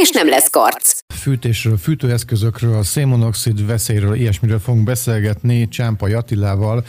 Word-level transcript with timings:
és 0.00 0.10
nem 0.10 0.28
lesz 0.28 0.50
karc. 0.50 0.98
Fűtésről, 1.14 1.76
fűtőeszközökről, 1.76 2.82
szénmonoxid 2.82 3.66
veszélyről, 3.66 4.14
ilyesmiről 4.14 4.58
fogunk 4.58 4.84
beszélgetni 4.84 5.68
Csámpa 5.68 6.08
Jatilával, 6.08 6.84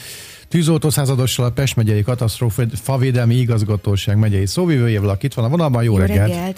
Tűzoltó 0.48 0.90
századossal 0.90 1.46
a 1.46 1.52
Pest 1.52 1.76
megyei 1.76 2.02
katasztrófa 2.02 2.98
védelmi 2.98 3.36
igazgatóság 3.36 4.18
megyei 4.18 4.46
szóvivőjével, 4.46 5.10
akit 5.10 5.34
van 5.34 5.46
a 5.46 5.50
vonalban. 5.50 5.84
Jó, 5.84 5.94
Jó 5.94 6.00
reggelt! 6.00 6.30
reggelt. 6.30 6.58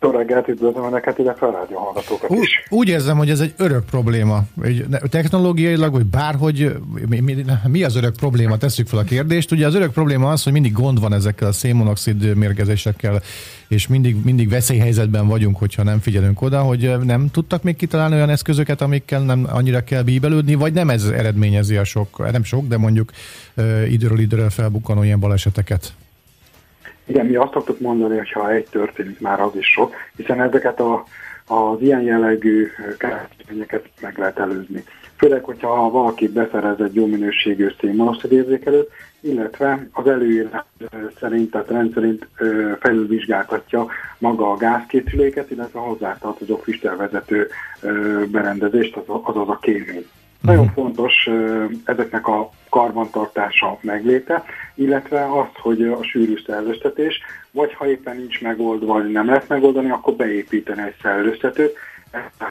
Jó 0.00 0.10
reggelt, 0.10 0.48
üdvözlöm 0.48 0.84
Önöket, 0.84 1.18
illetve 1.18 1.46
a 1.46 1.50
rádió 1.50 1.78
hallgatókat 1.78 2.30
úgy, 2.30 2.42
is. 2.42 2.64
Úgy 2.68 2.88
érzem, 2.88 3.16
hogy 3.16 3.30
ez 3.30 3.40
egy 3.40 3.54
örök 3.56 3.84
probléma. 3.84 4.42
Technológiailag, 5.10 5.92
vagy 5.92 6.04
bárhogy, 6.04 6.76
mi, 7.08 7.20
mi, 7.20 7.44
mi 7.66 7.84
az 7.84 7.96
örök 7.96 8.16
probléma? 8.16 8.56
Tesszük 8.56 8.88
fel 8.88 8.98
a 8.98 9.02
kérdést. 9.02 9.52
Ugye 9.52 9.66
az 9.66 9.74
örök 9.74 9.92
probléma 9.92 10.30
az, 10.30 10.42
hogy 10.42 10.52
mindig 10.52 10.72
gond 10.72 11.00
van 11.00 11.12
ezekkel 11.12 11.48
a 11.48 11.52
szénmonoxid 11.52 12.34
mérgezésekkel, 12.34 13.22
és 13.68 13.86
mindig, 13.86 14.16
mindig 14.24 14.48
veszélyhelyzetben 14.48 15.28
vagyunk, 15.28 15.56
hogyha 15.58 15.82
nem 15.82 15.98
figyelünk 15.98 16.42
oda, 16.42 16.60
hogy 16.62 16.92
nem 17.04 17.30
tudtak 17.30 17.62
még 17.62 17.76
kitalálni 17.76 18.14
olyan 18.14 18.30
eszközöket, 18.30 18.80
amikkel 18.80 19.24
nem 19.24 19.46
annyira 19.52 19.84
kell 19.84 20.02
bíbelődni, 20.02 20.54
vagy 20.54 20.72
nem 20.72 20.90
ez 20.90 21.04
eredményezi 21.04 21.76
a 21.76 21.84
sok, 21.84 22.30
nem 22.32 22.44
sok, 22.44 22.66
de 22.66 22.76
mondjuk 22.76 23.10
időről 23.88 24.18
időre 24.18 24.50
felbukkanó 24.50 25.02
ilyen 25.02 25.20
baleseteket. 25.20 25.92
Igen, 27.06 27.26
mi 27.26 27.34
azt 27.34 27.52
szoktuk 27.52 27.80
mondani, 27.80 28.16
hogy 28.16 28.32
ha 28.32 28.52
egy 28.52 28.66
történik, 28.70 29.20
már 29.20 29.40
az 29.40 29.52
is 29.54 29.66
sok, 29.66 29.94
hiszen 30.16 30.40
ezeket 30.40 30.80
a, 30.80 31.04
az 31.46 31.80
ilyen 31.80 32.02
jellegű 32.02 32.66
kártényeket 32.98 33.84
meg 34.00 34.18
lehet 34.18 34.38
előzni. 34.38 34.84
Főleg, 35.16 35.44
hogyha 35.44 35.90
valaki 35.90 36.28
beszerez 36.28 36.80
egy 36.80 36.94
jó 36.94 37.06
minőségű 37.06 37.68
szénmonoxid 37.80 38.32
érzékelőt, 38.32 38.90
illetve 39.20 39.88
az 39.92 40.06
előírás 40.06 40.64
szerint, 41.20 41.50
tehát 41.50 41.70
rendszerint 41.70 42.26
felülvizsgáltatja 42.80 43.86
maga 44.18 44.50
a 44.50 44.56
gázkészüléket, 44.56 45.50
illetve 45.50 45.78
hozzátartozó 45.78 46.56
füstölvezető 46.56 47.48
berendezést, 48.30 48.96
azaz 49.06 49.48
a 49.48 49.58
kémény. 49.62 49.84
Uh-huh. 49.86 50.54
Nagyon 50.54 50.72
fontos 50.72 51.28
ezeknek 51.84 52.26
a 52.26 52.50
karbantartása 52.68 53.78
megléte, 53.80 54.44
illetve 54.74 55.24
az, 55.24 55.46
hogy 55.54 55.82
a 55.82 56.02
sűrű 56.02 56.34
szellőztetés, 56.46 57.20
vagy 57.50 57.74
ha 57.74 57.88
éppen 57.88 58.16
nincs 58.16 58.40
megoldva, 58.42 58.92
vagy 58.92 59.10
nem 59.10 59.26
lehet 59.26 59.48
megoldani, 59.48 59.90
akkor 59.90 60.14
beépíteni 60.14 60.82
egy 60.82 60.94
szellőztetőt, 61.02 61.76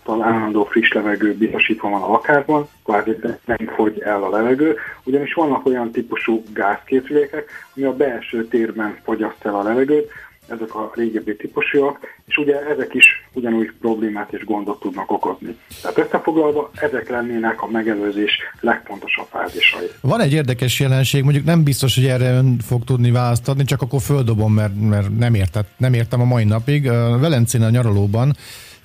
az 0.03 0.21
állandó 0.21 0.63
friss 0.63 0.91
levegő 0.91 1.33
biztosítva 1.33 1.89
van 1.89 2.01
a 2.01 2.07
lakásban, 2.07 2.67
kvázi 2.83 3.15
nem 3.45 3.71
fogy 3.75 3.99
el 3.99 4.23
a 4.23 4.29
levegő, 4.29 4.75
ugyanis 5.03 5.33
vannak 5.33 5.65
olyan 5.65 5.91
típusú 5.91 6.43
gázkészülékek, 6.53 7.49
ami 7.75 7.85
a 7.85 7.95
belső 7.95 8.47
térben 8.47 8.97
fogyaszt 9.03 9.45
el 9.45 9.55
a 9.55 9.63
levegőt, 9.63 10.11
ezek 10.47 10.75
a 10.75 10.91
régebbi 10.95 11.35
típusúak, 11.35 11.99
és 12.25 12.37
ugye 12.37 12.67
ezek 12.67 12.93
is 12.93 13.05
ugyanúgy 13.33 13.71
problémát 13.79 14.33
és 14.33 14.45
gondot 14.45 14.79
tudnak 14.79 15.11
okozni. 15.11 15.57
Tehát 15.81 15.97
összefoglalva, 15.97 16.71
ezek 16.75 17.09
lennének 17.09 17.61
a 17.61 17.67
megelőzés 17.67 18.39
legfontosabb 18.59 19.27
fázisai. 19.29 19.87
Van 20.01 20.21
egy 20.21 20.33
érdekes 20.33 20.79
jelenség, 20.79 21.23
mondjuk 21.23 21.45
nem 21.45 21.63
biztos, 21.63 21.95
hogy 21.95 22.05
erre 22.05 22.31
ön 22.31 22.59
fog 22.59 22.83
tudni 22.83 23.11
választ 23.11 23.47
adni, 23.47 23.63
csak 23.63 23.81
akkor 23.81 24.01
földobom, 24.01 24.53
mert, 24.53 24.73
mert 24.79 25.17
nem, 25.17 25.33
értett, 25.33 25.69
nem 25.77 25.93
értem 25.93 26.21
a 26.21 26.25
mai 26.25 26.43
napig. 26.43 26.83
Velencén 27.19 27.61
a 27.61 27.69
nyaralóban 27.69 28.35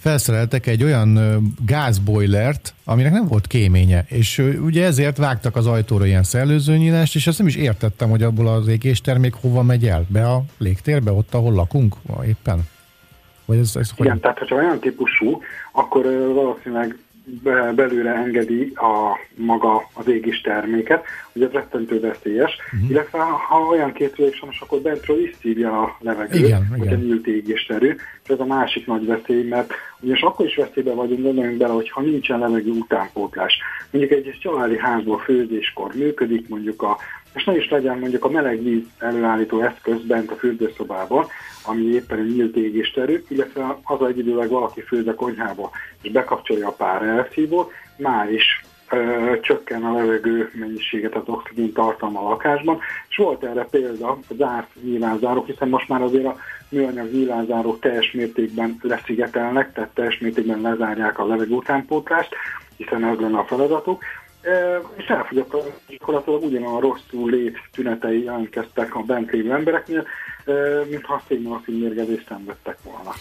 felszereltek 0.00 0.66
egy 0.66 0.84
olyan 0.84 1.18
gázbojlert, 1.66 2.74
aminek 2.84 3.12
nem 3.12 3.26
volt 3.26 3.46
kéménye, 3.46 4.04
és 4.08 4.38
ugye 4.64 4.84
ezért 4.84 5.16
vágtak 5.16 5.56
az 5.56 5.66
ajtóra 5.66 6.06
ilyen 6.06 6.22
szellőzőnyílást, 6.22 7.14
és 7.14 7.26
azt 7.26 7.38
nem 7.38 7.46
is 7.46 7.56
értettem, 7.56 8.10
hogy 8.10 8.22
abból 8.22 8.48
az 8.48 8.68
égéstermék 8.68 9.34
hova 9.34 9.62
megy 9.62 9.86
el, 9.86 10.04
be 10.08 10.26
a 10.26 10.42
légtérbe, 10.58 11.12
ott, 11.12 11.34
ahol 11.34 11.52
lakunk 11.52 11.94
éppen. 12.26 12.58
Vagy 13.44 13.58
ez, 13.58 13.76
ez 13.76 13.90
Igen, 13.96 14.12
hogy... 14.12 14.20
tehát 14.20 14.38
ha 14.38 14.54
olyan 14.54 14.80
típusú, 14.80 15.40
akkor 15.72 16.04
valószínűleg 16.34 16.98
belőle 17.74 18.10
engedi 18.10 18.72
a 18.74 19.18
maga 19.34 19.88
az 19.92 20.08
égis 20.08 20.40
terméket, 20.40 21.04
ugye 21.32 21.46
ez 21.46 21.52
rettentő 21.52 22.00
veszélyes, 22.00 22.56
uh-huh. 22.72 22.90
illetve 22.90 23.18
ha 23.18 23.58
olyan 23.58 23.92
készülék 23.92 24.34
sajnos, 24.34 24.60
akkor 24.60 24.80
bentről 24.80 25.22
is 25.22 25.36
szívja 25.40 25.82
a 25.82 25.96
levegőt, 26.00 26.46
igen, 26.46 26.66
hogyha 26.66 26.84
igen. 26.84 26.98
nyílt 26.98 27.26
égésterű, 27.26 27.96
és 28.24 28.28
ez 28.28 28.40
a 28.40 28.44
másik 28.44 28.86
nagy 28.86 29.06
veszély, 29.06 29.42
mert 29.42 29.72
ugyanis 30.00 30.22
akkor 30.22 30.46
is 30.46 30.56
veszélyben 30.56 30.94
vagyunk, 30.94 31.22
gondoljunk 31.22 31.58
bele, 31.58 31.72
hogyha 31.72 32.00
nincsen 32.00 32.38
levegő 32.38 32.70
utánpótlás. 32.70 33.58
Mondjuk 33.90 34.12
egy 34.12 34.38
családi 34.40 34.78
házból 34.78 35.18
főzéskor 35.18 35.94
működik, 35.94 36.48
mondjuk 36.48 36.82
a 36.82 36.96
és 37.34 37.44
ne 37.44 37.56
is 37.56 37.70
legyen 37.70 37.98
mondjuk 37.98 38.24
a 38.24 38.30
meleg 38.30 38.62
víz 38.62 38.82
előállító 38.98 39.60
eszköz 39.60 40.02
bent 40.02 40.30
a 40.30 40.34
fürdőszobában, 40.34 41.26
ami 41.70 41.84
éppen 41.84 42.18
egy 42.18 42.34
nyílt 42.34 42.56
égésterű, 42.56 43.22
illetve 43.28 43.78
az 43.82 44.02
egyidőleg 44.02 44.48
valaki 44.48 44.80
főz 44.80 45.06
a 45.06 45.14
konyhába, 45.14 45.70
és 46.02 46.10
bekapcsolja 46.10 46.68
a 46.68 46.72
pár 46.72 47.02
elszívót, 47.02 47.72
már 47.96 48.32
is 48.32 48.64
ö, 48.90 49.32
csökken 49.40 49.84
a 49.84 49.92
levegő 49.92 50.50
mennyiséget, 50.54 51.14
az 51.14 51.22
oxigén 51.26 51.72
tartalma 51.72 52.20
a 52.20 52.28
lakásban, 52.28 52.78
és 53.08 53.16
volt 53.16 53.44
erre 53.44 53.66
példa 53.70 54.08
a 54.08 54.34
zárt 54.34 54.68
nyilvánzárok, 54.82 55.46
hiszen 55.46 55.68
most 55.68 55.88
már 55.88 56.02
azért 56.02 56.26
a 56.26 56.36
műanyag 56.68 57.12
nyilvánzárók 57.12 57.80
teljes 57.80 58.12
mértékben 58.12 58.78
leszigetelnek, 58.82 59.72
tehát 59.72 59.90
teljes 59.94 60.18
mértékben 60.18 60.60
lezárják 60.60 61.18
a 61.18 61.26
levegő 61.26 61.54
utánpótlást, 61.54 62.34
hiszen 62.76 63.04
ez 63.04 63.18
lenne 63.18 63.38
a 63.38 63.44
feladatuk, 63.44 64.02
és 64.96 65.06
elfogyott 65.06 65.56
gyakorlatilag 65.88 66.42
ugyanolyan 66.42 66.80
rosszul 66.80 67.30
lét 67.30 67.58
tünetei 67.72 68.24
jelentkeztek 68.24 68.94
a 68.94 69.00
bent 69.00 69.30
lévő 69.30 69.52
embereknél, 69.52 70.06
mintha 70.90 71.14
a 71.14 71.22
szénmonoxid 71.28 71.78
mérgezést 71.78 72.26
szenvedtek 72.28 72.78
volna. 72.82 73.14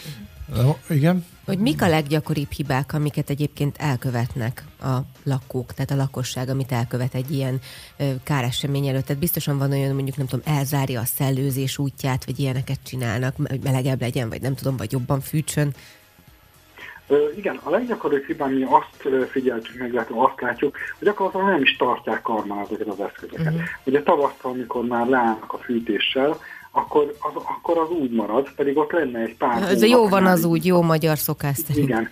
Igen. 0.90 1.25
Hogy 1.45 1.59
mik 1.59 1.81
a 1.81 1.88
leggyakoribb 1.88 2.51
hibák, 2.51 2.94
amiket 2.94 3.29
egyébként 3.29 3.78
elkövetnek 3.79 4.63
a 4.81 4.97
lakók, 5.23 5.73
tehát 5.73 5.91
a 5.91 5.95
lakosság, 5.95 6.50
amit 6.50 6.72
elkövet 6.72 7.13
egy 7.13 7.31
ilyen 7.31 7.59
káresemény 8.23 8.88
előtt. 8.88 9.06
Tehát 9.06 9.22
biztosan 9.22 9.57
van 9.57 9.72
olyan, 9.72 9.95
mondjuk 9.95 10.18
nem 10.18 10.28
tudom, 10.28 10.56
elzárja 10.56 11.00
a 11.00 11.06
szellőzés 11.06 11.78
útját, 11.78 12.25
vagy 12.25 12.39
ilyeneket 12.39 12.79
csinálnak, 12.84 13.35
hogy 13.47 13.59
melegebb 13.63 14.01
legyen, 14.01 14.29
vagy 14.29 14.41
nem 14.41 14.56
tudom, 14.56 14.78
vagy 14.78 14.91
jobban 14.91 15.22
fűtsön. 15.22 15.73
Igen, 17.35 17.59
a 17.63 17.69
leggyakoribb 17.69 18.25
hiba, 18.25 18.47
mi 18.47 18.63
azt 18.63 19.29
figyeltük 19.31 19.79
meg, 19.79 19.94
illetve 19.94 20.16
azt 20.23 20.41
látjuk, 20.41 20.78
hogy 20.97 21.07
gyakorlatilag 21.07 21.50
nem 21.50 21.62
is 21.62 21.75
tartják 21.75 22.22
karban 22.22 22.59
ezeket 22.59 22.88
az 22.88 23.00
eszközöket. 23.00 23.53
Uh-huh. 23.53 23.62
Ugye 23.84 24.03
tavasztal, 24.03 24.51
amikor 24.51 24.85
már 24.85 25.07
leállnak 25.07 25.53
a 25.53 25.57
fűtéssel, 25.57 26.39
akkor 26.79 27.16
az, 27.19 27.31
akkor 27.35 27.78
az 27.78 27.90
úgy 27.90 28.12
marad, 28.12 28.51
pedig 28.56 28.78
ott 28.78 28.91
lenne 28.91 29.19
egy 29.19 29.35
pár 29.35 29.62
Ez 29.62 29.84
jó 29.84 30.07
van 30.07 30.25
az 30.25 30.45
úgy, 30.45 30.66
jó 30.66 30.81
magyar 30.81 31.17
szokás 31.17 31.57
szerint. 31.57 31.88
Igen, 31.88 32.09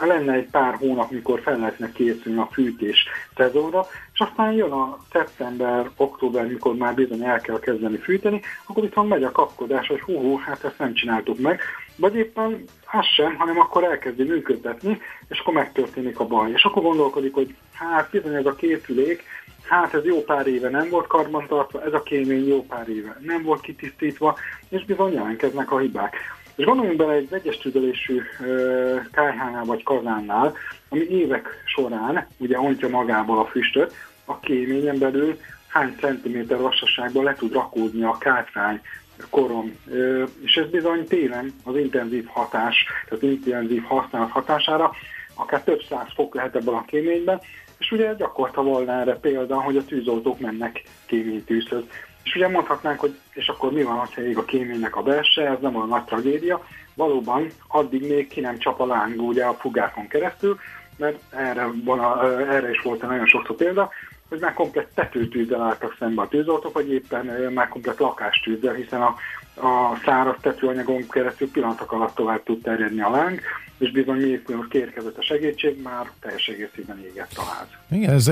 lenne 0.00 0.32
egy 0.32 0.48
pár 0.50 0.74
hónap, 0.74 1.10
mikor 1.10 1.40
fel 1.40 1.58
lehetne 1.58 1.92
készülni 1.92 2.38
a 2.38 2.48
fűtés 2.52 3.06
szezonra, 3.36 3.86
és 4.12 4.20
aztán 4.20 4.52
jön 4.52 4.70
a 4.70 4.98
szeptember, 5.12 5.90
október, 5.96 6.46
mikor 6.46 6.74
már 6.74 6.94
bizony 6.94 7.24
el 7.24 7.40
kell 7.40 7.58
kezdeni 7.58 7.96
fűteni, 7.96 8.40
akkor 8.66 8.82
viszont 8.82 9.08
megy 9.08 9.22
a 9.22 9.32
kapkodás, 9.32 9.86
hogy 9.86 10.00
hú, 10.00 10.12
hú 10.12 10.38
hát 10.38 10.64
ezt 10.64 10.78
nem 10.78 10.94
csináltuk 10.94 11.38
meg, 11.38 11.60
vagy 11.96 12.14
éppen 12.14 12.64
az 12.92 13.06
sem, 13.06 13.36
hanem 13.36 13.58
akkor 13.58 13.84
elkezdi 13.84 14.22
működtetni, 14.22 15.00
és 15.28 15.38
akkor 15.38 15.54
megtörténik 15.54 16.20
a 16.20 16.26
baj. 16.26 16.50
És 16.50 16.64
akkor 16.64 16.82
gondolkodik, 16.82 17.34
hogy 17.34 17.54
hát 17.72 18.10
bizony 18.10 18.34
ez 18.34 18.46
a 18.46 18.54
készülék, 18.54 19.22
hát 19.64 19.94
ez 19.94 20.04
jó 20.04 20.22
pár 20.22 20.46
éve 20.46 20.68
nem 20.68 20.88
volt 20.88 21.06
karbantartva, 21.06 21.82
ez 21.84 21.92
a 21.92 22.02
kémény 22.02 22.46
jó 22.46 22.62
pár 22.62 22.88
éve 22.88 23.16
nem 23.20 23.42
volt 23.42 23.60
kitisztítva, 23.60 24.36
és 24.68 24.84
bizony 24.84 25.12
jelentkeznek 25.12 25.72
a 25.72 25.78
hibák. 25.78 26.16
És 26.56 26.64
gondoljunk 26.64 26.98
bele 26.98 27.12
egy 27.12 27.28
vegyes 27.28 27.58
tüdelésű 27.58 28.20
kájhánál 29.12 29.64
vagy 29.64 29.82
kazánnál, 29.82 30.56
ami 30.88 31.00
évek 31.00 31.62
során 31.64 32.26
ugye 32.36 32.58
ontja 32.58 32.88
magából 32.88 33.38
a 33.38 33.46
füstöt, 33.46 33.94
a 34.24 34.40
kéményen 34.40 34.98
belül 34.98 35.38
hány 35.68 35.94
centiméter 36.00 36.58
lassasságban 36.58 37.24
le 37.24 37.34
tud 37.34 37.52
rakódni 37.52 38.02
a 38.02 38.18
kátrány, 38.18 38.80
korom. 39.30 39.76
És 40.42 40.54
ez 40.54 40.70
bizony 40.70 41.06
télen 41.06 41.54
az 41.64 41.76
intenzív 41.76 42.26
hatás, 42.26 42.86
tehát 43.08 43.24
intenzív 43.24 43.82
használat 43.82 44.30
hatására 44.30 44.90
akár 45.34 45.62
több 45.62 45.82
száz 45.88 46.06
fok 46.14 46.34
lehet 46.34 46.56
ebben 46.56 46.74
a 46.74 46.84
kéményben, 46.84 47.40
és 47.78 47.90
ugye 47.90 48.14
gyakorta 48.14 48.62
volna 48.62 48.92
erre 48.92 49.14
példa, 49.14 49.60
hogy 49.60 49.76
a 49.76 49.84
tűzoltók 49.84 50.40
mennek 50.40 50.82
kéménytűzhöz. 51.06 51.82
És 52.22 52.34
ugye 52.34 52.48
mondhatnánk, 52.48 53.00
hogy 53.00 53.18
és 53.32 53.48
akkor 53.48 53.72
mi 53.72 53.82
van, 53.82 53.96
ha 53.96 54.22
ég 54.22 54.38
a 54.38 54.44
kéménynek 54.44 54.96
a 54.96 55.02
belse, 55.02 55.42
ez 55.42 55.58
nem 55.60 55.76
olyan 55.76 55.88
nagy 55.88 56.04
tragédia, 56.04 56.64
valóban 56.94 57.46
addig 57.68 58.08
még 58.08 58.28
ki 58.28 58.40
nem 58.40 58.58
csap 58.58 58.80
a 58.80 58.86
láng 58.86 59.20
ugye 59.20 59.44
a 59.44 59.54
fugákon 59.54 60.08
keresztül, 60.08 60.58
mert 60.96 61.18
erre, 61.30 61.68
van 61.84 61.98
a, 61.98 62.38
erre 62.40 62.70
is 62.70 62.80
volt 62.82 63.02
nagyon 63.02 63.26
sokszor 63.26 63.56
példa, 63.56 63.90
hogy 64.28 64.40
már 64.40 64.54
komplet 64.54 64.88
tetőtűzzel 64.94 65.62
álltak 65.62 65.96
szembe 65.98 66.22
a 66.22 66.28
tűzoltók, 66.28 66.72
vagy 66.72 66.92
éppen 66.92 67.26
már 67.52 67.68
komplet 67.68 67.98
lakástűzzel, 67.98 68.74
hiszen 68.74 69.02
a, 69.02 69.14
a 69.56 70.00
száraz 70.04 70.36
tetőanyagon 70.40 71.06
keresztül 71.10 71.50
pillanatok 71.50 71.92
alatt 71.92 72.14
tovább 72.14 72.42
tud 72.42 72.62
terjedni 72.62 73.00
a 73.00 73.10
láng, 73.10 73.40
és 73.78 73.90
bizony 73.90 74.20
mikor 74.20 74.68
kérkezett 74.68 75.18
a 75.18 75.22
segítség, 75.22 75.82
már 75.82 76.10
teljes 76.20 76.46
egészében 76.46 77.04
égett 77.10 77.32
a 77.36 77.42
ház. 77.42 77.66
Igen, 77.90 78.14
ez 78.14 78.30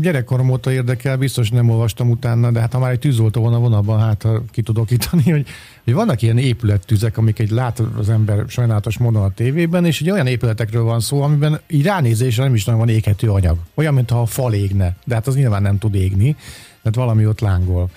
gyerekkorom 0.00 0.50
óta 0.50 0.72
érdekel, 0.72 1.16
biztos 1.16 1.50
nem 1.50 1.70
olvastam 1.70 2.10
utána, 2.10 2.50
de 2.50 2.60
hát 2.60 2.72
ha 2.72 2.78
már 2.78 2.90
egy 2.90 2.98
tűzoltó 2.98 3.42
van 3.42 3.54
a 3.54 3.58
vonalban, 3.58 4.00
hát 4.00 4.26
ki 4.50 4.62
tudok 4.62 4.90
ítani, 4.90 5.30
hogy, 5.30 5.46
hogy 5.84 5.94
vannak 5.94 6.22
ilyen 6.22 6.38
épülettüzek, 6.38 7.18
amik 7.18 7.38
egy 7.38 7.50
lát 7.50 7.82
az 7.98 8.10
ember 8.10 8.44
sajnálatos 8.48 8.98
módon 8.98 9.22
a 9.22 9.34
tévében, 9.34 9.84
és 9.84 10.00
egy 10.00 10.10
olyan 10.10 10.26
épületekről 10.26 10.82
van 10.82 11.00
szó, 11.00 11.22
amiben 11.22 11.60
így 11.66 11.84
ránézésre 11.84 12.42
nem 12.42 12.54
is 12.54 12.64
nagyon 12.64 12.80
van 12.80 12.88
éghető 12.88 13.30
anyag. 13.30 13.56
Olyan, 13.74 13.94
mintha 13.94 14.20
a 14.20 14.26
fal 14.26 14.52
égne, 14.52 14.96
de 15.04 15.14
hát 15.14 15.26
az 15.26 15.36
nyilván 15.36 15.62
nem 15.62 15.78
tud 15.78 15.94
égni, 15.94 16.36
mert 16.82 16.96
valami 16.96 17.26
ott 17.26 17.40
lángol. 17.40 17.88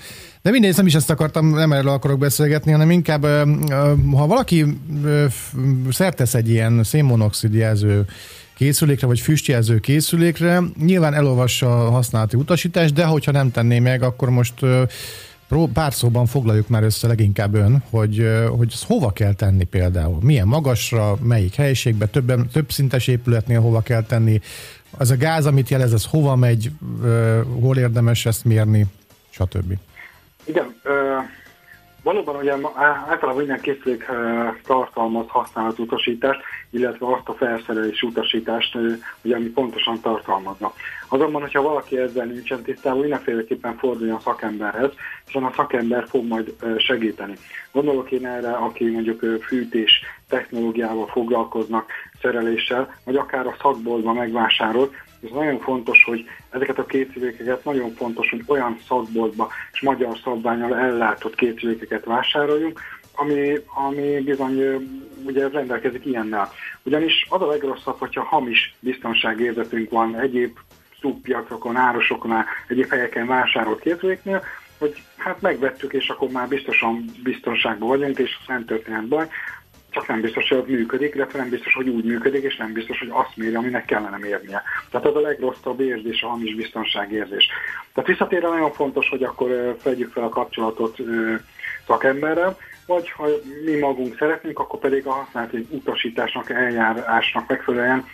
De 0.44 0.52
mindegy, 0.52 0.76
nem 0.76 0.86
is 0.86 0.96
ezt 0.96 1.10
akartam, 1.10 1.50
nem 1.50 1.74
erről 1.74 1.92
akarok 1.92 2.20
beszélgetni, 2.20 2.72
hanem 2.72 2.92
inkább, 2.92 3.26
ha 4.12 4.28
valaki 4.28 4.66
szertesz 5.90 6.34
egy 6.34 6.50
ilyen 6.50 6.84
szénmonoxid 6.84 7.54
jelző 7.54 8.06
készülékre, 8.56 9.08
vagy 9.08 9.20
füstjelző 9.20 9.80
készülékre, 9.80 10.62
nyilván 10.80 11.14
elolvassa 11.14 11.86
a 11.86 11.90
használati 11.90 12.38
utasítást, 12.38 12.94
de 12.94 13.06
hogyha 13.06 13.32
nem 13.32 13.52
tenné 13.52 13.80
meg, 13.80 14.02
akkor 14.02 14.30
most 14.30 14.54
pár 15.74 15.94
szóban 15.94 16.26
foglaljuk 16.26 16.68
már 16.68 16.84
össze 16.84 17.08
leginkább 17.08 17.54
ön, 17.54 17.84
hogy, 17.90 18.30
hogy 18.58 18.70
ezt 18.74 18.84
hova 18.84 19.12
kell 19.12 19.34
tenni 19.34 19.64
például. 19.64 20.18
Milyen 20.22 20.48
magasra, 20.48 21.18
melyik 21.22 21.56
helyiségbe, 21.56 22.06
több, 22.06 22.52
több 22.52 22.72
szintes 22.72 23.08
épületnél 23.08 23.62
hova 23.62 23.82
kell 23.82 24.04
tenni. 24.04 24.42
Az 24.92 25.12
a 25.12 25.18
gáz, 25.18 25.46
amit 25.46 25.70
jelez, 25.70 25.94
ez 25.94 26.06
hova 26.06 26.36
megy, 26.36 26.72
hol 27.62 27.78
érdemes 27.78 28.26
ezt 28.26 28.46
mérni, 28.46 28.86
stb. 29.30 29.78
Igen, 30.46 30.76
ö, 30.84 31.18
valóban 32.04 32.36
ugye 32.36 32.52
általában 33.08 33.36
minden 33.36 33.62
készülék 33.62 34.06
tartalmaz 34.66 35.26
utasítást, 35.78 36.42
illetve 36.70 37.06
azt 37.06 37.30
a 37.30 37.34
felszerelés 37.34 38.02
utasítást, 38.02 38.78
ugye, 39.22 39.36
ami 39.36 39.46
pontosan 39.46 40.00
tartalmazna. 40.02 40.74
Azonban, 41.08 41.42
hogyha 41.42 41.62
valaki 41.62 41.98
ezzel 41.98 42.26
nincsen 42.26 42.62
tisztában, 42.62 43.00
mindenféleképpen 43.00 43.78
forduljon 43.78 44.16
a 44.16 44.20
szakemberhez, 44.20 44.92
és 45.28 45.36
a 45.36 45.54
szakember 45.56 46.06
fog 46.08 46.26
majd 46.26 46.56
segíteni. 46.78 47.34
Gondolok 47.72 48.12
én 48.12 48.26
erre, 48.26 48.52
aki 48.52 48.90
mondjuk 48.90 49.42
fűtés 49.42 50.02
technológiával 50.30 51.08
foglalkoznak, 51.08 51.92
szereléssel, 52.22 52.96
vagy 53.06 53.16
akár 53.16 53.48
a 53.48 53.56
szakboltban 53.62 54.16
megvásárolt, 54.16 54.94
ez 55.24 55.32
nagyon 55.32 55.60
fontos, 55.60 56.04
hogy 56.04 56.26
ezeket 56.50 56.78
a 56.78 56.86
készülékeket 56.86 57.64
nagyon 57.64 57.92
fontos, 57.92 58.30
hogy 58.30 58.44
olyan 58.48 58.78
szakboltba 58.88 59.52
és 59.72 59.82
magyar 59.82 60.18
szabványal 60.24 60.76
ellátott 60.76 61.36
készülékeket 61.36 62.06
vásároljunk, 62.06 62.80
ami, 63.16 63.60
ami 63.88 64.20
bizony 64.20 64.88
ugye 65.26 65.48
rendelkezik 65.48 66.06
ilyennel. 66.06 66.52
Ugyanis 66.84 67.28
az 67.30 67.42
a 67.42 67.48
legrosszabb, 67.48 68.00
hogyha 68.00 68.24
hamis 68.24 68.76
biztonságérzetünk 68.80 69.90
van 69.90 70.20
egyéb 70.20 70.58
szubpiacokon, 71.02 71.76
árusokon, 71.76 72.46
egyéb 72.68 72.90
helyeken 72.90 73.28
vásárolt 73.28 73.80
készüléknél, 73.80 74.44
hogy 74.78 75.04
hát 75.18 75.42
megvettük, 75.42 75.94
és 75.94 76.10
akkor 76.10 76.30
már 76.30 76.48
biztosan 76.48 77.06
biztonságban 77.24 77.88
vagyunk, 77.88 78.18
és 78.18 78.38
nem 78.48 78.66
történhet 78.66 79.08
baj 79.08 79.28
csak 79.94 80.08
nem 80.08 80.22
biztos, 80.22 80.50
hogy 80.50 80.64
működik, 80.68 81.16
illetve 81.16 81.40
nem 81.40 81.50
biztos, 81.50 81.74
hogy 81.74 81.90
úgy 81.90 82.04
működik, 82.04 82.44
és 82.44 82.56
nem 82.56 82.74
biztos, 82.74 83.00
hogy 83.00 83.10
azt 83.12 83.36
méri, 83.36 83.56
aminek 83.56 83.86
kellene 83.86 84.18
mérnie. 84.18 84.64
Tehát 84.90 85.08
ez 85.08 85.16
a 85.16 85.20
legrosszabb 85.20 85.80
érzés, 85.80 86.22
a 86.22 86.28
hamis 86.28 86.56
biztonságérzés. 86.56 87.48
Tehát 87.94 88.10
visszatérve 88.10 88.48
nagyon 88.48 88.72
fontos, 88.72 89.10
hogy 89.10 89.24
akkor 89.24 89.78
vegyük 89.84 90.12
fel 90.12 90.24
a 90.24 90.30
kapcsolatot 90.30 90.98
szakemberrel, 91.88 92.58
vagy 92.86 93.10
ha 93.10 93.28
mi 93.66 93.80
magunk 93.80 94.18
szeretnénk, 94.18 94.60
akkor 94.60 94.80
pedig 94.80 95.06
a 95.06 95.12
használati 95.12 95.68
utasításnak, 95.70 96.50
eljárásnak 96.50 97.48
megfelelően 97.48 98.06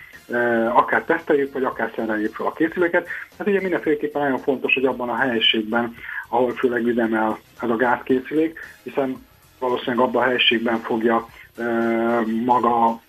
akár 0.74 1.04
teszteljük, 1.04 1.54
vagy 1.54 1.64
akár 1.64 1.92
szereljük 1.96 2.36
fel 2.36 2.46
a 2.46 2.54
készüléket. 2.54 3.08
Hát 3.38 3.48
ugye 3.48 3.62
mindenféleképpen 3.62 4.22
nagyon 4.22 4.40
fontos, 4.40 4.74
hogy 4.74 4.86
abban 4.86 5.10
a 5.10 5.16
helyiségben, 5.16 5.96
ahol 6.30 6.54
főleg 6.54 6.86
üzemel 6.86 7.40
ez 7.62 7.70
a 7.70 7.76
gázkészülék, 7.76 8.60
hiszen 8.84 9.28
valószínűleg 9.60 10.06
abban 10.06 10.22
a 10.22 10.26
helyiségben 10.26 10.78
fogja 10.80 11.28
maga 12.45 13.01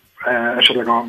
esetleg 0.57 0.89
a 0.89 1.05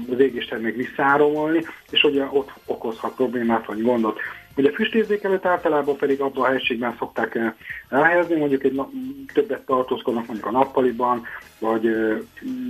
még 0.60 0.76
visszáromolni, 0.76 1.66
és 1.90 2.04
ugye 2.04 2.28
ott 2.32 2.52
okozhat 2.66 3.16
problémát 3.16 3.66
vagy 3.66 3.82
gondot. 3.82 4.20
Ugye 4.56 4.72
füstérzékelőt 4.72 5.46
általában 5.46 5.98
pedig 5.98 6.22
abban 6.22 6.44
a 6.44 6.48
helységben 6.48 6.96
szokták 7.00 7.40
elhelyezni, 7.90 8.36
mondjuk 8.36 8.64
egy 8.64 8.82
többet 9.34 9.66
tartózkodnak 9.66 10.26
mondjuk 10.26 10.48
a 10.48 10.52
nappaliban, 10.52 11.26
vagy, 11.60 11.90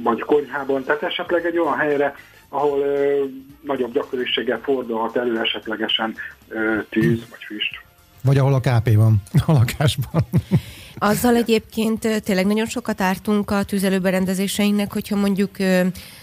vagy 0.03 0.19
konyhában, 0.19 0.83
tehát 0.83 1.03
esetleg 1.03 1.45
egy 1.45 1.57
olyan 1.57 1.77
helyre, 1.77 2.15
ahol 2.50 2.79
ö, 2.79 3.23
nagyobb 3.62 3.94
gyakoriséggel 3.94 4.59
fordulhat 4.63 5.18
elő 5.18 5.39
esetlegesen 5.39 6.15
ö, 6.47 6.79
tűz 6.89 7.29
vagy 7.29 7.44
füst. 7.45 7.81
Vagy 8.23 8.38
ahol 8.38 8.53
a 8.53 8.59
KP 8.59 8.95
van 8.95 9.21
a 9.45 9.51
lakásban. 9.51 10.21
Azzal 11.03 11.36
egyébként 11.36 12.21
tényleg 12.24 12.45
nagyon 12.45 12.65
sokat 12.65 13.01
ártunk 13.01 13.51
a 13.51 13.63
tüzelőberendezéseinknek, 13.63 14.94
hogyha 14.94 15.15
mondjuk 15.15 15.51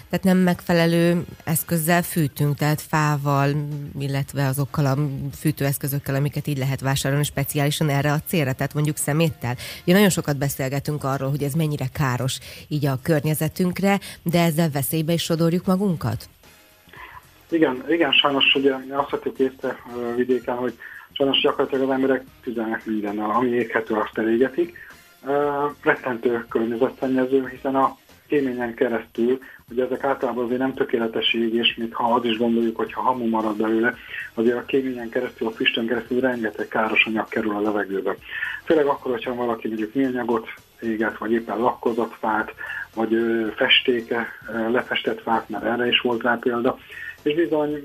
tehát 0.09 0.23
nem 0.23 0.37
megfelelő 0.37 1.25
eszközzel 1.43 2.01
fűtünk, 2.01 2.57
tehát 2.57 2.81
fával, 2.81 3.49
illetve 3.99 4.47
azokkal 4.47 4.85
a 4.85 4.97
fűtőeszközökkel, 5.39 6.15
amiket 6.15 6.47
így 6.47 6.57
lehet 6.57 6.79
vásárolni 6.81 7.23
speciálisan 7.23 7.89
erre 7.89 8.11
a 8.11 8.21
célra, 8.27 8.53
tehát 8.53 8.73
mondjuk 8.73 8.97
szeméttel. 8.97 9.55
Ugye 9.83 9.93
nagyon 9.93 10.09
sokat 10.09 10.37
beszélgetünk 10.37 11.03
arról, 11.03 11.29
hogy 11.29 11.43
ez 11.43 11.53
mennyire 11.53 11.85
káros 11.93 12.39
így 12.67 12.85
a 12.85 12.99
környezetünkre, 13.01 13.99
de 14.23 14.41
ezzel 14.41 14.69
veszélybe 14.69 15.13
is 15.13 15.23
sodorjuk 15.23 15.65
magunkat? 15.65 16.29
Igen, 17.49 17.85
igen, 17.89 18.11
sajnos 18.11 18.55
ugye 18.55 18.73
azt 18.91 19.09
vettük 19.09 19.39
észre 19.39 19.77
vidéken, 20.15 20.55
hogy 20.55 20.77
Sajnos 21.19 21.41
gyakorlatilag 21.41 21.89
az 21.89 21.95
emberek 21.95 22.23
tüzelnek 22.43 22.85
mindennel, 22.85 23.29
ami 23.29 23.47
éghető, 23.47 23.95
azt 23.95 24.17
elégetik. 24.17 24.77
Uh, 25.25 25.71
rettentő 25.81 26.45
környezetszennyező, 26.49 27.47
hiszen 27.47 27.75
a 27.75 27.97
kéményen 28.27 28.73
keresztül, 28.73 29.39
ugye 29.71 29.85
ezek 29.85 30.03
általában 30.03 30.43
azért 30.43 30.59
nem 30.59 30.73
tökéletes 30.73 31.33
égés, 31.33 31.75
mint 31.75 31.93
ha 31.93 32.13
az 32.13 32.25
is 32.25 32.37
gondoljuk, 32.37 32.77
hogy 32.77 32.93
ha 32.93 33.01
hamu 33.01 33.27
marad 33.27 33.57
belőle, 33.57 33.95
azért 34.33 34.57
a 34.57 34.65
kéményen 34.65 35.09
keresztül, 35.09 35.47
a 35.47 35.51
füstön 35.51 35.87
keresztül 35.87 36.19
rengeteg 36.19 36.67
káros 36.67 37.05
anyag 37.05 37.27
kerül 37.27 37.55
a 37.55 37.61
levegőbe. 37.61 38.15
Főleg 38.63 38.85
akkor, 38.85 39.11
hogyha 39.11 39.35
valaki 39.35 39.67
mondjuk 39.67 39.93
műanyagot 39.93 40.47
éget, 40.81 41.17
vagy 41.17 41.31
éppen 41.31 41.57
lakkozott 41.57 42.15
fát, 42.19 42.53
vagy 42.95 43.15
festéke, 43.55 44.27
lefestett 44.71 45.21
fát, 45.21 45.49
mert 45.49 45.63
erre 45.63 45.87
is 45.87 45.99
volt 45.99 46.21
rá 46.21 46.35
példa, 46.35 46.77
és 47.21 47.35
bizony, 47.35 47.83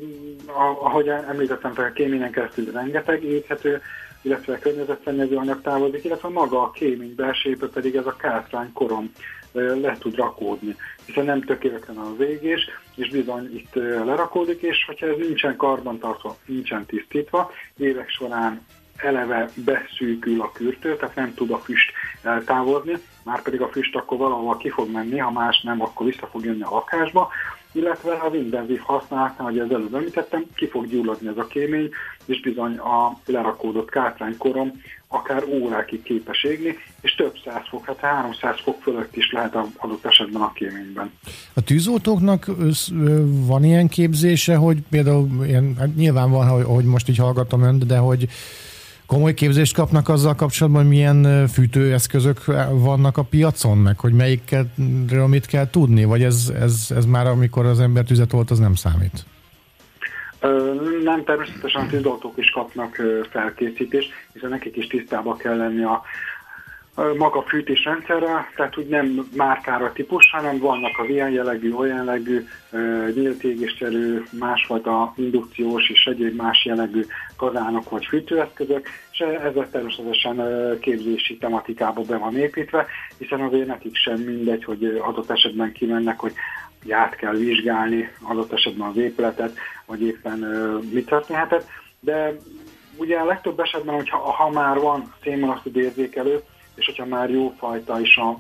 ahogy 0.81 1.09
említettem 1.09 1.73
fel, 1.73 1.85
a 1.85 1.93
kéményen 1.93 2.31
keresztül 2.31 2.73
rengeteg 2.73 3.25
éghető, 3.25 3.81
illetve 4.23 4.59
környezetszennyező 4.59 5.37
anyag 5.37 5.61
távozik, 5.61 6.05
illetve 6.05 6.29
maga 6.29 6.63
a 6.63 6.71
kémény 6.71 7.15
belsejéből 7.15 7.71
pedig 7.71 7.95
ez 7.95 8.07
a 8.07 8.17
kátrány 8.17 8.73
korom 8.73 9.13
le 9.53 9.97
tud 9.99 10.15
rakódni, 10.15 10.77
hiszen 11.07 11.25
nem 11.25 11.43
tökéletlen 11.43 11.97
az 11.97 12.21
égés, 12.21 12.69
és 12.95 13.11
bizony 13.11 13.55
itt 13.57 13.75
lerakódik, 14.05 14.63
és 14.63 14.85
hogyha 14.87 15.07
ez 15.07 15.17
nincsen 15.17 15.57
karbantartva, 15.57 16.37
nincsen 16.47 16.87
tisztítva, 16.87 17.51
évek 17.77 18.11
során 18.11 18.61
eleve 18.97 19.51
beszűkül 19.55 20.41
a 20.41 20.53
kürtő, 20.53 20.97
tehát 20.97 21.15
nem 21.15 21.35
tud 21.35 21.51
a 21.51 21.59
füst 21.59 21.93
eltávolni, 22.23 22.93
már 23.25 23.43
pedig 23.43 23.61
a 23.61 23.69
füst 23.69 23.97
akkor 23.97 24.19
valahol 24.19 24.57
ki 24.57 24.69
fog 24.69 24.91
menni, 24.91 25.19
ha 25.19 25.31
más 25.31 25.61
nem, 25.63 25.83
akkor 25.83 26.07
vissza 26.07 26.27
fog 26.27 26.45
jönni 26.45 26.63
a 26.63 26.71
lakásba, 26.71 27.31
illetve 27.75 28.21
az 28.27 28.35
intenzív 28.35 28.81
használatnál, 28.81 29.47
ahogy 29.47 29.59
az 29.59 29.71
előbb 29.71 29.95
említettem, 29.95 30.45
ki 30.55 30.67
fog 30.67 30.87
gyulladni 30.89 31.29
ez 31.29 31.37
a 31.37 31.47
kémény, 31.47 31.91
és 32.25 32.41
bizony 32.41 32.77
a 32.77 33.19
lerakódott 33.27 33.91
kátránykorom 33.91 34.73
akár 35.09 35.45
órákig 35.49 36.03
képes 36.03 36.45
égni, 36.45 36.77
és 37.01 37.15
több 37.15 37.35
száz 37.45 37.63
fok, 37.69 37.85
hát 37.85 37.99
300 38.01 38.61
fok 38.63 38.83
fölött 38.83 39.17
is 39.17 39.33
lehet 39.33 39.57
adott 39.77 40.05
esetben 40.05 40.43
a 40.43 40.53
kéményben. 40.53 41.11
A 41.55 41.61
tűzoltóknak 41.61 42.51
van 43.47 43.65
ilyen 43.65 43.89
képzése, 43.89 44.57
hogy 44.57 44.79
például 44.91 45.45
ilyen, 45.47 45.75
hát 45.79 45.95
nyilván 45.95 46.31
van, 46.31 46.65
hogy 46.65 46.85
most 46.85 47.09
így 47.09 47.19
hallgatom 47.19 47.63
önt, 47.63 47.87
de 47.87 47.97
hogy 47.97 48.29
komoly 49.15 49.35
képzést 49.35 49.75
kapnak 49.75 50.09
azzal 50.09 50.35
kapcsolatban, 50.35 50.83
hogy 50.83 50.91
milyen 50.91 51.49
fűtőeszközök 51.49 52.45
vannak 52.71 53.17
a 53.17 53.23
piacon, 53.23 53.79
meg 53.79 53.99
hogy 53.99 54.13
melyikről 54.13 55.27
mit 55.27 55.47
kell 55.47 55.71
tudni, 55.71 56.05
vagy 56.05 56.23
ez, 56.23 56.53
ez, 56.61 56.87
ez 56.97 57.05
már 57.05 57.27
amikor 57.27 57.67
az 57.67 57.81
ember 57.81 58.05
tüzet 58.05 58.31
volt, 58.31 58.51
az 58.51 58.59
nem 58.59 58.75
számít? 58.75 59.25
Nem, 61.05 61.25
természetesen 61.25 61.83
a 61.83 61.87
tűzoltók 61.87 62.33
is 62.37 62.51
kapnak 62.51 62.97
felkészítést, 63.31 64.13
hiszen 64.33 64.51
nekik 64.51 64.77
is 64.77 64.87
tisztába 64.87 65.37
kell 65.37 65.57
lenni 65.57 65.85
a, 65.85 66.03
maga 66.95 67.43
fűtésrendszerrel, 67.43 68.49
tehát 68.57 68.79
úgy 68.79 68.87
nem 68.87 69.29
márkára 69.37 69.93
típus, 69.93 70.31
hanem 70.31 70.59
vannak 70.59 70.99
az 70.99 71.09
ilyen 71.09 71.31
jellegű, 71.31 71.73
olyan 71.73 71.97
jellegű, 71.97 72.47
nyílt 73.15 73.45
égésterő, 73.45 74.25
másfajta 74.39 75.13
indukciós 75.17 75.91
és 75.91 76.05
egyéb 76.05 76.37
más 76.37 76.65
jellegű 76.65 77.05
kazánok 77.37 77.91
vagy 77.91 78.07
fűtőeszközök, 78.07 78.89
és 79.13 79.19
ezek 79.19 79.71
természetesen 79.71 80.43
képzési 80.81 81.37
tematikába 81.37 82.03
be 82.03 82.17
van 82.17 82.37
építve, 82.37 82.87
hiszen 83.19 83.41
azért 83.41 83.67
nekik 83.67 83.97
sem 83.97 84.21
mindegy, 84.21 84.65
hogy 84.65 84.85
adott 84.85 85.31
esetben 85.31 85.73
kimennek, 85.73 86.19
hogy 86.19 86.33
át 86.91 87.17
kell 87.17 87.35
vizsgálni 87.35 88.11
adott 88.23 88.53
esetben 88.53 88.89
az 88.89 88.97
épületet, 88.97 89.57
vagy 89.87 90.03
éppen 90.03 90.39
mi 90.93 91.05
történhetett, 91.05 91.69
de 92.01 92.37
ugye 92.97 93.17
a 93.17 93.25
legtöbb 93.25 93.61
esetben, 93.61 93.95
hogyha 93.95 94.19
ha 94.19 94.51
már 94.51 94.79
van 94.79 95.15
szénmonoxid 95.23 95.77
érzékelő, 95.77 96.43
és 96.75 96.87
hogyha 96.87 97.05
már 97.05 97.31
jó 97.31 97.55
fajta 97.59 98.01
is 98.01 98.17
a, 98.17 98.39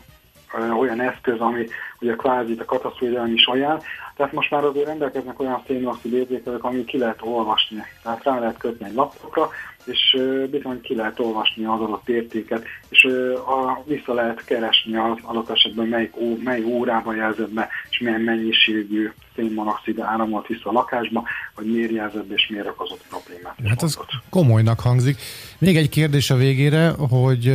olyan 0.78 1.00
eszköz, 1.00 1.40
ami 1.40 1.66
ugye 2.00 2.14
kvázi 2.14 2.56
a 2.58 2.64
katasztrófvédelem 2.64 3.32
is 3.32 3.46
ajánl, 3.46 3.82
tehát 4.16 4.32
most 4.32 4.50
már 4.50 4.64
azért 4.64 4.86
rendelkeznek 4.86 5.40
olyan 5.40 5.62
szénmonoxid 5.66 6.12
érzékelők, 6.12 6.64
ami 6.64 6.84
ki 6.84 6.98
lehet 6.98 7.22
olvasni, 7.22 7.82
tehát 8.02 8.24
rá 8.24 8.38
lehet 8.38 8.58
kötni 8.58 8.86
egy 8.86 8.94
laptopra, 8.94 9.50
és 9.84 10.18
bizony 10.50 10.80
ki 10.80 10.94
lehet 10.94 11.20
olvasni 11.20 11.64
az 11.64 11.80
adott 11.80 12.08
értéket, 12.08 12.64
és 12.88 13.04
a, 13.34 13.82
vissza 13.84 14.14
lehet 14.14 14.44
keresni 14.44 14.96
az 14.96 15.18
adott 15.22 15.50
esetben 15.50 15.86
melyik, 15.86 16.16
ó, 16.16 16.36
mely 16.44 16.62
órában 16.62 17.16
jelzett 17.16 17.52
be, 17.52 17.68
és 17.90 17.98
milyen 17.98 18.20
mennyiségű 18.20 19.10
szénmonoxid 19.34 20.00
áramolt 20.00 20.46
vissza 20.46 20.68
a 20.68 20.72
lakásba, 20.72 21.24
vagy 21.56 21.66
miért 21.66 21.90
jelzett 21.90 22.30
és 22.30 22.46
miért 22.50 22.66
okozott 22.66 23.04
problémát. 23.08 23.56
Hát 23.68 23.82
az 23.82 23.98
komolynak 24.30 24.80
hangzik. 24.80 25.16
Még 25.58 25.76
egy 25.76 25.88
kérdés 25.88 26.30
a 26.30 26.36
végére, 26.36 26.88
hogy 26.88 27.54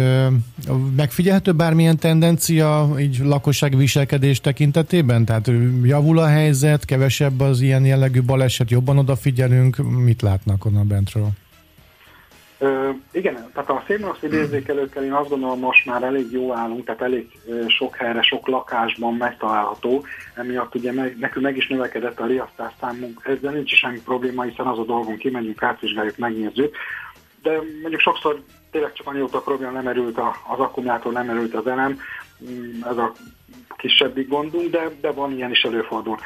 megfigyelhető 0.95 1.51
bármilyen 1.51 1.97
tendencia 1.97 2.89
így 2.99 3.19
lakosság 3.23 3.77
viselkedés 3.77 4.41
tekintetében? 4.41 5.25
Tehát 5.25 5.51
javul 5.83 6.19
a 6.19 6.27
helyzet, 6.50 6.86
kevesebb 6.86 7.39
az 7.39 7.62
ilyen 7.62 7.86
jellegű 7.86 8.22
baleset, 8.22 8.70
jobban 8.70 8.98
odafigyelünk, 8.98 9.75
mit 9.77 10.22
látnak 10.22 10.65
onnan 10.65 10.88
bentről? 10.88 11.27
Ö, 12.58 12.89
igen, 13.12 13.50
tehát 13.53 13.70
a 13.70 13.84
szénmonoxid 13.88 14.34
érzékelőkkel 14.34 15.03
én 15.03 15.13
azt 15.13 15.29
gondolom 15.29 15.60
most 15.60 15.86
már 15.86 16.03
elég 16.03 16.32
jó 16.32 16.53
állunk, 16.53 16.86
tehát 16.86 17.01
elég 17.01 17.27
sok 17.68 17.96
helyre, 17.96 18.22
sok 18.22 18.48
lakásban 18.48 19.13
megtalálható, 19.13 20.06
emiatt 20.36 20.75
ugye 20.75 20.91
meg, 20.91 21.18
nekünk 21.20 21.46
meg 21.46 21.58
is 21.58 21.68
növekedett 21.68 22.20
a 22.20 22.25
riasztás 22.25 22.74
számunk, 22.79 23.22
ezzel 23.25 23.53
nincs 23.53 23.74
semmi 23.74 24.01
probléma, 24.01 24.44
hiszen 24.44 24.65
az 24.65 24.79
a 24.79 24.86
dolgunk, 24.86 25.18
kimegyünk, 25.18 25.63
átvizsgáljuk, 25.63 26.18
megnézzük, 26.18 26.75
de 27.41 27.51
mondjuk 27.82 28.01
sokszor 28.01 28.41
tényleg 28.72 28.94
csak 28.94 29.08
annyi 29.08 29.20
a 29.32 29.38
probléma 29.38 29.72
nem 29.72 29.88
erült 29.88 30.18
az 30.48 30.60
akkumulátor, 30.60 31.13
nem 31.13 31.29
erült 31.29 31.53
az 31.53 31.68
elem, 31.68 32.00
ez 32.89 32.98
a 32.98 33.12
kisebbik 33.77 34.27
gondunk, 34.27 34.69
de, 34.69 34.89
de 35.01 35.12
van 35.12 35.31
ilyen 35.31 35.51
is 35.51 35.62
előfordul. 35.62 36.17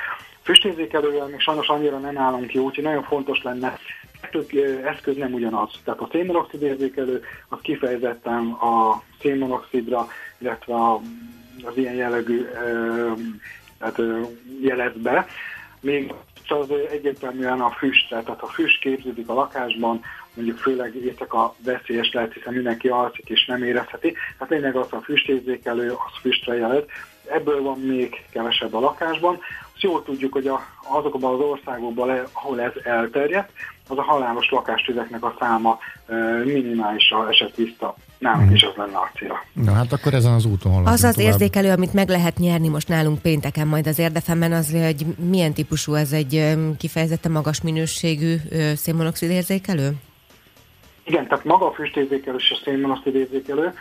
Füstérzékelővel 0.41 1.27
még 1.27 1.39
sajnos 1.39 1.67
annyira 1.67 1.97
nem 1.97 2.17
állunk 2.17 2.53
jó, 2.53 2.63
úgyhogy 2.63 2.83
nagyon 2.83 3.03
fontos 3.03 3.43
lenne 3.43 3.79
kettő 4.33 4.85
eszköz 4.85 5.17
nem 5.17 5.33
ugyanaz. 5.33 5.71
Tehát 5.83 5.99
a 5.99 6.09
szénmonoxid 6.11 6.61
érzékelő 6.61 7.23
az 7.49 7.57
kifejezetten 7.61 8.51
a 8.51 9.03
szénmonoxidra, 9.21 10.07
illetve 10.37 10.75
az 11.63 11.77
ilyen 11.77 11.95
jellegű 11.95 12.45
tehát 13.77 14.01
jelez 14.61 14.93
be, 14.95 15.27
még 15.79 16.13
az 16.47 16.67
egyértelműen 16.91 17.61
a 17.61 17.69
füstre, 17.69 18.21
tehát 18.21 18.41
a 18.41 18.47
füst 18.47 18.79
képződik 18.79 19.29
a 19.29 19.33
lakásban, 19.33 20.01
mondjuk 20.33 20.57
főleg 20.57 20.95
éjszaka 20.95 21.55
veszélyes 21.63 22.11
lehet, 22.11 22.33
hiszen 22.33 22.53
mindenki 22.53 22.87
alszik 22.87 23.29
és 23.29 23.45
nem 23.45 23.63
érezheti. 23.63 24.15
Hát 24.39 24.49
lényeg 24.49 24.75
az 24.75 24.87
a 24.89 25.01
füstérzékelő, 25.03 25.89
az 25.91 26.19
füstre 26.21 26.55
jelez. 26.55 26.83
Ebből 27.31 27.61
van 27.61 27.79
még 27.79 28.25
kevesebb 28.31 28.73
a 28.73 28.79
lakásban. 28.79 29.39
Azt 29.73 29.81
jól 29.81 30.03
tudjuk, 30.03 30.33
hogy 30.33 30.47
a, 30.47 30.59
azokban 30.87 31.33
az 31.33 31.39
országokban, 31.39 32.23
ahol 32.33 32.61
ez 32.61 32.71
elterjedt, 32.83 33.51
az 33.87 33.97
a 33.97 34.01
halálos 34.01 34.49
lakástüzeknek 34.49 35.23
a 35.23 35.35
száma 35.39 35.79
minimálisra 36.43 37.29
esett 37.29 37.55
vissza. 37.55 37.95
Nálunk 38.17 38.49
mm. 38.49 38.53
is 38.53 38.63
az 38.63 38.73
lenne 38.75 38.97
a 38.97 39.11
cél. 39.15 39.43
Na 39.53 39.71
hát 39.71 39.91
akkor 39.91 40.13
ezen 40.13 40.33
az 40.33 40.45
úton 40.45 40.71
haladunk 40.71 40.93
Az 40.93 41.03
az 41.03 41.15
tovább. 41.15 41.31
érzékelő, 41.31 41.71
amit 41.71 41.93
meg 41.93 42.09
lehet 42.09 42.37
nyerni 42.37 42.67
most 42.67 42.87
nálunk 42.87 43.21
pénteken 43.21 43.67
majd 43.67 43.87
az 43.87 43.99
érdefemben, 43.99 44.51
az, 44.51 44.71
hogy 44.71 45.05
milyen 45.29 45.53
típusú 45.53 45.93
ez 45.93 46.11
egy 46.11 46.55
kifejezetten 46.77 47.31
magas 47.31 47.61
minőségű 47.61 48.35
szénmonoxid 48.75 49.29
érzékelő? 49.29 49.91
Igen, 51.03 51.27
tehát 51.27 51.43
maga 51.43 51.65
a 51.65 51.73
füstérzékelő 51.73 52.37
és 52.37 52.51
a 52.51 52.61
szénmonoxid 52.63 53.15
érzékelő 53.15 53.73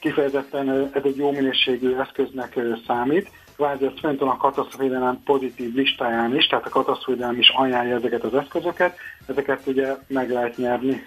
kifejezetten 0.00 0.90
ez 0.94 1.02
egy 1.04 1.16
jó 1.16 1.30
minőségű 1.30 1.94
eszköznek 1.94 2.58
számít, 2.86 3.30
kvázi 3.56 3.84
ez 3.84 4.00
fent 4.00 4.20
a 4.20 4.36
katasztrófédelem 4.36 5.22
pozitív 5.24 5.74
listáján 5.74 6.36
is, 6.36 6.46
tehát 6.46 6.66
a 6.66 6.70
katasztrófédelem 6.70 7.38
is 7.38 7.48
ajánlja 7.48 7.96
ezeket 7.96 8.22
az 8.22 8.34
eszközöket, 8.34 8.96
ezeket 9.26 9.66
ugye 9.66 9.96
meg 10.06 10.30
lehet 10.30 10.56
nyerni 10.56 11.06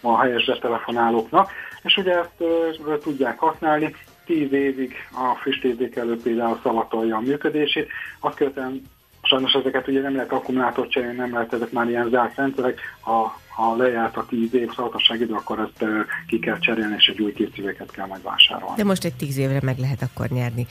a 0.00 0.20
helyes 0.20 0.50
telefonálóknak, 0.60 1.50
és 1.82 1.96
ugye 1.96 2.18
ezt 2.18 3.02
tudják 3.02 3.38
használni, 3.38 3.94
10 4.24 4.52
évig 4.52 4.94
a 5.12 5.34
füstérzékelő 5.34 6.20
például 6.22 6.60
szavatolja 6.62 7.16
a 7.16 7.20
működését, 7.20 7.88
azt 8.20 8.36
követően 8.36 8.82
sajnos 9.22 9.52
ezeket 9.52 9.88
ugye 9.88 10.00
nem 10.00 10.14
lehet 10.14 10.32
akkumulátort 10.32 10.90
cserélni, 10.90 11.16
nem 11.16 11.32
lehet 11.32 11.52
ezek 11.52 11.72
már 11.72 11.88
ilyen 11.88 12.08
zárt 12.08 12.36
rendszerek, 12.36 12.80
ha, 13.00 13.40
ha 13.58 13.76
lejárt 13.76 14.16
a 14.16 14.26
10 14.28 14.54
év 14.54 14.74
szavatosság 14.74 15.20
idő, 15.20 15.32
akkor 15.32 15.58
ezt 15.58 15.84
ki 16.26 16.38
kell 16.38 16.58
cserélni, 16.58 16.94
és 16.98 17.06
egy 17.06 17.20
új 17.20 17.32
készüléket 17.32 17.90
kell 17.90 18.06
majd 18.06 18.22
vásárolni. 18.22 18.76
De 18.76 18.84
most 18.84 19.04
egy 19.04 19.14
10 19.14 19.36
évre 19.36 19.60
meg 19.62 19.78
lehet 19.78 20.02
akkor 20.02 20.28
nyerni 20.28 20.66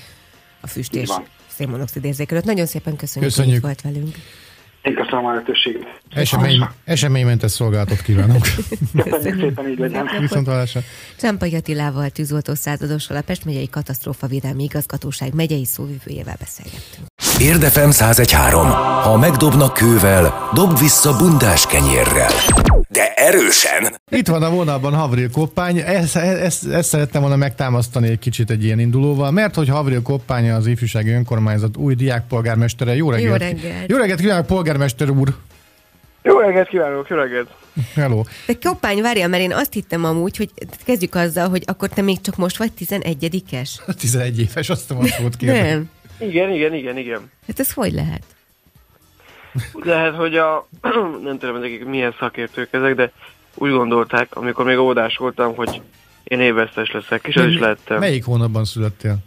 a 0.61 0.67
füst 0.67 0.95
és 0.95 1.09
szénmonoxid 1.47 2.05
érzékelőt. 2.05 2.43
Nagyon 2.45 2.65
szépen 2.65 2.95
köszönjük, 2.95 3.31
köszönjük. 3.31 3.63
hogy 3.63 3.71
itt 3.71 3.81
volt 3.83 3.93
velünk. 3.93 4.15
Én 4.81 4.95
köszönöm 4.95 5.25
a 5.25 5.31
lehetőséget. 5.31 6.01
Esemény, 6.09 6.67
eseménymentes 6.83 7.51
szolgálatot 7.51 8.01
kívánok. 8.01 8.41
Köszönjük 9.03 9.39
szépen, 9.39 9.69
így 9.69 9.77
legyen. 9.79 10.09
Viszont 10.19 10.47
hallásra. 10.47 10.81
Csempai 11.19 11.55
Attilával, 11.55 12.09
tűzoltó 12.09 12.53
századossal 12.53 13.17
a 13.17 13.21
Pest 13.21 13.45
megyei 13.45 13.69
katasztrófavédelmi 13.69 14.63
igazgatóság 14.63 15.33
megyei 15.33 15.65
szóvivőjével 15.65 16.35
beszélgettünk. 16.39 17.07
Érdefem 17.39 17.89
1013. 17.89 18.67
Ha 19.01 19.17
megdobnak 19.17 19.73
kővel, 19.73 20.49
dob 20.53 20.79
vissza 20.79 21.17
bundás 21.17 21.65
kenyérrel 21.65 22.31
de 22.87 23.13
erősen. 23.13 23.95
Itt 24.09 24.27
van 24.27 24.43
a 24.43 24.49
vonalban 24.49 24.93
Havril 24.93 25.29
Koppány, 25.29 25.77
ezt, 25.77 26.15
ezt, 26.15 26.67
ezt 26.67 26.89
szerettem 26.89 27.21
volna 27.21 27.35
megtámasztani 27.35 28.09
egy 28.09 28.19
kicsit 28.19 28.49
egy 28.49 28.63
ilyen 28.63 28.79
indulóval, 28.79 29.31
mert 29.31 29.55
hogy 29.55 29.69
Havril 29.69 30.01
Koppány 30.01 30.51
az 30.51 30.67
ifjúsági 30.67 31.11
önkormányzat 31.11 31.77
új 31.77 31.95
diákpolgármestere. 31.95 32.95
Jó 32.95 33.09
reggelt! 33.09 33.41
Jó 33.41 33.47
reggelt! 33.47 33.89
Jó 33.89 33.97
reggelt 33.97 34.19
kívánok, 34.19 34.45
polgármester 34.45 35.09
úr! 35.09 35.35
Jó 36.23 36.39
reggelt 36.39 36.67
kívánok, 36.67 37.07
jó 37.09 37.15
reggelt! 37.15 37.49
Hello. 37.95 38.23
De 38.45 38.53
Koppány, 38.61 39.01
várja, 39.01 39.27
mert 39.27 39.43
én 39.43 39.53
azt 39.53 39.73
hittem 39.73 40.05
amúgy, 40.05 40.37
hogy 40.37 40.49
kezdjük 40.85 41.15
azzal, 41.15 41.49
hogy 41.49 41.63
akkor 41.65 41.89
te 41.89 42.01
még 42.01 42.21
csak 42.21 42.35
most 42.35 42.57
vagy 42.57 42.71
11-es? 42.79 43.69
11 43.99 44.39
éves, 44.39 44.69
azt 44.69 44.89
mondom, 44.89 45.09
hogy 45.21 45.37
kérni. 45.37 45.59
Nem. 45.59 45.89
Igen, 46.19 46.51
igen, 46.51 46.73
igen, 46.73 46.97
igen. 46.97 47.31
Hát 47.47 47.59
ez 47.59 47.73
hogy 47.73 47.93
lehet? 47.93 48.23
Lehet, 49.73 50.15
hogy 50.15 50.37
a, 50.37 50.67
nem 51.23 51.37
tudom, 51.37 51.59
hogy 51.59 51.85
milyen 51.85 52.15
szakértők 52.19 52.73
ezek, 52.73 52.95
de 52.95 53.11
úgy 53.55 53.71
gondolták, 53.71 54.35
amikor 54.35 54.65
még 54.65 54.77
óvodás 54.77 55.17
voltam, 55.17 55.55
hogy 55.55 55.81
én 56.23 56.39
évesztes 56.39 56.91
leszek, 56.91 57.27
és 57.27 57.35
az 57.35 57.45
is 57.45 57.59
lettem. 57.59 57.99
Melyik 57.99 58.25
hónapban 58.25 58.65
születtél? 58.65 59.17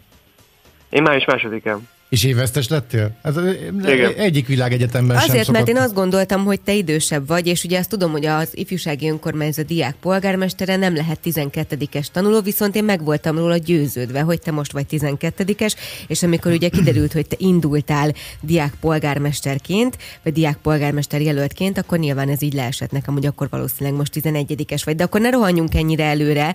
Én 0.89 1.01
május 1.01 1.25
másodikán. 1.25 1.87
És 2.11 2.23
évesztes 2.23 2.67
lettél? 2.67 3.11
Ez 3.21 3.35
Igen. 3.83 4.13
egyik 4.13 4.47
világegyetemben 4.47 5.17
Azért, 5.17 5.31
sem 5.31 5.39
szokott... 5.39 5.55
mert 5.55 5.67
én 5.67 5.77
azt 5.77 5.93
gondoltam, 5.93 6.43
hogy 6.43 6.61
te 6.61 6.73
idősebb 6.73 7.27
vagy, 7.27 7.47
és 7.47 7.63
ugye 7.63 7.79
azt 7.79 7.89
tudom, 7.89 8.11
hogy 8.11 8.25
az 8.25 8.49
ifjúsági 8.51 9.09
önkormányzat 9.09 9.65
diák 9.65 9.95
polgármestere 10.01 10.75
nem 10.75 10.95
lehet 10.95 11.19
12-es 11.25 12.05
tanuló, 12.11 12.41
viszont 12.41 12.75
én 12.75 12.83
meg 12.83 13.03
voltam 13.03 13.37
róla 13.37 13.57
győződve, 13.57 14.21
hogy 14.21 14.39
te 14.41 14.51
most 14.51 14.71
vagy 14.71 14.85
12-es, 14.89 15.73
és 16.07 16.23
amikor 16.23 16.51
ugye 16.51 16.69
kiderült, 16.69 17.13
hogy 17.13 17.27
te 17.27 17.35
indultál 17.39 18.13
diák 18.41 18.73
polgármesterként, 18.79 19.97
vagy 20.23 20.33
diák 20.33 20.57
polgármester 20.57 21.21
jelöltként, 21.21 21.77
akkor 21.77 21.97
nyilván 21.97 22.29
ez 22.29 22.41
így 22.41 22.53
leesett 22.53 22.91
nekem, 22.91 23.13
hogy 23.13 23.25
akkor 23.25 23.47
valószínűleg 23.49 23.97
most 23.97 24.19
11-es 24.21 24.81
vagy. 24.85 24.95
De 24.95 25.03
akkor 25.03 25.21
ne 25.21 25.29
rohanjunk 25.29 25.75
ennyire 25.75 26.03
előre. 26.03 26.53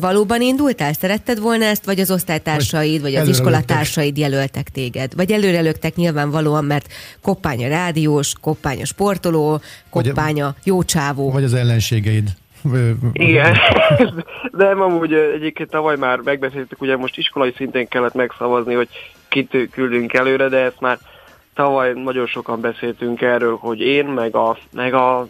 Valóban 0.00 0.42
indultál? 0.42 0.92
Szeretted 0.92 1.40
volna 1.40 1.64
ezt, 1.64 1.84
vagy 1.84 2.00
az 2.00 2.10
osztálytársaid, 2.10 3.00
vagy 3.00 3.14
az 3.14 3.28
iskolatársaid 3.28 4.18
jelöltek 4.18 4.68
téged? 4.68 4.90
Téged? 4.92 5.14
Vagy 5.16 5.32
előrelögtek 5.32 5.94
nyilvánvalóan, 5.94 6.64
mert 6.64 6.86
koppány 7.22 7.64
a 7.64 7.68
rádiós, 7.68 8.32
koppány 8.40 8.82
a 8.82 8.84
sportoló, 8.84 9.60
koppány 9.90 10.42
a 10.42 10.54
jó 10.64 10.82
csávó. 10.82 11.30
Vagy 11.30 11.44
az 11.44 11.54
ellenségeid. 11.54 12.28
Igen, 13.12 13.56
de 14.58 14.66
amúgy 14.66 15.12
egyébként 15.12 15.70
tavaly 15.70 15.96
már 15.96 16.18
megbeszéltük, 16.18 16.80
ugye 16.80 16.96
most 16.96 17.18
iskolai 17.18 17.52
szinten 17.56 17.88
kellett 17.88 18.14
megszavazni, 18.14 18.74
hogy 18.74 18.88
kit 19.28 19.56
küldünk 19.70 20.12
előre, 20.12 20.48
de 20.48 20.58
ezt 20.58 20.80
már 20.80 20.98
tavaly 21.54 21.92
nagyon 21.92 22.26
sokan 22.26 22.60
beszéltünk 22.60 23.20
erről, 23.20 23.56
hogy 23.56 23.80
én, 23.80 24.06
meg 24.06 24.36
a, 24.36 24.58
meg 24.72 24.94
a 24.94 25.26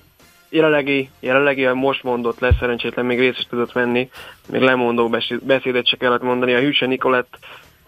jelenlegi, 0.49 1.11
jelenlegi 1.21 1.67
most 1.67 2.03
mondott 2.03 2.41
lesz, 2.41 2.59
szerencsétlen 2.59 3.05
még 3.05 3.19
részt 3.19 3.39
is 3.39 3.47
tudott 3.47 3.73
venni, 3.73 4.11
még 4.49 4.61
lemondó 4.61 5.11
beszédet 5.43 5.87
se 5.87 5.97
kellett 5.97 6.23
mondani. 6.23 6.55
A 6.55 6.61
Hűse 6.61 6.87
Nikolett 6.87 7.39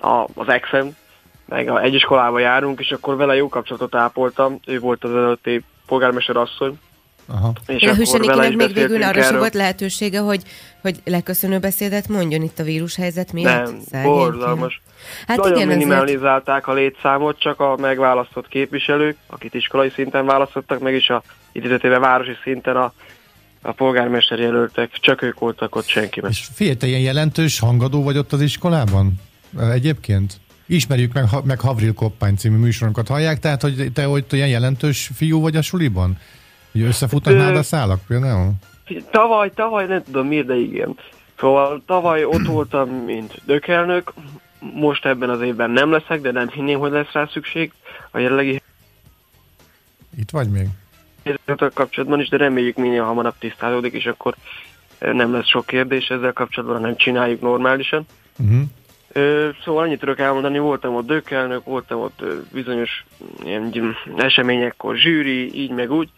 a, 0.01 0.27
az 0.35 0.49
exem, 0.49 0.97
meg 1.45 1.69
egy 1.69 1.95
iskolába 1.95 2.39
járunk, 2.39 2.81
és 2.81 2.91
akkor 2.91 3.17
vele 3.17 3.35
jó 3.35 3.49
kapcsolatot 3.49 3.95
ápoltam. 3.95 4.59
Ő 4.67 4.79
volt 4.79 5.05
az 5.05 5.11
előtti 5.11 5.65
polgármester 5.87 6.37
asszony, 6.37 6.79
Aha. 7.27 7.53
És 7.67 7.83
Én 7.83 7.89
a 7.89 7.95
Hüsenikinek 7.95 8.57
még 8.57 8.75
végül 8.75 9.03
arra 9.03 9.23
sem 9.23 9.39
volt 9.39 9.55
lehetősége, 9.55 10.19
hogy, 10.19 10.43
hogy 10.81 11.01
leköszönő 11.05 11.59
beszédet 11.59 12.09
mondjon 12.09 12.43
itt 12.43 12.59
a 12.59 12.63
vírushelyzet 12.63 13.33
miatt? 13.33 13.91
Nem, 13.91 14.03
borzalmas. 14.03 14.83
Hát 15.27 15.37
Nagyon 15.37 15.57
igen, 15.57 15.69
minimalizálták 15.69 16.69
azért... 16.69 16.79
a 16.79 16.81
létszámot, 16.81 17.39
csak 17.39 17.61
a 17.61 17.77
megválasztott 17.77 18.49
képviselők, 18.49 19.17
akit 19.27 19.55
iskolai 19.55 19.91
szinten 19.91 20.27
választottak, 20.27 20.81
meg 20.81 20.95
is 20.95 21.11
a 21.11 21.23
idézetével 21.53 22.01
városi 22.01 22.37
szinten 22.43 22.77
a, 22.77 22.93
a 23.63 23.73
polgármester 23.73 24.39
jelöltek, 24.39 24.91
csak 24.93 25.23
ők 25.23 25.39
voltak 25.39 25.77
ott 25.77 25.87
senki. 25.87 26.23
És 26.29 26.49
figyelj, 26.55 26.77
te 26.77 26.87
ilyen 26.87 27.01
jelentős 27.01 27.59
hangadó 27.59 28.03
vagy 28.03 28.19
ott 28.19 28.33
az 28.33 28.41
iskolában? 28.41 29.15
Egyébként? 29.73 30.41
Ismerjük 30.67 31.13
meg, 31.13 31.25
meg 31.45 31.61
Havril 31.61 31.95
Koppány 31.95 32.35
című 32.35 32.57
műsoronkat 32.57 33.09
hallják, 33.09 33.39
tehát 33.39 33.63
hogy 33.63 33.93
te 33.95 34.05
hogy 34.05 34.25
ilyen 34.31 34.49
jelentős 34.49 35.11
fiú 35.15 35.41
vagy 35.41 35.57
a 35.57 35.63
suliban? 35.63 36.19
Hogy 36.73 36.81
összefutnak 36.81 37.57
a 37.57 37.63
szálak 37.63 38.01
például? 38.07 38.53
Tavaly, 39.11 39.51
tavaly 39.55 39.87
nem 39.87 40.03
tudom 40.03 40.27
miért, 40.27 40.47
de 40.47 40.55
igen. 40.55 40.97
Szóval 41.39 41.83
tavaly 41.87 42.25
ott 42.25 42.47
voltam, 42.57 42.89
mint 42.89 43.41
dökelnök, 43.45 44.13
most 44.75 45.07
ebben 45.07 45.31
az 45.31 45.41
évben 45.41 45.71
nem 45.71 45.91
leszek, 45.91 46.21
de 46.21 46.31
nem 46.31 46.49
hinném, 46.49 46.79
hogy 46.79 46.91
lesz 46.91 47.13
rá 47.13 47.29
szükség. 47.33 47.73
A 48.11 48.19
jelenlegi 48.19 48.63
itt 50.19 50.31
vagy 50.31 50.51
még? 50.51 50.69
Ezzel 51.23 51.71
kapcsolatban 51.75 52.21
is, 52.21 52.29
de 52.29 52.37
reméljük 52.37 52.77
minél 52.77 53.03
hamarabb 53.03 53.35
tisztázódik, 53.39 53.93
és 53.93 54.07
akkor 54.07 54.35
nem 54.99 55.33
lesz 55.33 55.49
sok 55.49 55.67
kérdés 55.67 56.09
ezzel 56.09 56.33
kapcsolatban, 56.33 56.81
hanem 56.81 56.97
csináljuk 56.97 57.41
normálisan. 57.41 58.07
Uh-huh. 58.39 58.63
Szóval 59.65 59.83
annyit 59.85 59.99
tudok 59.99 60.19
elmondani, 60.19 60.59
voltam 60.59 60.95
ott 60.95 61.07
dökelnök, 61.07 61.65
voltam 61.65 62.01
ott 62.01 62.23
bizonyos 62.53 63.05
ilyen 63.45 63.97
eseményekkor 64.17 64.97
zsűri, 64.97 65.55
így 65.55 65.71
meg 65.71 65.91
úgy, 65.91 66.09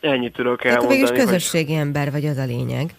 Ennyit 0.00 0.32
tudok 0.32 0.64
elmondani. 0.64 0.98
Tehát 0.98 1.10
végül 1.10 1.24
közösségi 1.24 1.72
hogy... 1.72 1.80
ember 1.80 2.10
vagy, 2.10 2.26
az 2.26 2.36
a 2.36 2.44
lényeg. 2.44 2.94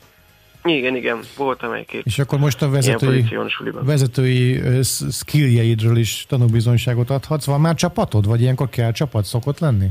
Igen, 0.64 0.96
igen, 0.96 1.20
voltam 1.38 1.72
egy-két. 1.72 2.06
És 2.06 2.20
akkor 2.20 2.40
most 2.40 2.62
a 2.62 2.70
vezetői, 2.70 3.26
vezetői 3.82 4.62
skilljeidről 5.12 5.98
is 5.98 6.26
tanúbizonyságot 6.30 7.10
adhatsz. 7.10 7.46
Van 7.46 7.62
már 7.62 7.76
csapatod, 7.76 8.26
vagy 8.26 8.42
ilyenkor 8.42 8.70
kell 8.70 8.92
csapat 8.92 9.26
szokott 9.26 9.60
lenni? 9.60 9.88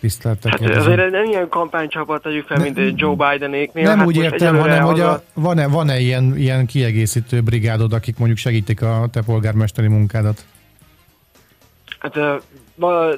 Tiszteltek 0.00 0.52
hát 0.52 0.76
azért 0.76 1.10
nem 1.10 1.24
ilyen 1.24 1.48
kampánycsapat 1.48 2.22
tegyük 2.22 2.46
fel, 2.46 2.58
mint 2.58 3.00
Joe 3.00 3.14
Bidenéknél. 3.14 3.84
Nem 3.84 3.98
hát 3.98 4.06
úgy 4.06 4.16
értem, 4.16 4.58
hanem 4.58 4.84
hogy 4.84 5.00
a, 5.00 5.22
van-e, 5.34 5.66
van-e 5.66 5.98
ilyen, 5.98 6.36
ilyen 6.36 6.66
kiegészítő 6.66 7.40
brigádod, 7.40 7.92
akik 7.92 8.18
mondjuk 8.18 8.38
segítik 8.38 8.82
a 8.82 9.06
te 9.12 9.22
polgármesteri 9.22 9.88
munkádat? 9.88 10.44
Hát 11.98 12.16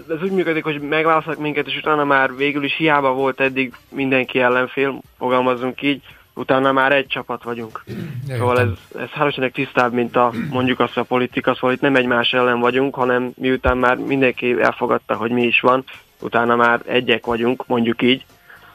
ez 0.08 0.22
úgy 0.22 0.30
működik, 0.30 0.64
hogy 0.64 0.80
megválasztanak 0.80 1.38
minket, 1.38 1.66
és 1.66 1.76
utána 1.76 2.04
már 2.04 2.36
végül 2.36 2.64
is 2.64 2.76
hiába 2.76 3.12
volt 3.12 3.40
eddig 3.40 3.74
mindenki 3.88 4.40
ellenfél, 4.40 5.02
fogalmazunk 5.18 5.82
így, 5.82 6.02
utána 6.34 6.72
már 6.72 6.92
egy 6.92 7.06
csapat 7.06 7.42
vagyunk. 7.42 7.84
Ja, 8.28 8.36
szóval 8.36 8.60
ez, 8.60 9.00
ez 9.00 9.08
hálóságnak 9.08 9.52
tisztább, 9.52 9.92
mint 9.92 10.16
a 10.16 10.32
mondjuk 10.50 10.80
azt 10.80 10.96
a 10.96 11.02
politika, 11.02 11.54
szóval 11.54 11.72
itt 11.72 11.80
nem 11.80 11.96
egymás 11.96 12.32
ellen 12.32 12.60
vagyunk, 12.60 12.94
hanem 12.94 13.32
miután 13.36 13.76
már 13.76 13.96
mindenki 13.96 14.60
elfogadta, 14.60 15.14
hogy 15.14 15.30
mi 15.30 15.42
is 15.42 15.60
van, 15.60 15.84
utána 16.20 16.56
már 16.56 16.80
egyek 16.86 17.26
vagyunk, 17.26 17.66
mondjuk 17.66 18.02
így, 18.02 18.24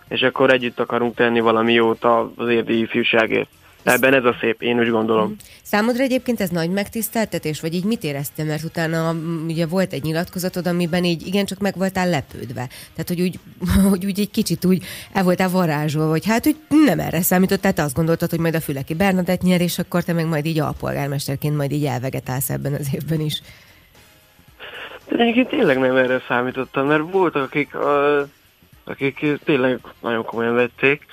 és 0.07 0.21
akkor 0.21 0.51
együtt 0.51 0.79
akarunk 0.79 1.15
tenni 1.15 1.39
valami 1.39 1.73
jót 1.73 2.03
az 2.35 2.49
érdi 2.49 2.79
ifjúságért. 2.79 3.49
Ebben 3.83 4.13
ez 4.13 4.25
a 4.25 4.35
szép, 4.39 4.61
én 4.61 4.79
úgy 4.79 4.89
gondolom. 4.89 5.25
Mhm. 5.25 5.33
Számodra 5.63 6.03
egyébként 6.03 6.41
ez 6.41 6.49
nagy 6.49 6.69
megtiszteltetés, 6.69 7.61
vagy 7.61 7.73
így 7.73 7.83
mit 7.83 8.03
éreztem, 8.03 8.47
mert 8.47 8.63
utána 8.63 9.15
ugye 9.47 9.65
volt 9.65 9.93
egy 9.93 10.03
nyilatkozatod, 10.03 10.67
amiben 10.67 11.03
így 11.03 11.27
igencsak 11.27 11.59
meg 11.59 11.77
voltál 11.77 12.09
lepődve. 12.09 12.67
Tehát, 12.95 13.07
hogy 13.07 13.21
úgy, 13.21 13.39
hogy 13.89 14.05
úgy 14.05 14.19
egy 14.19 14.31
kicsit 14.31 14.65
úgy 14.65 14.83
el 15.13 15.23
voltál 15.23 15.49
varázsolva, 15.49 16.09
hogy 16.11 16.25
hát 16.25 16.47
úgy 16.47 16.57
nem 16.85 16.99
erre 16.99 17.21
számított, 17.21 17.61
tehát 17.61 17.79
azt 17.79 17.95
gondoltad, 17.95 18.29
hogy 18.29 18.39
majd 18.39 18.55
a 18.55 18.61
Füleki 18.61 18.93
Bernadett 18.93 19.41
nyer, 19.41 19.61
és 19.61 19.79
akkor 19.79 20.03
te 20.03 20.13
meg 20.13 20.25
majd 20.25 20.45
így 20.45 20.59
alpolgármesterként 20.59 21.55
majd 21.57 21.71
így 21.71 21.85
elvegetálsz 21.85 22.49
ebben 22.49 22.73
az 22.73 22.87
évben 22.93 23.19
is. 23.19 23.41
Egyébként 25.17 25.47
tényleg 25.47 25.79
nem 25.79 25.95
erre 25.95 26.21
számítottam, 26.27 26.87
mert 26.87 27.11
voltak, 27.11 27.43
akik, 27.43 27.69
uh, 27.73 28.27
akik 28.83 29.25
tényleg 29.43 29.79
nagyon 30.01 30.23
komolyan 30.23 30.55
vették, 30.55 31.05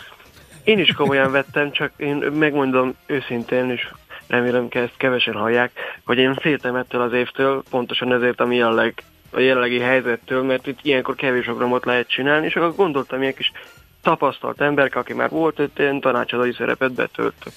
én 0.64 0.78
is 0.78 0.92
komolyan 0.92 1.32
vettem, 1.32 1.72
csak 1.72 1.92
én 1.96 2.16
megmondom 2.16 2.94
őszintén, 3.06 3.70
és 3.70 3.88
remélem, 4.26 4.68
hogy 4.70 4.80
ezt 4.80 4.96
kevesen 4.96 5.34
hallják, 5.34 5.70
hogy 6.04 6.18
én 6.18 6.34
féltem 6.34 6.74
ettől 6.74 7.00
az 7.00 7.12
évtől, 7.12 7.62
pontosan 7.70 8.12
ezért, 8.12 8.40
ami 8.40 8.62
a, 8.62 8.70
leg, 8.70 8.94
a 9.30 9.40
jelenlegi 9.40 9.78
helyzettől, 9.78 10.42
mert 10.42 10.66
itt 10.66 10.78
ilyenkor 10.82 11.14
kevés 11.14 11.44
programot 11.44 11.84
lehet 11.84 12.08
csinálni, 12.08 12.46
és 12.46 12.56
akkor 12.56 12.74
gondoltam, 12.74 13.20
ilyen 13.20 13.34
kis 13.34 13.52
tapasztalt 14.02 14.60
emberek, 14.60 14.96
aki 14.96 15.12
már 15.12 15.30
volt 15.30 15.78
én 15.78 16.00
tanácsadói 16.00 16.52
szerepet 16.52 16.92
betöltök. 16.92 17.52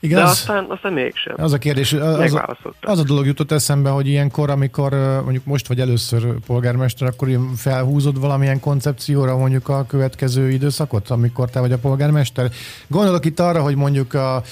Igaz? 0.00 0.22
De 0.22 0.28
aztán, 0.28 0.66
aztán 0.68 0.92
mégsem. 0.92 1.34
Az 1.36 1.52
a 1.52 1.58
kérdés, 1.58 1.92
az, 1.92 2.34
a, 2.34 2.56
az 2.80 2.98
a 2.98 3.02
dolog 3.02 3.26
jutott 3.26 3.52
eszembe, 3.52 3.90
hogy 3.90 4.06
ilyenkor, 4.06 4.50
amikor 4.50 4.92
mondjuk 5.22 5.44
most 5.44 5.68
vagy 5.68 5.80
először 5.80 6.34
polgármester, 6.46 7.08
akkor 7.08 7.28
felhúzod 7.56 8.20
valamilyen 8.20 8.60
koncepcióra 8.60 9.36
mondjuk 9.36 9.68
a 9.68 9.84
következő 9.86 10.50
időszakot, 10.50 11.10
amikor 11.10 11.50
te 11.50 11.60
vagy 11.60 11.72
a 11.72 11.78
polgármester. 11.78 12.50
Gondolok 12.86 13.24
itt 13.24 13.40
arra, 13.40 13.62
hogy 13.62 13.74
mondjuk 13.74 14.14
a 14.14 14.42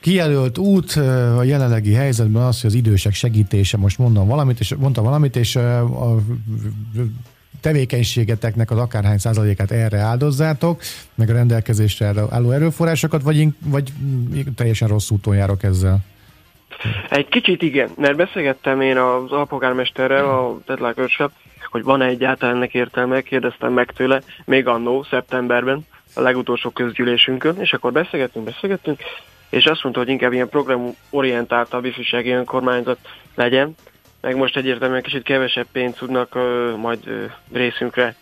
kijelölt 0.00 0.58
út 0.58 0.92
a 1.36 1.42
jelenlegi 1.42 1.92
helyzetben 1.92 2.42
az, 2.42 2.60
hogy 2.60 2.70
az 2.70 2.76
idősek 2.76 3.14
segítése, 3.14 3.76
most 3.76 3.98
mondom 3.98 4.28
valamit, 4.28 4.60
és 4.60 4.74
mondtam 4.78 5.04
valamit, 5.04 5.36
és 5.36 5.56
a 5.56 6.16
tevékenységeteknek 7.62 8.70
az 8.70 8.78
akárhány 8.78 9.18
százalékát 9.18 9.70
erre 9.70 9.98
áldozzátok, 9.98 10.82
meg 11.14 11.30
a 11.30 11.32
rendelkezésre 11.32 12.12
álló 12.30 12.50
erőforrásokat, 12.50 13.22
vagy, 13.22 13.46
vagy 13.64 13.92
teljesen 14.56 14.88
rossz 14.88 15.10
úton 15.10 15.34
járok 15.36 15.62
ezzel? 15.62 15.98
Egy 17.10 17.28
kicsit 17.28 17.62
igen, 17.62 17.90
mert 17.96 18.16
beszélgettem 18.16 18.80
én 18.80 18.96
az 18.96 19.32
alpolgármesterrel, 19.32 20.24
a 20.24 20.60
Deadline 20.66 20.94
Workshop, 20.96 21.32
hogy 21.70 21.82
van-e 21.82 22.04
egyáltalán 22.04 22.54
ennek 22.54 22.74
értelme, 22.74 23.20
kérdeztem 23.20 23.72
meg 23.72 23.92
tőle, 23.92 24.22
még 24.44 24.66
annó, 24.66 25.02
szeptemberben, 25.10 25.86
a 26.14 26.20
legutolsó 26.20 26.70
közgyűlésünkön, 26.70 27.60
és 27.60 27.72
akkor 27.72 27.92
beszélgettünk, 27.92 28.44
beszélgettünk, 28.44 29.00
és 29.48 29.64
azt 29.64 29.82
mondta, 29.82 30.00
hogy 30.00 30.10
inkább 30.10 30.32
ilyen 30.32 30.48
programorientált 30.48 31.74
a 31.74 31.80
biztonsági 31.80 32.30
önkormányzat 32.30 32.98
legyen, 33.34 33.74
meg 34.22 34.36
most 34.36 34.56
egyértelműen 34.56 35.02
kicsit 35.02 35.22
kevesebb 35.22 35.66
pénzt 35.72 35.98
tudnak 35.98 36.34
ö, 36.34 36.74
majd 36.76 37.06
ö, 37.06 37.24
részünkre 37.52 38.14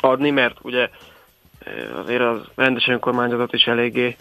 adni, 0.00 0.30
mert 0.30 0.56
ugye 0.62 0.88
azért 1.94 2.22
az 2.22 2.40
rendes 2.54 2.88
önkormányzatot 2.88 3.52
is 3.52 3.66
eléggé 3.66 4.16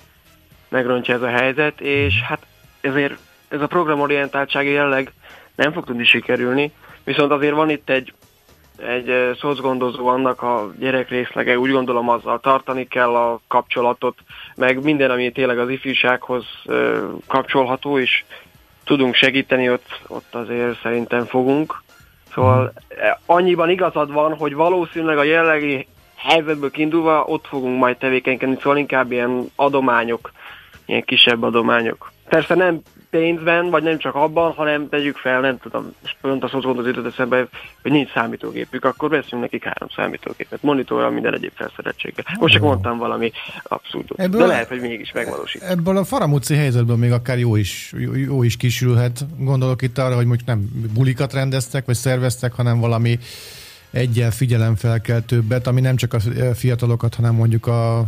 megrontja 0.69 1.13
ez 1.13 1.21
a 1.21 1.27
helyzet, 1.27 1.81
és 1.81 2.21
hát 2.21 2.45
ezért 2.81 3.17
ez 3.47 3.61
a 3.61 3.67
programorientáltság 3.67 4.67
jelleg 4.67 5.11
nem 5.55 5.71
fog 5.71 5.85
tudni 5.85 6.03
sikerülni, 6.03 6.71
viszont 7.03 7.31
azért 7.31 7.53
van 7.55 7.69
itt 7.69 7.89
egy, 7.89 8.13
egy 8.77 9.37
szocgondozó 9.39 10.07
annak 10.07 10.41
a 10.41 10.71
gyerek 10.79 11.09
részlege, 11.09 11.59
úgy 11.59 11.71
gondolom 11.71 12.09
azzal 12.09 12.39
tartani 12.39 12.87
kell 12.87 13.15
a 13.15 13.39
kapcsolatot, 13.47 14.17
meg 14.55 14.83
minden, 14.83 15.11
ami 15.11 15.31
tényleg 15.31 15.59
az 15.59 15.69
ifjúsághoz 15.69 16.45
kapcsolható, 17.27 17.99
és 17.99 18.23
tudunk 18.89 19.15
segíteni, 19.15 19.69
ott, 19.69 19.99
ott 20.07 20.35
azért 20.35 20.81
szerintem 20.81 21.25
fogunk. 21.25 21.81
Szóval 22.33 22.73
eh, 22.87 23.15
annyiban 23.25 23.69
igazad 23.69 24.11
van, 24.11 24.37
hogy 24.37 24.53
valószínűleg 24.53 25.17
a 25.17 25.23
jelenlegi 25.23 25.87
helyzetből 26.15 26.71
kiindulva 26.71 27.23
ott 27.23 27.47
fogunk 27.47 27.79
majd 27.79 27.97
tevékenykedni, 27.97 28.55
szóval 28.55 28.77
inkább 28.77 29.11
ilyen 29.11 29.51
adományok, 29.55 30.31
ilyen 30.85 31.03
kisebb 31.03 31.43
adományok. 31.43 32.11
Persze 32.29 32.55
nem 32.55 32.81
pénzben, 33.09 33.69
vagy 33.69 33.83
nem 33.83 33.97
csak 33.97 34.15
abban, 34.15 34.51
hanem 34.51 34.89
tegyük 34.89 35.17
fel, 35.17 35.39
nem 35.39 35.57
tudom, 35.57 35.93
és 36.03 36.15
pont 36.21 36.43
azt 36.43 36.53
gondolod 36.53 36.85
jutott 36.85 37.11
eszembe, 37.11 37.47
hogy 37.81 37.91
nincs 37.91 38.11
számítógépük, 38.11 38.85
akkor 38.85 39.09
veszünk 39.09 39.41
nekik 39.41 39.63
három 39.63 39.89
számítógépet, 39.95 40.61
monitorral, 40.61 41.09
minden 41.09 41.33
egyéb 41.33 41.51
felszereltséggel. 41.55 42.25
Most 42.39 42.53
csak 42.53 42.61
mondtam 42.61 42.97
valami 42.97 43.31
abszurdot. 43.63 44.19
Ebből, 44.19 44.41
de 44.41 44.47
lehet, 44.47 44.67
hogy 44.67 44.81
mégis 44.81 45.11
megvalósít. 45.11 45.61
Ebből 45.61 45.97
a 45.97 46.03
faramúci 46.03 46.55
helyzetből 46.55 46.95
még 46.95 47.11
akár 47.11 47.39
jó 47.39 47.55
is, 47.55 47.93
jó, 47.97 48.15
jó 48.15 48.43
is 48.43 48.57
kisülhet. 48.57 49.25
Gondolok 49.37 49.81
itt 49.81 49.97
arra, 49.97 50.15
hogy 50.15 50.25
most 50.25 50.45
nem 50.45 50.87
bulikat 50.93 51.33
rendeztek, 51.33 51.85
vagy 51.85 51.95
szerveztek, 51.95 52.53
hanem 52.53 52.79
valami 52.79 53.19
egyel 53.91 54.31
figyelemfelkeltőbbet, 54.31 55.67
ami 55.67 55.81
nem 55.81 55.95
csak 55.95 56.13
a 56.13 56.19
fiatalokat, 56.53 57.15
hanem 57.15 57.35
mondjuk 57.35 57.67
a, 57.67 57.99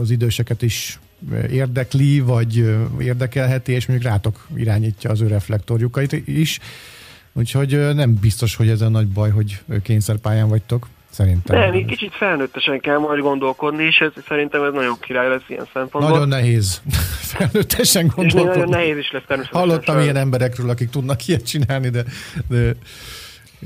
az 0.00 0.10
időseket 0.10 0.62
is 0.62 0.98
érdekli, 1.50 2.20
vagy 2.20 2.76
érdekelheti, 3.00 3.72
és 3.72 3.86
mondjuk 3.86 4.10
rátok 4.10 4.46
irányítja 4.56 5.10
az 5.10 5.20
ő 5.20 5.26
reflektorjukat 5.26 6.12
is. 6.12 6.58
Úgyhogy 7.32 7.94
nem 7.94 8.14
biztos, 8.20 8.56
hogy 8.56 8.68
ez 8.68 8.80
a 8.80 8.88
nagy 8.88 9.08
baj, 9.08 9.30
hogy 9.30 9.60
kényszerpályán 9.82 10.48
vagytok. 10.48 10.86
Szerintem. 11.10 11.58
Nem, 11.58 11.74
így 11.74 11.86
kicsit 11.86 12.14
felnőttesen 12.14 12.80
kell 12.80 12.98
majd 12.98 13.20
gondolkodni, 13.20 13.84
és 13.84 13.98
ez, 13.98 14.12
szerintem 14.28 14.62
ez 14.62 14.72
nagyon 14.72 14.96
király 15.00 15.28
lesz 15.28 15.44
ilyen 15.48 15.68
szempontból. 15.72 16.12
Nagyon 16.12 16.28
nehéz 16.28 16.82
felnőttesen 17.34 18.12
gondolkodni. 18.14 18.50
És 18.50 18.54
nagyon 18.56 18.68
nehéz 18.68 18.96
is 18.96 19.10
lesz 19.10 19.22
természetesen. 19.26 19.68
Hallottam 19.68 20.00
ilyen 20.00 20.16
emberekről, 20.16 20.70
akik 20.70 20.90
tudnak 20.90 21.26
ilyet 21.26 21.46
csinálni, 21.46 21.88
de, 21.88 22.04
de 22.48 22.76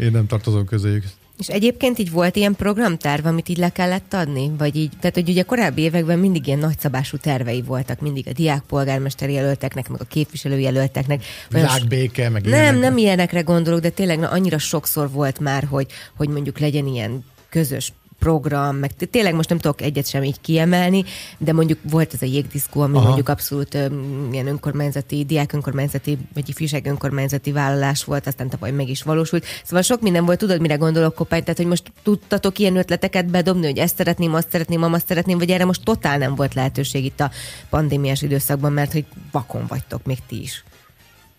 én 0.01 0.11
nem 0.11 0.27
tartozom 0.27 0.65
közéjük. 0.65 1.05
És 1.41 1.49
egyébként 1.49 1.99
így 1.99 2.11
volt 2.11 2.37
ilyen 2.37 2.55
programterv, 2.55 3.27
amit 3.27 3.49
így 3.49 3.59
le 3.59 3.69
kellett 3.69 4.15
adni? 4.15 4.51
Vagy 4.59 4.77
így, 4.77 4.91
tehát 5.01 5.15
hogy 5.15 5.29
ugye 5.29 5.43
korábbi 5.43 5.83
években 5.83 6.19
mindig 6.19 6.47
ilyen 6.47 6.59
nagyszabású 6.59 7.17
tervei 7.17 7.63
voltak, 7.63 8.01
mindig 8.01 8.29
a 8.29 8.33
diákpolgármester 8.33 9.31
jelölteknek, 9.31 9.89
meg 9.89 10.01
a 10.01 10.05
képviselőjelölteknek. 10.05 11.25
Világbéke, 11.51 12.29
meg 12.29 12.43
Nem, 12.43 12.53
ilyenekre. 12.53 12.81
nem 12.81 12.97
ilyenekre 12.97 13.41
gondolok, 13.41 13.81
de 13.81 13.89
tényleg 13.89 14.19
na, 14.19 14.29
annyira 14.29 14.59
sokszor 14.59 15.11
volt 15.11 15.39
már, 15.39 15.65
hogy, 15.65 15.87
hogy 16.17 16.29
mondjuk 16.29 16.59
legyen 16.59 16.87
ilyen 16.87 17.25
közös 17.49 17.93
program, 18.21 18.77
meg 18.77 18.91
tényleg 19.11 19.35
most 19.35 19.49
nem 19.49 19.59
tudok 19.59 19.81
egyet 19.81 20.09
sem 20.09 20.23
így 20.23 20.41
kiemelni, 20.41 21.05
de 21.39 21.53
mondjuk 21.53 21.79
volt 21.91 22.15
ez 22.15 22.23
a 22.23 22.27
jégdiszkó, 22.27 22.81
ami 22.81 22.97
Aha. 22.97 23.05
mondjuk 23.05 23.29
abszolút 23.29 23.75
um, 23.75 24.29
ilyen 24.33 24.47
önkormányzati, 24.47 25.25
diák 25.25 25.53
önkormányzati, 25.53 26.19
vagy 26.35 26.49
ifjúság 26.49 26.87
önkormányzati 26.87 27.53
vállalás 27.53 28.05
volt, 28.05 28.27
aztán 28.27 28.49
tavaly 28.49 28.71
meg 28.71 28.89
is 28.89 29.03
valósult. 29.03 29.45
Szóval 29.65 29.83
sok 29.83 30.01
minden 30.01 30.25
volt, 30.25 30.39
tudod, 30.39 30.61
mire 30.61 30.75
gondolok, 30.75 31.15
Kopány, 31.15 31.43
tehát 31.43 31.57
hogy 31.57 31.67
most 31.67 31.93
tudtatok 32.03 32.59
ilyen 32.59 32.77
ötleteket 32.77 33.31
bedobni, 33.31 33.67
hogy 33.67 33.79
ezt 33.79 33.97
szeretném, 33.97 34.35
azt 34.35 34.51
szeretném, 34.51 34.83
azt 34.83 35.07
szeretném, 35.07 35.39
vagy 35.39 35.51
erre 35.51 35.65
most 35.65 35.85
totál 35.85 36.19
nem 36.19 36.35
volt 36.35 36.55
lehetőség 36.55 37.05
itt 37.05 37.21
a 37.21 37.31
pandémiás 37.71 38.23
időszakban, 38.23 38.73
mert 38.73 38.93
hogy 38.93 39.05
vakon 39.33 39.65
vagytok 39.69 40.05
még 40.05 40.19
ti 40.27 40.43
is. 40.43 40.65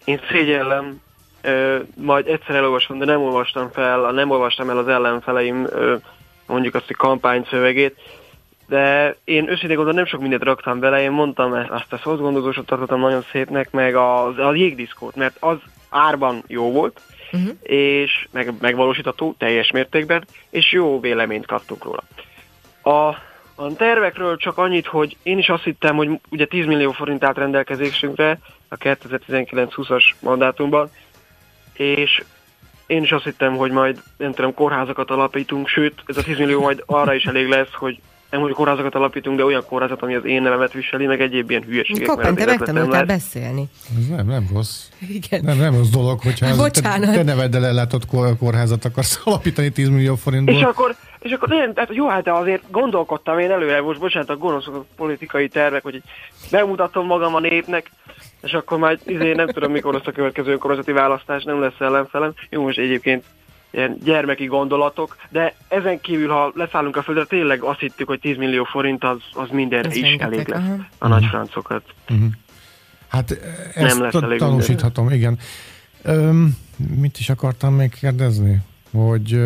Én 0.05 0.19
szégyellem, 0.31 1.01
majd 1.95 2.27
egyszer 2.27 2.55
elolvasom, 2.55 2.99
de 2.99 3.05
nem 3.05 3.21
olvastam 3.21 3.69
fel, 3.71 4.11
nem 4.11 4.29
olvastam 4.29 4.69
el 4.69 4.77
az 4.77 4.87
ellenfeleim 4.87 5.67
mondjuk 6.51 6.75
azt 6.75 6.89
a 6.89 6.95
kampány 6.95 7.45
szövegét, 7.49 7.95
de 8.67 9.15
én 9.23 9.49
őszintén 9.49 9.75
gondolom 9.75 9.95
nem 9.95 10.05
sok 10.05 10.21
mindent 10.21 10.43
raktam 10.43 10.79
vele, 10.79 11.01
én 11.01 11.11
mondtam 11.11 11.53
ezt, 11.53 11.69
azt 11.69 11.93
a 11.93 11.99
szózgondozósot 12.03 12.65
tartottam 12.65 12.99
nagyon 12.99 13.25
szépnek, 13.31 13.71
meg 13.71 13.95
a, 13.95 14.47
a 14.47 14.53
jégdiszkót, 14.53 15.15
mert 15.15 15.35
az 15.39 15.57
árban 15.89 16.43
jó 16.47 16.71
volt, 16.71 17.01
uh-huh. 17.31 17.49
és 17.61 18.27
meg, 18.31 18.53
megvalósítható 18.59 19.35
teljes 19.37 19.71
mértékben, 19.71 20.25
és 20.49 20.71
jó 20.71 20.99
véleményt 20.99 21.45
kaptunk 21.45 21.83
róla. 21.83 22.03
A, 22.81 23.15
a 23.55 23.73
tervekről 23.77 24.37
csak 24.37 24.57
annyit, 24.57 24.87
hogy 24.87 25.17
én 25.23 25.37
is 25.37 25.49
azt 25.49 25.63
hittem, 25.63 25.95
hogy 25.95 26.09
ugye 26.29 26.45
10 26.45 26.65
millió 26.65 26.91
forint 26.91 27.23
állt 27.23 27.37
rendelkezésünkre 27.37 28.39
a 28.69 28.77
2019-20-as 28.77 30.03
mandátumban, 30.19 30.89
és 31.73 32.23
én 32.91 33.03
is 33.03 33.11
azt 33.11 33.23
hittem, 33.23 33.55
hogy 33.55 33.71
majd 33.71 34.01
nem 34.17 34.31
tudom, 34.33 34.53
kórházakat 34.53 35.09
alapítunk, 35.09 35.67
sőt, 35.67 36.03
ez 36.05 36.17
a 36.17 36.23
10 36.23 36.37
millió 36.37 36.61
majd 36.61 36.83
arra 36.85 37.13
is 37.13 37.23
elég 37.23 37.47
lesz, 37.47 37.73
hogy 37.73 37.99
nem, 38.29 38.41
hogy 38.41 38.51
kórházakat 38.51 38.95
alapítunk, 38.95 39.37
de 39.37 39.45
olyan 39.45 39.63
kórházat, 39.67 40.01
ami 40.01 40.15
az 40.15 40.25
én 40.25 40.41
nevemet 40.41 40.73
viseli, 40.73 41.05
meg 41.05 41.21
egyéb 41.21 41.49
ilyen 41.49 41.63
hülyeségek. 41.63 42.07
Koppen, 42.07 42.35
te 42.35 42.45
megtanultál 42.45 43.05
beszélni. 43.05 43.69
Ez 43.97 44.07
nem, 44.07 44.27
nem 44.27 44.47
rossz. 44.53 44.87
Igen. 44.99 45.43
Nem, 45.43 45.57
nem 45.57 45.75
rossz 45.75 45.89
dolog, 45.89 46.19
hogyha 46.21 46.45
az, 46.45 46.69
te, 46.71 46.99
te 46.99 47.23
neveddel 47.23 47.65
ellátott 47.65 48.05
kórházat 48.39 48.85
akarsz 48.85 49.21
alapítani 49.23 49.69
10 49.69 49.89
millió 49.89 50.15
forintból. 50.15 50.55
És 50.55 50.61
akkor, 50.61 50.95
és 51.21 51.31
akkor 51.31 51.47
nem, 51.47 51.73
tehát 51.73 51.93
jó, 51.93 52.07
hát 52.07 52.23
de 52.23 52.31
azért 52.31 52.71
gondolkodtam 52.71 53.39
én 53.39 53.51
előre, 53.51 53.81
most 53.81 53.99
bocsánat, 53.99 54.29
a 54.29 54.37
gonoszok 54.37 54.75
a 54.75 54.85
politikai 54.95 55.47
tervek, 55.47 55.83
hogy 55.83 56.01
bemutatom 56.51 57.05
magam 57.05 57.35
a 57.35 57.39
népnek, 57.39 57.91
és 58.41 58.51
akkor 58.51 58.77
majd 58.77 58.99
izé, 59.05 59.33
nem 59.33 59.47
tudom, 59.47 59.71
mikor 59.71 59.93
lesz 59.93 60.07
a 60.07 60.11
következő 60.11 60.51
önkormányzati 60.51 60.91
választás, 60.91 61.43
nem 61.43 61.59
lesz 61.59 61.79
ellenfelem. 61.79 62.33
Jó, 62.49 62.61
most 62.63 62.77
egyébként 62.77 63.23
ilyen 63.71 63.97
gyermeki 64.03 64.45
gondolatok, 64.45 65.17
de 65.29 65.55
ezen 65.67 66.01
kívül, 66.01 66.29
ha 66.29 66.51
leszállunk 66.55 66.95
a 66.95 67.01
földre, 67.01 67.25
tényleg 67.25 67.61
azt 67.63 67.79
hittük, 67.79 68.07
hogy 68.07 68.19
10 68.19 68.37
millió 68.37 68.63
forint 68.63 69.03
az, 69.03 69.17
az 69.33 69.49
mindenre 69.49 69.89
Ez 69.89 69.95
is 69.95 70.01
rengeteg, 70.01 70.33
elég 70.33 70.47
lesz 70.47 70.63
aha. 70.63 70.85
a 70.97 71.07
nagy 71.07 71.25
francokat. 71.25 71.83
Uh-huh. 72.09 72.27
Hát 73.07 73.31
ezt 73.73 73.97
nem 73.97 74.01
lesz 74.01 74.13
elég 74.13 74.39
tanúsíthatom, 74.39 75.07
minden. 75.07 75.37
igen. 76.01 76.17
Öm, 76.17 76.57
mit 76.95 77.19
is 77.19 77.29
akartam 77.29 77.73
még 77.73 77.93
kérdezni? 77.99 78.57
Hogy 78.91 79.39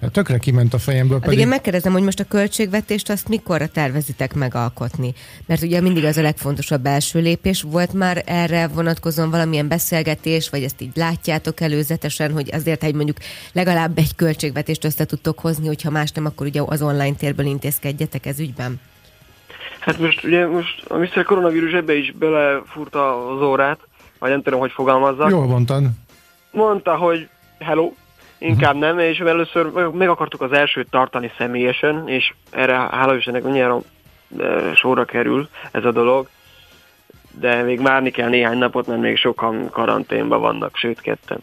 Hát 0.00 0.12
tökre 0.12 0.38
kiment 0.38 0.74
a 0.74 0.78
fejemből. 0.78 1.14
Hát 1.14 1.22
pedig... 1.22 1.38
igen, 1.38 1.50
megkérdezem, 1.50 1.92
hogy 1.92 2.02
most 2.02 2.20
a 2.20 2.24
költségvetést 2.24 3.10
azt 3.10 3.28
mikorra 3.28 3.66
tervezitek 3.66 4.34
megalkotni? 4.34 5.14
Mert 5.46 5.62
ugye 5.62 5.80
mindig 5.80 6.04
az 6.04 6.16
a 6.16 6.22
legfontosabb 6.22 6.86
első 6.86 7.20
lépés. 7.20 7.62
Volt 7.62 7.92
már 7.92 8.22
erre 8.26 8.68
vonatkozóan 8.68 9.30
valamilyen 9.30 9.68
beszélgetés, 9.68 10.50
vagy 10.50 10.62
ezt 10.62 10.80
így 10.80 10.96
látjátok 10.96 11.60
előzetesen, 11.60 12.32
hogy 12.32 12.50
azért 12.52 12.84
egy 12.84 12.94
mondjuk 12.94 13.16
legalább 13.52 13.98
egy 13.98 14.14
költségvetést 14.14 14.84
össze 14.84 15.04
tudtok 15.04 15.38
hozni, 15.38 15.66
hogyha 15.66 15.90
más 15.90 16.10
nem, 16.10 16.26
akkor 16.26 16.46
ugye 16.46 16.62
az 16.66 16.82
online 16.82 17.14
térből 17.16 17.46
intézkedjetek 17.46 18.26
ez 18.26 18.40
ügyben? 18.40 18.80
Hát 19.80 19.98
most 19.98 20.24
ugye 20.24 20.46
most 20.46 20.84
a 20.88 20.96
Mr. 20.96 21.24
Koronavírus 21.24 21.72
ebbe 21.72 21.96
is 21.96 22.12
belefúrta 22.18 23.30
az 23.34 23.42
órát, 23.42 23.78
vagy 24.18 24.30
nem 24.30 24.42
tudom, 24.42 24.60
hogy 24.60 24.72
fogalmazza. 24.72 25.28
Jól 25.28 25.46
mondtad. 25.46 25.84
Mondta, 26.50 26.96
hogy 26.96 27.28
hello, 27.58 27.92
Inkább 28.38 28.76
nem, 28.76 28.98
és 28.98 29.18
először 29.18 29.66
meg 29.92 30.08
akartuk 30.08 30.42
az 30.42 30.52
elsőt 30.52 30.90
tartani 30.90 31.30
személyesen, 31.38 32.08
és 32.08 32.34
erre 32.50 32.74
hála 32.74 33.16
Istennek 33.16 33.44
nyilván 33.44 33.82
sorra 34.74 35.04
kerül 35.04 35.48
ez 35.70 35.84
a 35.84 35.92
dolog, 35.92 36.28
de 37.40 37.62
még 37.62 37.82
várni 37.82 38.10
kell 38.10 38.28
néhány 38.28 38.58
napot, 38.58 38.86
mert 38.86 39.00
még 39.00 39.16
sokan 39.16 39.70
karanténban 39.70 40.40
vannak, 40.40 40.76
sőt 40.76 41.00
ketten. 41.00 41.38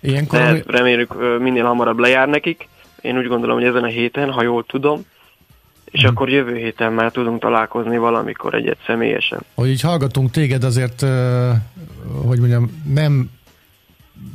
Ilyenkor... 0.00 0.38
De 0.38 0.62
reméljük 0.66 1.38
minél 1.40 1.64
hamarabb 1.64 1.98
lejár 1.98 2.28
nekik. 2.28 2.68
Én 3.00 3.18
úgy 3.18 3.26
gondolom, 3.26 3.56
hogy 3.56 3.66
ezen 3.66 3.82
a 3.82 3.86
héten, 3.86 4.30
ha 4.30 4.42
jól 4.42 4.64
tudom, 4.64 5.04
és 5.84 6.00
hmm. 6.00 6.10
akkor 6.10 6.28
jövő 6.28 6.56
héten 6.56 6.92
már 6.92 7.10
tudunk 7.10 7.40
találkozni 7.40 7.98
valamikor 7.98 8.54
egyet 8.54 8.78
személyesen. 8.86 9.40
Hogy 9.54 9.68
így 9.68 9.80
hallgatunk 9.80 10.30
téged 10.30 10.64
azért, 10.64 11.00
hogy 12.26 12.38
mondjam, 12.38 12.82
nem 12.94 13.30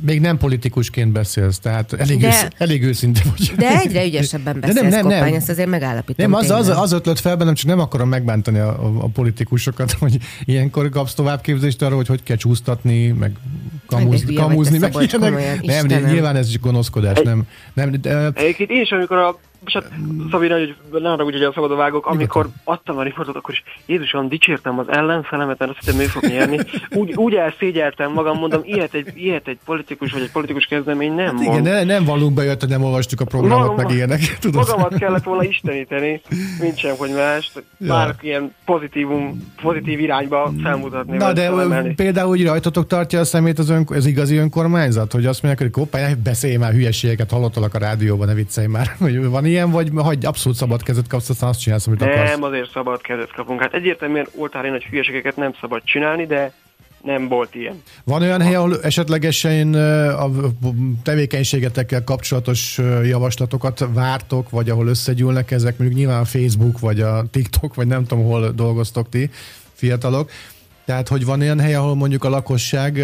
még 0.00 0.20
nem 0.20 0.38
politikusként 0.38 1.12
beszélsz, 1.12 1.58
tehát 1.58 1.92
elég, 1.92 2.20
de, 2.20 2.26
ősz, 2.26 2.46
elég 2.58 2.84
őszinte 2.84 3.20
vagy. 3.24 3.52
De 3.56 3.78
egyre 3.78 4.04
ügyesebben 4.04 4.60
beszélsz, 4.60 4.80
de 4.80 4.88
nem, 4.88 5.06
nem, 5.06 5.24
nem. 5.24 5.34
ezt 5.34 5.48
azért 5.48 5.68
megállapítom. 5.68 6.30
Nem, 6.30 6.40
az, 6.40 6.50
az, 6.50 6.68
az 6.68 6.92
ötlet 6.92 7.20
fel 7.20 7.36
bennem, 7.36 7.54
csak 7.54 7.66
nem 7.66 7.80
akarom 7.80 8.08
megbántani 8.08 8.58
a, 8.58 8.68
a, 8.68 9.02
a 9.02 9.08
politikusokat, 9.08 9.92
hogy 10.00 10.18
ilyenkor 10.44 10.88
kapsz 10.88 11.14
továbbképzést 11.14 11.82
arra, 11.82 11.96
hogy 11.96 12.06
hogy 12.06 12.22
kell 12.22 12.36
csúsztatni, 12.36 13.08
meg 13.08 13.32
kamúzni, 13.86 14.34
kamúzni 14.34 14.78
meg 14.78 14.94
ilyenek. 15.00 15.62
Nem, 15.62 15.86
nem, 15.86 16.04
nyilván 16.12 16.36
ez 16.36 16.48
is 16.48 16.60
gonoszkodás, 16.60 17.20
nem. 17.24 17.42
nem 17.72 17.90
de, 18.00 18.30
Egyébként 18.34 18.70
én 18.70 18.80
is, 18.80 18.90
amikor 18.90 19.16
a 19.16 19.38
hát 19.64 19.90
Szabina, 20.30 20.54
hogy 20.54 20.76
nem 20.90 21.12
arra 21.12 21.24
úgy, 21.24 21.32
hogy 21.32 21.42
a 21.42 21.52
szabadon 21.52 21.76
vágok, 21.76 22.06
amikor 22.06 22.48
adtam 22.64 22.98
a 22.98 23.02
riportot, 23.02 23.36
akkor 23.36 23.54
is 23.54 23.62
Jézusom, 23.86 24.28
dicsértem 24.28 24.78
az 24.78 24.88
ellenfelemet, 24.88 25.58
mert 25.58 25.70
azt 25.70 25.80
hittem, 25.80 26.00
ő 26.00 26.04
fog 26.04 26.22
nyerni. 26.22 26.58
Úgy, 26.90 27.14
úgy 27.14 27.34
elszégyeltem 27.34 28.12
magam, 28.12 28.38
mondom, 28.38 28.60
ilyet 28.64 28.94
egy, 28.94 29.12
ilyet 29.14 29.48
egy 29.48 29.58
politikus 29.64 30.12
vagy 30.12 30.22
egy 30.22 30.30
politikus 30.30 30.64
kezdemény 30.64 31.12
nem 31.14 31.36
hát 31.36 31.46
igen, 31.46 31.62
ne, 31.62 31.84
nem 31.84 32.04
valunk 32.04 32.34
be, 32.34 32.48
hogy 32.48 32.68
nem 32.68 32.84
olvastuk 32.84 33.20
a 33.20 33.24
programot, 33.24 33.58
magam, 33.58 33.74
meg 33.74 33.90
ilyenek. 33.90 34.20
Tudod? 34.40 34.66
Magamat 34.66 34.98
kellett 34.98 35.24
volna 35.24 35.44
isteníteni, 35.44 36.20
mint 36.60 36.78
sem, 36.78 36.96
hogy 36.96 37.10
más. 37.10 37.52
Már 37.76 38.06
ja. 38.06 38.14
ilyen 38.20 38.54
pozitívum, 38.64 39.52
pozitív 39.62 40.00
irányba 40.00 40.52
felmutatni. 40.62 41.16
Na 41.16 41.32
de 41.32 41.42
felmelni. 41.42 41.94
például 41.94 42.30
úgy 42.30 42.44
rajtatok 42.44 42.86
tartja 42.86 43.20
a 43.20 43.24
szemét 43.24 43.58
az, 43.58 43.70
ön, 43.70 43.86
az 43.88 44.06
igazi 44.06 44.36
önkormányzat, 44.36 45.12
hogy 45.12 45.26
azt 45.26 45.42
mondják, 45.42 45.72
hogy 45.72 45.82
koppány, 45.82 46.22
beszélj 46.22 46.56
már 46.56 46.72
hülyeségeket, 46.72 47.30
hallottalak 47.30 47.74
a 47.74 47.78
rádióban, 47.78 48.26
ne 48.26 48.34
viccelj 48.34 48.66
már. 48.66 48.88
Hogy 48.98 49.24
van 49.24 49.44
ilyen, 49.50 49.70
vagy 49.70 49.90
hagyj 49.96 50.26
abszolút 50.26 50.58
szabad 50.58 50.82
kezet 50.82 51.06
kapsz, 51.06 51.28
aztán 51.28 51.48
azt 51.48 51.60
csinálsz, 51.60 51.86
amit 51.86 52.00
nem, 52.00 52.08
akarsz? 52.08 52.30
Nem, 52.30 52.42
azért 52.42 52.70
szabad 52.70 53.00
kezet 53.00 53.32
kapunk. 53.32 53.60
Hát 53.60 53.74
egyértelműen 53.74 54.26
oltár 54.36 54.64
én, 54.64 54.70
hogy 54.70 54.84
hülyeségeket 54.84 55.36
nem 55.36 55.54
szabad 55.60 55.82
csinálni, 55.84 56.26
de 56.26 56.52
nem 57.02 57.28
volt 57.28 57.54
ilyen. 57.54 57.82
Van 58.04 58.22
olyan 58.22 58.40
hely, 58.40 58.54
ahol 58.54 58.82
esetlegesen 58.82 59.74
a 60.12 60.30
tevékenységetekkel 61.02 62.04
kapcsolatos 62.04 62.78
javaslatokat 63.04 63.86
vártok, 63.94 64.50
vagy 64.50 64.70
ahol 64.70 64.86
összegyűlnek 64.86 65.50
ezek, 65.50 65.78
mondjuk 65.78 66.00
nyilván 66.00 66.20
a 66.20 66.24
Facebook, 66.24 66.78
vagy 66.78 67.00
a 67.00 67.24
TikTok, 67.30 67.74
vagy 67.74 67.86
nem 67.86 68.04
tudom, 68.04 68.24
hol 68.24 68.50
dolgoztok 68.50 69.08
ti, 69.08 69.30
fiatalok, 69.72 70.30
tehát, 70.90 71.08
hogy 71.08 71.24
van 71.24 71.40
olyan 71.40 71.60
hely, 71.60 71.74
ahol 71.74 71.94
mondjuk 71.94 72.24
a 72.24 72.28
lakosság 72.28 72.98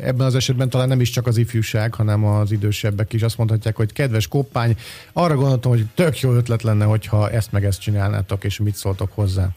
ebben 0.00 0.26
az 0.26 0.34
esetben 0.34 0.68
talán 0.68 0.88
nem 0.88 1.00
is 1.00 1.10
csak 1.10 1.26
az 1.26 1.36
ifjúság, 1.36 1.94
hanem 1.94 2.24
az 2.24 2.52
idősebbek 2.52 3.12
is 3.12 3.22
azt 3.22 3.38
mondhatják, 3.38 3.76
hogy 3.76 3.92
kedves 3.92 4.28
koppány, 4.28 4.74
arra 5.12 5.34
gondoltam, 5.34 5.70
hogy 5.70 5.84
tök 5.94 6.20
jó 6.20 6.32
ötlet 6.32 6.62
lenne, 6.62 6.84
hogyha 6.84 7.30
ezt 7.30 7.52
meg 7.52 7.64
ezt 7.64 7.80
csinálnátok, 7.80 8.44
és 8.44 8.58
mit 8.58 8.74
szóltok 8.74 9.10
hozzá. 9.14 9.48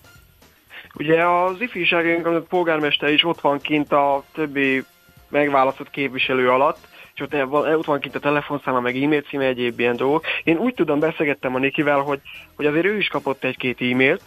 Ugye 0.94 1.24
az 1.24 1.62
ifjúságunk, 1.62 2.26
a 2.26 2.42
polgármester 2.42 3.10
is 3.10 3.24
ott 3.24 3.42
van 3.42 3.60
kint 3.60 3.92
a 3.92 4.24
többi 4.34 4.84
megválasztott 5.30 5.90
képviselő 5.90 6.50
alatt, 6.50 6.88
és 7.16 7.22
ott, 7.22 7.34
ott 7.76 7.86
van 7.86 8.00
kint 8.00 8.16
a 8.16 8.20
telefonszáma, 8.20 8.80
meg 8.80 9.04
e-mail 9.04 9.22
címe, 9.22 9.46
egyéb 9.46 9.80
ilyen 9.80 9.96
dolgok. 9.96 10.26
Én 10.44 10.58
úgy 10.58 10.74
tudom, 10.74 11.00
beszélgettem 11.00 11.56
a 11.56 11.60
Nikivel, 11.60 12.00
hogy, 12.00 12.20
hogy 12.56 12.66
azért 12.66 12.86
ő 12.86 12.98
is 12.98 13.08
kapott 13.08 13.44
egy-két 13.44 13.82
e-mailt, 13.82 14.22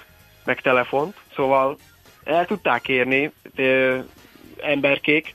meg 0.45 0.61
telefont, 0.61 1.15
szóval 1.35 1.77
el 2.29 2.47
tudták 2.47 2.89
érni 2.89 3.33
emberkék, 4.61 5.35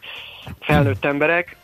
felnőtt 0.59 1.05
emberek, 1.05 1.55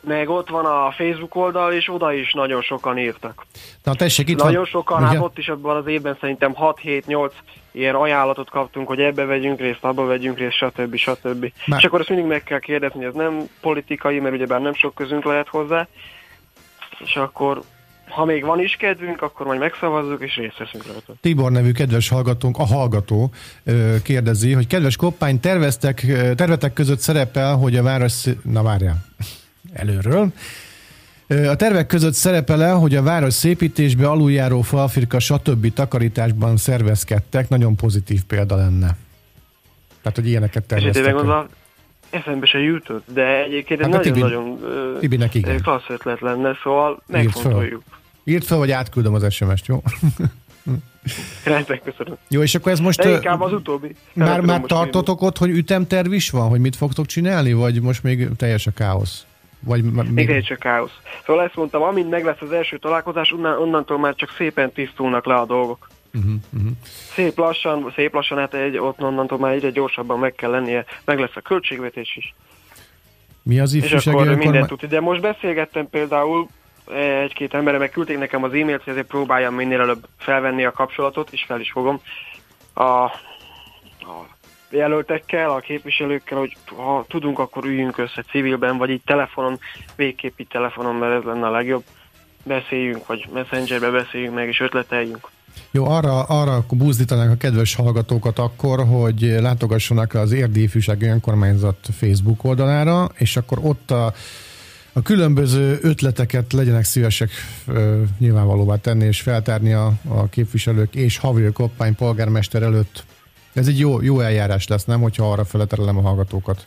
meg 0.00 0.28
ott 0.28 0.48
van 0.48 0.64
a 0.64 0.90
Facebook 0.90 1.34
oldal, 1.34 1.72
és 1.72 1.88
oda 1.88 2.12
is 2.12 2.32
nagyon 2.32 2.62
sokan 2.62 2.98
írtak. 2.98 3.46
Na 3.82 3.94
tessék, 3.94 4.28
itt 4.28 4.38
nagyon 4.38 4.54
van. 4.54 4.64
sokan, 4.64 4.98
Igen. 4.98 5.10
hát 5.10 5.22
ott 5.22 5.38
is 5.38 5.48
abban 5.48 5.76
az 5.76 5.86
évben 5.86 6.16
szerintem 6.20 6.54
6-7-8 6.60 7.30
ilyen 7.72 7.94
ajánlatot 7.94 8.50
kaptunk, 8.50 8.86
hogy 8.86 9.00
ebbe 9.00 9.24
vegyünk 9.24 9.60
részt, 9.60 9.84
abba 9.84 10.06
vegyünk 10.06 10.38
részt, 10.38 10.54
stb. 10.54 10.96
stb. 10.96 11.52
Már... 11.66 11.78
És 11.78 11.86
akkor 11.86 12.00
azt 12.00 12.08
mindig 12.08 12.26
meg 12.26 12.42
kell 12.42 12.58
kérdezni, 12.58 12.98
hogy 12.98 13.08
ez 13.08 13.14
nem 13.14 13.48
politikai, 13.60 14.18
mert 14.18 14.34
ugyebár 14.34 14.60
nem 14.60 14.74
sok 14.74 14.94
közünk 14.94 15.24
lehet 15.24 15.48
hozzá, 15.48 15.86
és 16.98 17.16
akkor 17.16 17.62
ha 18.08 18.24
még 18.24 18.44
van 18.44 18.60
is 18.60 18.76
kedvünk, 18.76 19.22
akkor 19.22 19.46
majd 19.46 19.60
megszavazzuk, 19.60 20.22
és 20.22 20.36
részt 20.36 20.58
veszünk 20.58 20.86
rajta. 20.86 21.14
Tibor 21.20 21.50
nevű 21.50 21.72
kedves 21.72 22.08
hallgatónk, 22.08 22.58
a 22.58 22.64
hallgató 22.64 23.32
kérdezi, 24.02 24.52
hogy 24.52 24.66
kedves 24.66 24.96
koppány, 24.96 25.40
terveztek, 25.40 26.00
tervetek 26.34 26.72
között 26.72 26.98
szerepel, 26.98 27.56
hogy 27.56 27.76
a 27.76 27.82
város... 27.82 28.24
Na 28.42 28.62
várjál, 28.62 29.04
előről. 29.72 30.32
A 31.28 31.54
tervek 31.56 31.86
között 31.86 32.12
szerepele, 32.14 32.70
hogy 32.70 32.94
a 32.94 33.02
város 33.02 33.34
szépítésbe, 33.34 34.08
aluljáró 34.08 34.60
falfirka, 34.60 35.18
stb. 35.18 35.72
takarításban 35.72 36.56
szervezkedtek. 36.56 37.48
Nagyon 37.48 37.76
pozitív 37.76 38.22
példa 38.22 38.56
lenne. 38.56 38.96
Tehát, 40.02 40.18
hogy 40.18 40.26
ilyeneket 40.26 40.64
terveztek. 40.64 41.06
És 41.06 41.12
gondolom, 41.12 41.46
eszembe 42.14 42.46
se 42.46 42.58
jutott, 42.58 43.04
de 43.12 43.42
egyébként 43.42 43.80
hát 43.80 43.90
nagyon-nagyon 43.90 44.58
nagyon 45.00 45.60
klassz 45.62 45.88
ötlet 45.88 46.20
lenne, 46.20 46.58
szóval 46.62 47.02
megfontoljuk. 47.06 47.82
Írt 48.24 48.44
fel, 48.44 48.58
vagy 48.58 48.70
átküldöm 48.70 49.14
az 49.14 49.32
SMS-t, 49.32 49.66
jó? 49.66 49.82
Rendben, 51.44 51.80
köszönöm. 51.84 52.16
Jó, 52.28 52.42
és 52.42 52.54
akkor 52.54 52.72
ez 52.72 52.80
most... 52.80 53.02
De 53.02 53.10
inkább 53.10 53.40
az 53.40 53.52
utóbbi. 53.52 53.94
Már, 54.12 54.40
már 54.40 54.60
tartotok 54.60 55.22
ott, 55.22 55.38
hogy 55.38 55.50
ütemterv 55.50 56.12
is 56.12 56.30
van, 56.30 56.48
hogy 56.48 56.60
mit 56.60 56.76
fogtok 56.76 57.06
csinálni, 57.06 57.52
vagy 57.52 57.82
most 57.82 58.02
még 58.02 58.28
teljes 58.36 58.66
a 58.66 58.70
káosz? 58.70 59.26
Vagy 59.60 59.82
még... 59.82 60.10
még 60.10 60.30
egy 60.30 60.44
csak 60.44 60.58
káosz. 60.58 60.98
Szóval 61.26 61.44
ezt 61.44 61.56
mondtam, 61.56 61.82
amint 61.82 62.10
meg 62.10 62.24
lesz 62.24 62.40
az 62.40 62.52
első 62.52 62.78
találkozás, 62.78 63.32
onnan, 63.32 63.58
onnantól 63.58 63.98
már 63.98 64.14
csak 64.14 64.34
szépen 64.36 64.72
tisztulnak 64.72 65.26
le 65.26 65.34
a 65.34 65.46
dolgok. 65.46 65.88
Uh-huh, 66.14 66.34
uh-huh. 66.52 66.70
Szép 67.14 67.36
lassan, 67.36 67.92
szép 67.94 68.14
lassan, 68.14 68.38
hát 68.38 68.54
egy, 68.54 68.78
ott 68.78 69.02
onnantól 69.02 69.38
már 69.38 69.52
egyre 69.52 69.70
gyorsabban 69.70 70.18
meg 70.18 70.34
kell 70.34 70.50
lennie, 70.50 70.84
meg 71.04 71.18
lesz 71.18 71.36
a 71.36 71.40
költségvetés 71.40 72.16
is. 72.16 72.34
Mi 73.42 73.60
az 73.60 73.74
ifjúsági 73.74 74.00
És 74.00 74.06
akkor 74.06 74.20
önkormány... 74.20 74.48
mindent 74.48 74.68
tud. 74.68 74.84
De 74.90 75.00
most 75.00 75.20
beszélgettem 75.20 75.88
például 75.90 76.48
egy-két 77.22 77.54
emberre, 77.54 77.78
meg 77.78 77.90
küldték 77.90 78.18
nekem 78.18 78.42
az 78.42 78.52
e-mailt, 78.52 78.82
hogy 78.82 78.92
ezért 78.92 79.06
próbáljam 79.06 79.54
minél 79.54 79.80
előbb 79.80 80.06
felvenni 80.18 80.64
a 80.64 80.72
kapcsolatot, 80.72 81.32
és 81.32 81.44
fel 81.46 81.60
is 81.60 81.70
fogom 81.70 82.00
a, 82.74 82.82
a 82.82 83.12
jelöltekkel, 84.70 85.50
a 85.50 85.60
képviselőkkel, 85.60 86.38
hogy 86.38 86.56
ha 86.76 87.04
tudunk, 87.08 87.38
akkor 87.38 87.64
üljünk 87.64 87.98
össze 87.98 88.22
civilben, 88.22 88.78
vagy 88.78 88.90
így 88.90 89.02
telefonon, 89.04 89.58
végképp 89.96 90.38
így 90.38 90.48
telefonon, 90.48 90.94
mert 90.94 91.14
ez 91.14 91.22
lenne 91.22 91.46
a 91.46 91.50
legjobb. 91.50 91.84
Beszéljünk, 92.42 93.06
vagy 93.06 93.26
messengerbe 93.32 93.90
beszéljünk 93.90 94.34
meg, 94.34 94.48
és 94.48 94.60
ötleteljünk. 94.60 95.28
Jó, 95.70 95.86
arra, 95.86 96.22
arra 96.22 96.64
búzdítanánk 96.70 97.30
a 97.30 97.36
kedves 97.36 97.74
hallgatókat 97.74 98.38
akkor, 98.38 98.84
hogy 98.86 99.20
látogassanak 99.20 100.14
az 100.14 100.32
Érdi 100.32 100.62
Ifjúsági 100.62 101.06
Önkormányzat 101.06 101.76
Facebook 101.92 102.44
oldalára, 102.44 103.10
és 103.14 103.36
akkor 103.36 103.58
ott 103.62 103.90
a 103.90 104.14
a 104.96 105.02
különböző 105.02 105.78
ötleteket 105.82 106.52
legyenek 106.52 106.84
szívesek 106.84 107.30
ö, 107.66 108.02
nyilvánvalóvá 108.18 108.76
tenni 108.76 109.04
és 109.04 109.20
feltárni 109.20 109.72
a, 109.72 109.92
a 110.08 110.28
képviselők 110.28 110.94
és 110.94 111.18
Havő 111.18 111.50
Koppány 111.50 111.94
polgármester 111.94 112.62
előtt. 112.62 113.04
Ez 113.52 113.66
egy 113.66 113.78
jó, 113.78 114.02
jó 114.02 114.20
eljárás 114.20 114.66
lesz, 114.66 114.84
nem, 114.84 115.00
hogyha 115.00 115.32
arra 115.32 115.44
feleterelem 115.44 115.98
a 115.98 116.00
hallgatókat. 116.00 116.66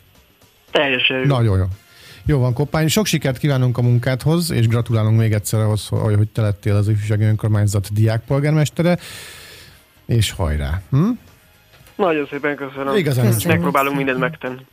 Teljesen 0.70 1.18
jó. 1.18 1.24
Nagyon 1.24 1.58
jó. 1.58 1.64
Jó 2.28 2.38
van, 2.38 2.52
Koppány. 2.52 2.88
Sok 2.88 3.06
sikert 3.06 3.38
kívánunk 3.38 3.78
a 3.78 3.82
munkádhoz, 3.82 4.50
és 4.50 4.68
gratulálunk 4.68 5.18
még 5.18 5.32
egyszer 5.32 5.60
ahhoz, 5.60 5.88
hogy 5.88 6.28
te 6.28 6.42
lettél 6.42 6.76
az 6.76 6.88
ifjúsági 6.88 7.24
önkormányzat 7.24 7.92
diákpolgármestere, 7.92 8.98
és 10.06 10.30
hajrá. 10.30 10.82
Hm? 10.90 11.10
Nagyon 11.96 12.26
szépen 12.30 12.56
köszönöm. 12.56 12.96
Igazán 12.96 13.26
köszönöm. 13.26 13.56
Megpróbálunk 13.56 13.96
mindent 13.96 14.18
megtenni. 14.18 14.66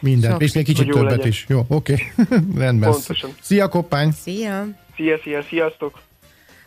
Minden, 0.00 0.30
Sok 0.30 0.42
és 0.42 0.52
még 0.52 0.64
kicsit 0.64 0.88
többet 0.88 1.10
legyen. 1.10 1.26
is. 1.26 1.44
Jó, 1.48 1.64
oké. 1.68 1.92
Okay. 1.92 2.38
Rendben. 2.64 2.90
Pontosan. 2.90 3.30
Szia, 3.40 3.68
Koppány! 3.68 4.10
Szia! 4.10 4.66
Szia, 4.96 5.18
szia, 5.22 5.42
sziasztok! 5.42 6.00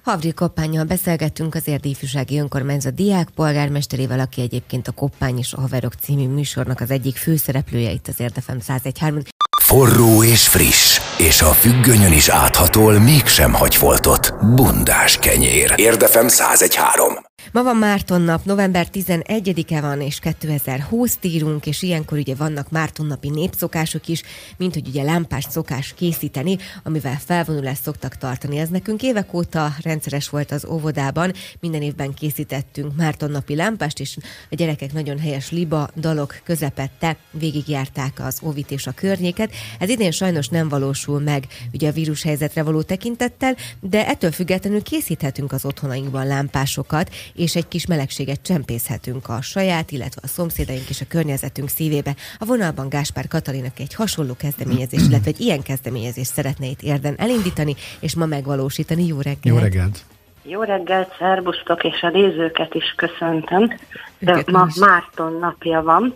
Havri 0.03 0.33
Koppányjal 0.33 0.85
beszélgettünk 0.85 1.55
az 1.55 1.67
Érdi 1.67 1.89
Ifjúsági 1.89 2.39
Önkormányzat 2.39 2.93
diák 2.93 3.29
polgármesterével, 3.35 4.19
aki 4.19 4.41
egyébként 4.41 4.87
a 4.87 4.91
Koppány 4.91 5.37
és 5.37 5.53
a 5.53 5.61
Haverok 5.61 5.93
című 5.93 6.27
műsornak 6.27 6.79
az 6.79 6.91
egyik 6.91 7.15
főszereplője 7.15 7.91
itt 7.91 8.07
az 8.07 8.19
Érdefem 8.19 8.57
101.3. 8.59 9.23
Forró 9.63 10.23
és 10.23 10.47
friss, 10.47 11.01
és 11.17 11.41
a 11.41 11.51
függönyön 11.51 12.11
is 12.11 12.29
áthatol, 12.29 12.99
mégsem 12.99 13.53
hagy 13.53 13.75
foltot. 13.75 14.33
Bundás 14.55 15.17
kenyér. 15.17 15.73
Érdefem 15.75 16.27
101.3. 16.27 17.32
Ma 17.51 17.63
van 17.63 17.77
Márton 17.77 18.21
nap, 18.21 18.45
november 18.45 18.87
11-e 18.93 19.81
van, 19.81 20.01
és 20.01 20.19
2020 20.19 21.17
írunk, 21.21 21.65
és 21.65 21.81
ilyenkor 21.81 22.17
ugye 22.17 22.35
vannak 22.35 22.69
Márton 22.69 23.05
napi 23.05 23.29
népszokások 23.29 24.07
is, 24.07 24.21
mint 24.57 24.73
hogy 24.73 24.87
ugye 24.87 25.03
lámpást 25.03 25.51
szokás 25.51 25.93
készíteni, 25.93 26.57
amivel 26.83 27.19
felvonulást 27.25 27.81
szoktak 27.81 28.15
tartani. 28.15 28.57
Ez 28.57 28.69
nekünk 28.69 29.03
évek 29.03 29.33
óta 29.33 29.73
rendszeres 29.81 30.29
volt 30.29 30.51
az 30.51 30.65
óvodában, 30.65 31.33
minden 31.59 31.81
évben 31.81 32.13
készítettünk 32.13 32.95
Márton 32.95 33.31
napi 33.31 33.55
lámpást, 33.55 33.99
és 33.99 34.17
a 34.51 34.55
gyerekek 34.55 34.93
nagyon 34.93 35.19
helyes 35.19 35.51
liba 35.51 35.89
dalok 35.95 36.41
közepette 36.43 37.17
végigjárták 37.31 38.19
az 38.19 38.39
óvit 38.43 38.71
és 38.71 38.87
a 38.87 38.91
környéket. 38.91 39.51
Ez 39.79 39.89
idén 39.89 40.11
sajnos 40.11 40.47
nem 40.47 40.69
valósul 40.69 41.19
meg, 41.19 41.47
ugye 41.73 41.89
a 41.89 41.91
vírushelyzetre 41.91 42.63
való 42.63 42.81
tekintettel, 42.81 43.55
de 43.79 44.07
ettől 44.07 44.31
függetlenül 44.31 44.81
készíthetünk 44.81 45.51
az 45.51 45.65
otthonainkban 45.65 46.27
lámpásokat, 46.27 47.09
és 47.35 47.55
egy 47.55 47.67
kis 47.67 47.85
melegséget 47.85 48.41
csempészhetünk 48.41 49.29
a 49.29 49.41
saját, 49.41 49.91
illetve 49.91 50.21
a 50.23 50.27
szomszédaink 50.27 50.89
és 50.89 51.01
a 51.01 51.05
környezetünk 51.09 51.69
szívébe. 51.69 52.15
A 52.39 52.45
vonalban 52.45 52.89
Gáspár 52.89 53.27
Katalinak 53.27 53.79
egy 53.79 53.93
hasonló 53.93 54.33
kezdeményezés, 54.35 55.01
illetve 55.07 55.29
egy 55.29 55.39
ilyen 55.39 55.61
kezdeményezés 55.61 56.27
szeretne 56.27 56.65
itt 56.65 56.81
érden 56.81 57.15
elindítani, 57.17 57.75
és 57.99 58.15
ma 58.15 58.25
megvalósítani. 58.25 59.05
Jó 59.05 59.21
reggelt! 59.21 59.45
Jó 59.45 59.57
reggelt! 59.57 60.05
Jó 60.45 60.61
reggelt, 60.61 61.15
szervusztok, 61.19 61.83
és 61.83 62.01
a 62.01 62.09
nézőket 62.09 62.73
is 62.73 62.93
köszöntöm. 62.97 63.77
De 64.19 64.43
ma 64.51 64.67
Márton 64.79 65.37
napja 65.39 65.81
van, 65.81 66.15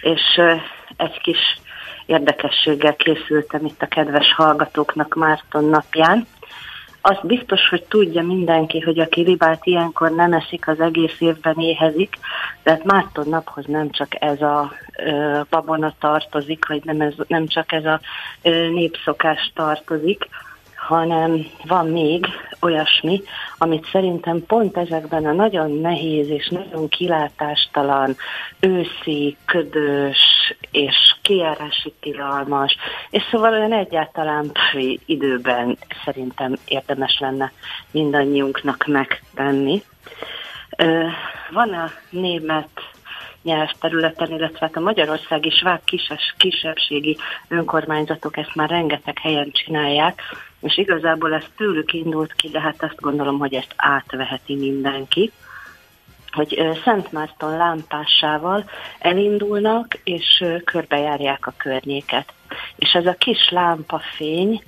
és 0.00 0.40
egy 0.96 1.20
kis 1.22 1.60
érdekességgel 2.06 2.96
készültem 2.96 3.64
itt 3.64 3.82
a 3.82 3.86
kedves 3.86 4.32
hallgatóknak 4.34 5.14
Márton 5.14 5.64
napján 5.64 6.26
azt 7.00 7.26
biztos, 7.26 7.68
hogy 7.68 7.84
tudja 7.84 8.22
mindenki, 8.22 8.80
hogy 8.80 8.98
aki 8.98 9.22
ribát 9.22 9.66
ilyenkor 9.66 10.10
nem 10.10 10.32
eszik, 10.32 10.68
az 10.68 10.80
egész 10.80 11.16
évben 11.18 11.58
éhezik, 11.58 12.18
de 12.62 12.70
hát 12.70 12.84
Márton 12.84 13.28
naphoz 13.28 13.64
nem 13.66 13.90
csak 13.90 14.22
ez 14.22 14.42
a 14.42 14.72
ö, 14.96 15.40
babona 15.50 15.94
tartozik, 16.00 16.66
vagy 16.66 16.84
nem, 16.84 17.00
ez, 17.00 17.14
nem 17.26 17.46
csak 17.46 17.72
ez 17.72 17.84
a 17.84 18.00
ö, 18.42 18.68
népszokás 18.68 19.52
tartozik, 19.54 20.28
hanem 20.88 21.46
van 21.64 21.86
még 21.86 22.26
olyasmi, 22.60 23.22
amit 23.58 23.88
szerintem 23.92 24.44
pont 24.46 24.76
ezekben 24.76 25.26
a 25.26 25.32
nagyon 25.32 25.70
nehéz 25.70 26.28
és 26.28 26.48
nagyon 26.48 26.88
kilátástalan, 26.88 28.16
őszi, 28.60 29.36
ködös 29.44 30.18
és 30.70 31.16
kiárási 31.22 31.94
tilalmas, 32.00 32.76
és 33.10 33.22
szóval 33.30 33.52
olyan 33.52 33.72
egyáltalán 33.72 34.50
pfi, 34.52 35.00
időben 35.06 35.78
szerintem 36.04 36.54
érdemes 36.64 37.18
lenne 37.20 37.52
mindannyiunknak 37.90 38.86
megtenni. 38.86 39.82
Van 41.50 41.72
a 41.72 41.90
német 42.10 42.68
nyelvterületen, 43.42 44.30
illetve 44.30 44.58
hát 44.60 44.76
a 44.76 44.80
magyarországi 44.80 45.50
sváb 45.50 45.80
kises, 45.84 46.34
kisebbségi 46.36 47.16
önkormányzatok 47.48 48.36
ezt 48.36 48.54
már 48.54 48.68
rengeteg 48.68 49.18
helyen 49.18 49.50
csinálják, 49.50 50.22
és 50.60 50.78
igazából 50.78 51.34
ez 51.34 51.44
tőlük 51.56 51.92
indult 51.92 52.32
ki, 52.32 52.48
de 52.48 52.60
hát 52.60 52.82
azt 52.82 53.00
gondolom, 53.00 53.38
hogy 53.38 53.54
ezt 53.54 53.74
átveheti 53.76 54.56
mindenki 54.56 55.32
hogy 56.32 56.78
Szent 56.84 57.12
Márton 57.12 57.56
lámpásával 57.56 58.64
elindulnak, 58.98 59.94
és 60.04 60.44
körbejárják 60.64 61.46
a 61.46 61.54
környéket. 61.56 62.32
És 62.76 62.92
ez 62.92 63.06
a 63.06 63.14
kis 63.18 63.50
lámpafény, 63.50 64.62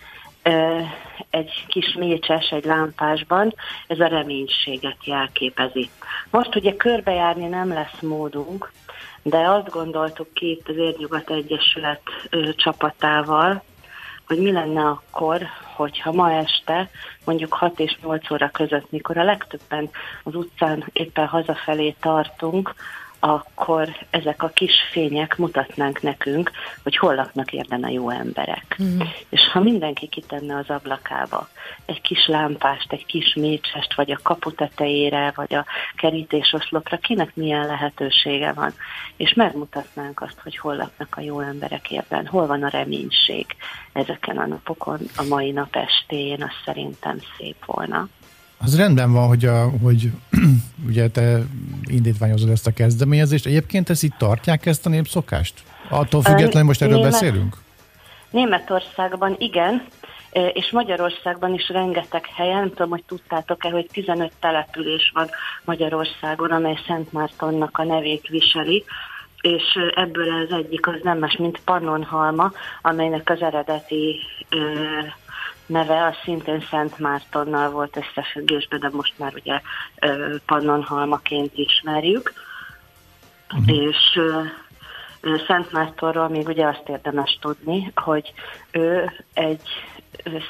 egy 1.31 1.65
kis 1.67 1.95
mécses 1.99 2.51
egy 2.51 2.65
lámpásban, 2.65 3.55
ez 3.87 4.01
a 4.01 4.07
reménységet 4.07 5.05
jelképezi. 5.05 5.91
Most 6.31 6.57
ugye 6.57 6.77
körbejárni 6.77 7.47
nem 7.47 7.69
lesz 7.69 8.01
módunk, 8.01 8.73
de 9.23 9.39
azt 9.39 9.71
gondoltuk 9.71 10.41
itt 10.41 10.69
az 10.69 10.77
Érnyugat 10.77 11.31
Egyesület 11.31 12.03
csapatával, 12.57 13.63
hogy 14.31 14.39
mi 14.39 14.53
lenne 14.53 14.87
akkor, 14.87 15.43
hogyha 15.77 16.13
ma 16.13 16.33
este 16.33 16.91
mondjuk 17.25 17.53
6 17.53 17.81
és 17.81 17.97
8 18.03 18.31
óra 18.31 18.51
között, 18.51 18.91
mikor 18.91 19.19
a 19.19 19.25
legtöbben 19.25 19.91
az 20.23 20.35
utcán 20.35 20.85
éppen 20.93 21.27
hazafelé 21.27 21.95
tartunk, 22.01 22.75
akkor 23.21 23.89
ezek 24.11 24.43
a 24.43 24.49
kis 24.49 24.73
fények 24.91 25.37
mutatnánk 25.37 26.03
nekünk, 26.03 26.51
hogy 26.83 26.97
hol 26.97 27.15
laknak 27.15 27.53
érden 27.53 27.85
a 27.85 27.89
jó 27.89 28.11
emberek. 28.11 28.77
Mm. 28.83 29.01
És 29.29 29.49
ha 29.53 29.61
mindenki 29.61 30.07
kitenne 30.07 30.57
az 30.57 30.71
ablakába 30.71 31.49
egy 31.85 32.01
kis 32.01 32.27
lámpást, 32.27 32.93
egy 32.93 33.07
kis 33.07 33.35
mécsest, 33.35 33.95
vagy 33.95 34.11
a 34.11 34.19
kapu 34.23 34.53
tetejére, 34.53 35.33
vagy 35.37 35.55
a 35.55 35.67
kerítésoszlopra, 35.97 36.97
kinek 36.97 37.37
milyen 37.37 37.67
lehetősége 37.67 38.53
van, 38.53 38.75
és 39.17 39.35
megmutatnánk 39.35 40.21
azt, 40.21 40.41
hogy 40.43 40.57
hol 40.57 40.77
laknak 40.77 41.17
a 41.17 41.21
jó 41.21 41.41
emberek 41.41 41.91
érden, 41.91 42.27
hol 42.27 42.47
van 42.47 42.63
a 42.63 42.69
reménység 42.69 43.47
ezeken 43.93 44.39
a 44.39 44.47
napokon, 44.47 44.99
a 45.17 45.23
mai 45.29 45.51
nap 45.51 45.77
estén, 45.77 46.43
az 46.43 46.53
szerintem 46.65 47.19
szép 47.39 47.65
volna. 47.65 48.09
Az 48.65 48.77
rendben 48.77 49.13
van, 49.13 49.29
hogy, 49.29 49.45
a, 49.45 49.71
hogy 49.83 50.11
ugye 50.89 51.09
te 51.09 51.41
indítványozod 51.85 52.49
ezt 52.49 52.67
a 52.67 52.73
kezdeményezést. 52.73 53.47
Egyébként 53.47 53.91
ezt 53.91 54.03
itt 54.03 54.19
tartják 54.19 54.67
ezt 54.67 54.87
a 54.87 54.89
népszokást? 54.89 55.55
Attól 55.89 56.23
függetlenül 56.23 56.69
most 56.69 56.83
erről 56.83 56.95
Német, 56.97 57.11
beszélünk? 57.11 57.57
Németországban 58.31 59.35
igen, 59.39 59.87
és 60.53 60.71
Magyarországban 60.71 61.55
is 61.55 61.69
rengeteg 61.69 62.27
helyen, 62.27 62.59
nem 62.59 62.69
tudom, 62.69 62.91
hogy 62.91 63.05
tudtátok-e, 63.07 63.71
hogy 63.71 63.89
15 63.93 64.33
település 64.41 65.11
van 65.15 65.29
Magyarországon, 65.65 66.51
amely 66.51 66.79
Szent 66.87 67.13
Mártonnak 67.13 67.79
a 67.79 67.85
nevét 67.85 68.29
viseli, 68.29 68.85
és 69.41 69.63
ebből 69.95 70.47
az 70.47 70.57
egyik 70.57 70.87
az 70.87 70.99
nem 71.03 71.19
más, 71.19 71.37
mint 71.37 71.61
Pannonhalma, 71.65 72.53
amelynek 72.83 73.31
az 73.31 73.43
eredeti 73.43 74.21
neve 75.71 76.07
az 76.07 76.15
szintén 76.25 76.65
Szent 76.71 76.99
Mártonnal 76.99 77.71
volt 77.71 77.97
összefüggésben, 77.97 78.81
de 78.81 78.89
most 78.93 79.15
már 79.17 79.33
ugye 79.35 79.61
Pannonhalmaként 80.47 81.53
ismerjük. 81.55 82.33
Uh-huh. 83.53 83.77
És 83.77 84.21
Szent 85.47 85.73
Mártonról 85.73 86.29
még 86.29 86.49
ugye 86.49 86.67
azt 86.67 86.89
érdemes 86.89 87.39
tudni, 87.41 87.93
hogy 87.95 88.33
ő 88.71 89.11
egy 89.33 89.63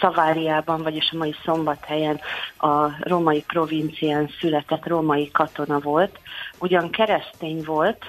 Szaváriában, 0.01 0.83
vagyis 0.83 1.11
a 1.13 1.17
mai 1.17 1.35
Szombathelyen 1.45 2.21
a 2.59 2.87
római 3.01 3.45
provincián 3.47 4.31
született 4.41 4.87
római 4.87 5.31
katona 5.31 5.79
volt. 5.79 6.19
Ugyan 6.59 6.91
keresztény 6.91 7.63
volt, 7.65 8.05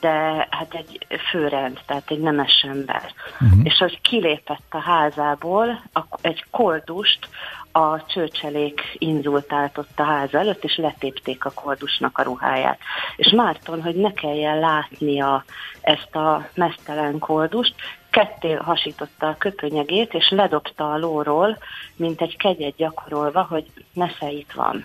de 0.00 0.48
hát 0.50 0.74
egy 0.74 1.06
főrend, 1.30 1.80
tehát 1.86 2.10
egy 2.10 2.20
nemes 2.20 2.66
ember. 2.68 3.12
Uh-huh. 3.40 3.60
És 3.62 3.80
az 3.80 3.92
kilépett 4.02 4.66
a 4.70 4.80
házából, 4.80 5.82
egy 6.20 6.44
koldust 6.50 7.28
a 7.72 8.06
csőcselék 8.06 8.80
inzultált 8.92 9.78
ott 9.78 9.98
a 9.98 10.02
ház 10.02 10.34
előtt, 10.34 10.64
és 10.64 10.76
letépték 10.76 11.44
a 11.44 11.50
koldusnak 11.50 12.18
a 12.18 12.22
ruháját. 12.22 12.78
És 13.16 13.32
Márton, 13.32 13.82
hogy 13.82 13.96
ne 13.96 14.12
kelljen 14.12 14.58
látnia 14.58 15.44
ezt 15.80 16.16
a 16.16 16.48
mesztelen 16.54 17.18
koldust, 17.18 17.74
ketté 18.10 18.52
hasította 18.52 19.26
a 19.26 19.36
köpönyegét, 19.38 20.14
és 20.14 20.30
ledobta 20.30 20.92
a 20.92 20.98
lóról, 20.98 21.58
mint 21.96 22.20
egy 22.20 22.36
kegyet 22.36 22.76
gyakorolva, 22.76 23.42
hogy 23.42 23.64
nesze 23.92 24.30
itt 24.30 24.52
van 24.52 24.84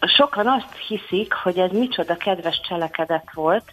sokan 0.00 0.46
azt 0.46 0.76
hiszik, 0.88 1.32
hogy 1.32 1.58
ez 1.58 1.70
micsoda 1.70 2.16
kedves 2.16 2.60
cselekedet 2.60 3.32
volt, 3.32 3.72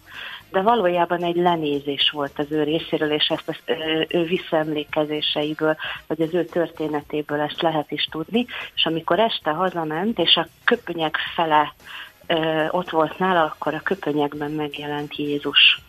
de 0.54 0.62
valójában 0.62 1.24
egy 1.24 1.36
lenézés 1.36 2.10
volt 2.10 2.40
az 2.40 2.46
ő 2.50 2.64
részéről, 2.64 3.12
és 3.12 3.28
ezt 3.28 3.48
az 3.48 3.76
ő 4.08 4.24
visszaemlékezéseiből, 4.24 5.76
vagy 6.08 6.22
az 6.22 6.34
ő 6.34 6.46
történetéből 6.46 7.40
ezt 7.40 7.62
lehet 7.62 7.92
is 7.92 8.08
tudni, 8.12 8.46
és 8.76 8.86
amikor 8.86 9.20
este 9.20 9.52
hazament, 9.52 10.20
és 10.20 10.36
a 10.36 10.48
köpönyeg 10.64 11.16
fele 11.36 11.74
ö, 12.28 12.68
ott 12.70 12.90
volt 12.90 13.20
nála, 13.20 13.44
akkor 13.44 13.74
a 13.74 13.82
köpönyegben 13.82 14.52
megjelent 14.52 15.16
Jézus. 15.16 15.82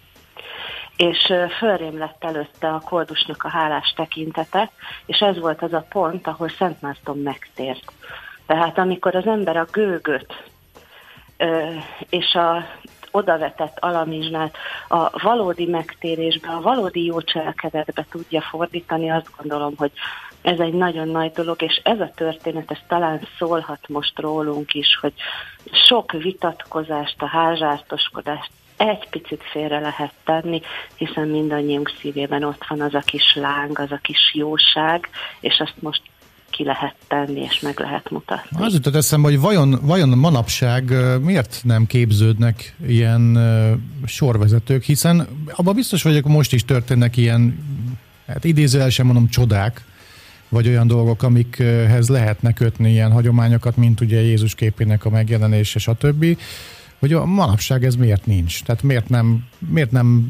És 0.96 1.32
fölrém 1.58 1.98
lett 1.98 2.24
előtte 2.24 2.68
a 2.68 2.80
koldusnak 2.80 3.44
a 3.44 3.48
hálás 3.48 3.92
tekintete, 3.96 4.70
és 5.06 5.18
ez 5.18 5.38
volt 5.38 5.62
az 5.62 5.72
a 5.72 5.86
pont, 5.88 6.26
ahol 6.26 6.48
Szent 6.48 6.80
Márton 6.80 7.18
megtért. 7.18 7.92
Tehát 8.46 8.78
amikor 8.78 9.14
az 9.14 9.26
ember 9.26 9.56
a 9.56 9.66
gőgöt 9.72 10.44
ö, 11.36 11.70
és 12.08 12.34
a 12.34 12.64
odavetett 13.10 13.78
alamizsnát 13.80 14.56
a 14.88 15.20
valódi 15.22 15.66
megtérésbe, 15.66 16.48
a 16.48 16.60
valódi 16.60 17.04
jó 17.04 17.20
cselekedetbe 17.20 18.06
tudja 18.10 18.40
fordítani, 18.40 19.10
azt 19.10 19.30
gondolom, 19.36 19.74
hogy 19.76 19.92
ez 20.42 20.58
egy 20.58 20.72
nagyon 20.72 21.08
nagy 21.08 21.32
dolog, 21.32 21.62
és 21.62 21.80
ez 21.84 22.00
a 22.00 22.10
történet, 22.14 22.70
ez 22.70 22.78
talán 22.88 23.20
szólhat 23.38 23.88
most 23.88 24.18
rólunk 24.18 24.74
is, 24.74 24.98
hogy 25.00 25.12
sok 25.86 26.12
vitatkozást, 26.12 27.22
a 27.22 27.26
házártoskodást 27.26 28.50
egy 28.76 29.08
picit 29.08 29.42
félre 29.42 29.78
lehet 29.78 30.12
tenni, 30.24 30.60
hiszen 30.96 31.28
mindannyiunk 31.28 31.92
szívében 32.00 32.42
ott 32.42 32.66
van 32.68 32.80
az 32.80 32.94
a 32.94 33.02
kis 33.04 33.34
láng, 33.34 33.78
az 33.78 33.92
a 33.92 33.98
kis 34.02 34.34
jóság, 34.34 35.08
és 35.40 35.60
azt 35.60 35.82
most 35.82 36.02
ki 36.56 36.64
lehet 36.64 36.94
tenni, 37.08 37.40
és 37.40 37.60
meg 37.60 37.78
lehet 37.78 38.10
mutatni. 38.10 38.64
Az 38.64 38.72
jutott 38.72 38.94
eszembe, 38.94 39.28
hogy 39.28 39.40
vajon, 39.40 39.78
vajon 39.82 40.08
manapság 40.08 40.92
miért 41.22 41.60
nem 41.64 41.86
képződnek 41.86 42.76
ilyen 42.86 43.38
sorvezetők, 44.04 44.82
hiszen 44.82 45.28
abban 45.52 45.74
biztos 45.74 46.02
vagyok, 46.02 46.24
most 46.24 46.52
is 46.52 46.64
történnek 46.64 47.16
ilyen, 47.16 47.58
hát 48.26 48.44
idézően 48.44 48.90
sem 48.90 49.06
mondom 49.06 49.28
csodák, 49.28 49.84
vagy 50.48 50.68
olyan 50.68 50.86
dolgok, 50.86 51.22
amikhez 51.22 52.08
lehetne 52.08 52.52
kötni 52.52 52.90
ilyen 52.90 53.12
hagyományokat, 53.12 53.76
mint 53.76 54.00
ugye 54.00 54.20
Jézus 54.20 54.54
képének 54.54 55.04
a 55.04 55.10
megjelenése, 55.10 55.78
stb 55.78 56.36
hogy 57.04 57.12
a 57.12 57.24
manapság 57.24 57.84
ez 57.84 57.94
miért 57.96 58.26
nincs? 58.26 58.62
Tehát 58.62 58.82
miért 58.82 59.08
nem, 59.08 59.44
miért 59.58 59.90
nem 59.90 60.28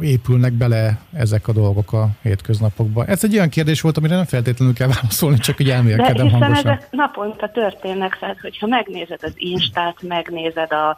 épülnek 0.00 0.52
bele 0.52 1.00
ezek 1.12 1.48
a 1.48 1.52
dolgok 1.52 1.92
a 1.92 2.08
hétköznapokba? 2.22 3.04
Ez 3.04 3.24
egy 3.24 3.34
olyan 3.34 3.48
kérdés 3.48 3.80
volt, 3.80 3.96
amire 3.96 4.14
nem 4.14 4.24
feltétlenül 4.24 4.74
kell 4.74 4.88
válaszolni, 4.88 5.38
csak 5.38 5.56
hogy 5.56 5.70
elmélkedem 5.70 6.26
De 6.26 6.32
hangosan. 6.32 6.56
ezek 6.56 6.88
naponta 6.90 7.50
történnek, 7.50 8.18
tehát 8.18 8.40
hogyha 8.40 8.66
megnézed 8.66 9.18
az 9.22 9.32
Instát, 9.34 10.02
megnézed 10.02 10.72
a 10.72 10.96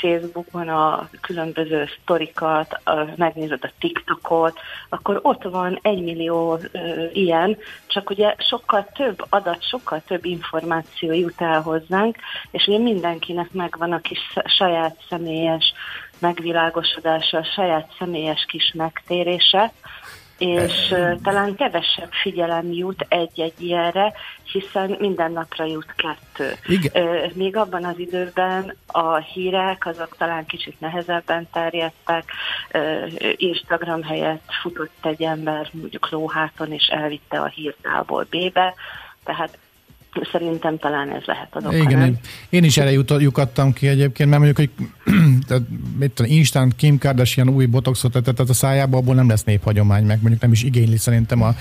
Facebookon 0.00 0.68
a 0.68 1.08
különböző 1.20 1.84
sztorikat, 2.02 2.80
megnézed 3.16 3.58
a 3.62 3.70
TikTokot, 3.78 4.58
akkor 4.88 5.18
ott 5.22 5.42
van 5.42 5.78
egy 5.82 6.02
millió 6.02 6.58
ilyen, 7.12 7.56
csak 7.86 8.10
ugye 8.10 8.34
sokkal 8.38 8.88
több 8.94 9.24
adat, 9.28 9.68
sokkal 9.68 10.02
több 10.06 10.24
információ 10.24 11.12
jut 11.12 11.40
el 11.40 11.60
hozzánk, 11.60 12.16
és 12.50 12.66
ugye 12.66 12.78
mindenkinek 12.78 13.52
megvan 13.52 13.85
van 13.86 13.98
a 13.98 14.00
kis 14.00 14.18
saját 14.44 14.96
személyes 15.08 15.72
megvilágosodása, 16.18 17.38
a 17.38 17.44
saját 17.54 17.92
személyes 17.98 18.44
kis 18.48 18.72
megtérése, 18.74 19.72
és 20.38 20.94
talán 21.22 21.54
kevesebb 21.54 22.12
figyelem 22.22 22.72
jut 22.72 23.06
egy-egy 23.08 23.60
ilyenre, 23.60 24.12
hiszen 24.52 24.96
minden 24.98 25.32
napra 25.32 25.64
jut 25.64 25.94
kettő. 25.96 26.52
Igen. 26.66 27.30
Még 27.34 27.56
abban 27.56 27.84
az 27.84 27.98
időben 27.98 28.76
a 28.86 29.16
hírek 29.16 29.86
azok 29.86 30.16
talán 30.16 30.46
kicsit 30.46 30.80
nehezebben 30.80 31.48
terjedtek, 31.52 32.32
Instagram 33.36 34.02
helyett 34.02 34.52
futott 34.62 35.06
egy 35.06 35.22
ember 35.22 35.68
mondjuk 35.72 36.10
lóháton, 36.10 36.72
és 36.72 36.86
elvitte 36.86 37.40
a 37.40 37.46
hírt 37.46 37.86
A-ból 37.98 38.26
B-be, 38.30 38.74
tehát 39.24 39.58
Szerintem 40.32 40.78
talán 40.78 41.10
ez 41.10 41.22
lehet 41.24 41.48
a 41.50 41.60
dolog. 41.60 41.82
Igen, 41.82 42.02
én, 42.02 42.18
én 42.48 42.64
is 42.64 42.76
erre 42.76 42.90
lyukadtam 43.18 43.72
ki 43.72 43.88
egyébként, 43.88 44.30
mert 44.30 44.42
mondjuk, 44.42 44.70
hogy 44.70 44.86
tehát, 45.46 45.62
mit 45.98 46.10
tudom, 46.10 46.32
instant 46.32 46.76
Kim 46.76 46.98
Kardashian 46.98 47.48
új 47.48 47.66
botoxot 47.66 48.12
tetett 48.12 48.38
a 48.48 48.52
szájába, 48.52 48.96
abból 48.96 49.14
nem 49.14 49.28
lesz 49.28 49.44
néphagyomány, 49.44 50.04
meg 50.04 50.18
mondjuk 50.20 50.42
nem 50.42 50.52
is 50.52 50.62
igényli 50.62 50.96
szerintem 50.96 51.42
a 51.42 51.54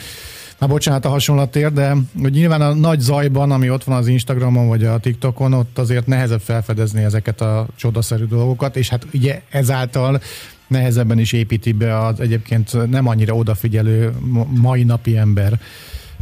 Na 0.60 0.68
bocsánat 0.68 1.06
a 1.06 1.10
hasonlatért, 1.10 1.74
de 1.74 1.96
hogy 2.22 2.32
nyilván 2.32 2.62
a 2.62 2.74
nagy 2.74 3.00
zajban, 3.00 3.52
ami 3.52 3.70
ott 3.70 3.84
van 3.84 3.98
az 3.98 4.08
Instagramon 4.08 4.68
vagy 4.68 4.84
a 4.84 4.98
TikTokon, 4.98 5.54
ott 5.54 5.78
azért 5.78 6.08
nehezebb 6.08 6.42
felfedezni 6.42 7.04
ezeket 7.04 7.42
a 7.42 7.68
csodaszerű 7.76 8.26
dolgokat, 8.26 8.76
és 8.76 8.90
hát 8.90 9.06
ugye 9.14 9.42
ezáltal 9.50 10.22
nehezebben 10.68 11.20
is 11.20 11.34
építi 11.34 11.72
be 11.72 11.98
az 11.98 12.20
egyébként 12.20 12.90
nem 12.90 13.08
annyira 13.08 13.34
odafigyelő 13.34 14.14
mai 14.50 14.84
napi 14.84 15.18
ember 15.18 15.60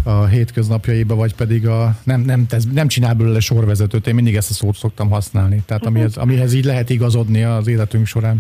a 0.04 0.26
hétköznapjaiba, 0.26 1.16
vagy 1.16 1.36
pedig 1.36 1.68
a, 1.68 1.96
nem, 2.04 2.22
nem, 2.22 2.48
tesz, 2.48 2.66
nem 2.74 2.88
csinál 2.88 3.14
belőle 3.14 3.40
sorvezetőt. 3.40 4.08
Én 4.08 4.16
mindig 4.16 4.36
ezt 4.36 4.50
a 4.50 4.54
szót 4.54 4.76
szoktam 4.76 5.10
használni. 5.10 5.64
Tehát 5.66 5.86
amihez, 5.86 6.16
mhm. 6.16 6.22
amihez 6.22 6.54
így 6.54 6.66
lehet 6.66 6.90
igazodni 6.90 7.44
az 7.44 7.68
életünk 7.68 8.06
során. 8.06 8.40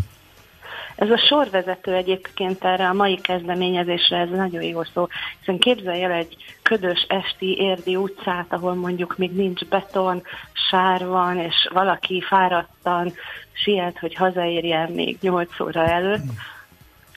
Ez 0.95 1.09
a 1.09 1.17
sorvezető 1.17 1.93
egyébként 1.93 2.63
erre 2.63 2.87
a 2.87 2.93
mai 2.93 3.15
kezdeményezésre, 3.15 4.17
ez 4.17 4.29
nagyon 4.29 4.63
jó 4.63 4.83
szó, 4.83 5.07
hiszen 5.39 5.59
képzelj 5.59 6.03
el 6.03 6.11
egy 6.11 6.35
ködös 6.61 7.05
esti 7.09 7.57
érdi 7.59 7.95
utcát, 7.95 8.53
ahol 8.53 8.73
mondjuk 8.73 9.17
még 9.17 9.31
nincs 9.31 9.65
beton, 9.65 10.21
sár 10.69 11.05
van, 11.05 11.37
és 11.37 11.69
valaki 11.73 12.21
fáradtan 12.21 13.13
siet, 13.51 13.99
hogy 13.99 14.13
hazaérjen 14.13 14.91
még 14.91 15.17
8 15.21 15.59
óra 15.59 15.85
előtt, 15.85 16.23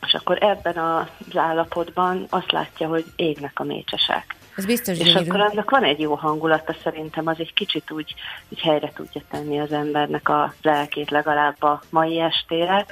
és 0.07 0.15
akkor 0.15 0.43
ebben 0.43 0.77
az 0.77 1.37
állapotban 1.37 2.27
azt 2.29 2.53
látja, 2.53 2.89
hogy 2.89 3.05
égnek 3.17 3.61
a 3.61 3.65
mécsesek. 3.65 4.36
Ez 4.57 4.67
biztos 4.67 4.99
És 4.99 5.05
gyönyörű. 5.05 5.29
akkor 5.29 5.41
annak 5.41 5.71
van 5.71 5.85
egy 5.85 6.01
jó 6.01 6.15
hangulata, 6.15 6.75
szerintem 6.83 7.27
az 7.27 7.37
egy 7.39 7.55
kicsit 7.55 7.91
úgy, 7.91 8.15
úgy 8.49 8.61
helyre 8.61 8.93
tudja 8.95 9.21
tenni 9.31 9.61
az 9.61 9.73
embernek 9.73 10.29
a 10.29 10.55
lelkét 10.63 11.11
legalább 11.11 11.63
a 11.63 11.83
mai 11.91 12.21
estére, 12.21 12.87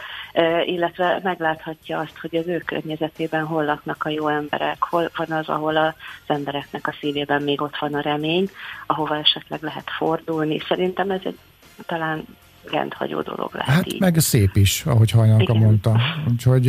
illetve 0.64 1.20
megláthatja 1.22 1.98
azt, 1.98 2.18
hogy 2.20 2.36
az 2.36 2.46
ő 2.46 2.58
környezetében 2.58 3.44
hol 3.44 3.64
laknak 3.64 4.04
a 4.04 4.08
jó 4.08 4.28
emberek, 4.28 4.82
hol 4.82 5.10
van 5.16 5.30
az, 5.38 5.48
ahol 5.48 5.76
az 5.76 5.92
embereknek 6.26 6.86
a 6.86 6.94
szívében 7.00 7.42
még 7.42 7.60
ott 7.62 7.76
van 7.78 7.94
a 7.94 8.00
remény, 8.00 8.50
ahova 8.86 9.16
esetleg 9.16 9.62
lehet 9.62 9.90
fordulni. 9.96 10.58
Szerintem 10.58 11.10
ez 11.10 11.20
egy 11.24 11.38
talán 11.86 12.24
rendhagyó 12.70 13.20
dolog 13.20 13.50
lehet 13.54 13.74
Hát 13.74 13.92
így. 13.92 14.00
meg 14.00 14.18
szép 14.18 14.56
is, 14.56 14.82
ahogy 14.86 15.10
Hajnalka 15.10 15.42
Igen. 15.42 15.56
mondta. 15.56 16.00
Úgyhogy 16.30 16.66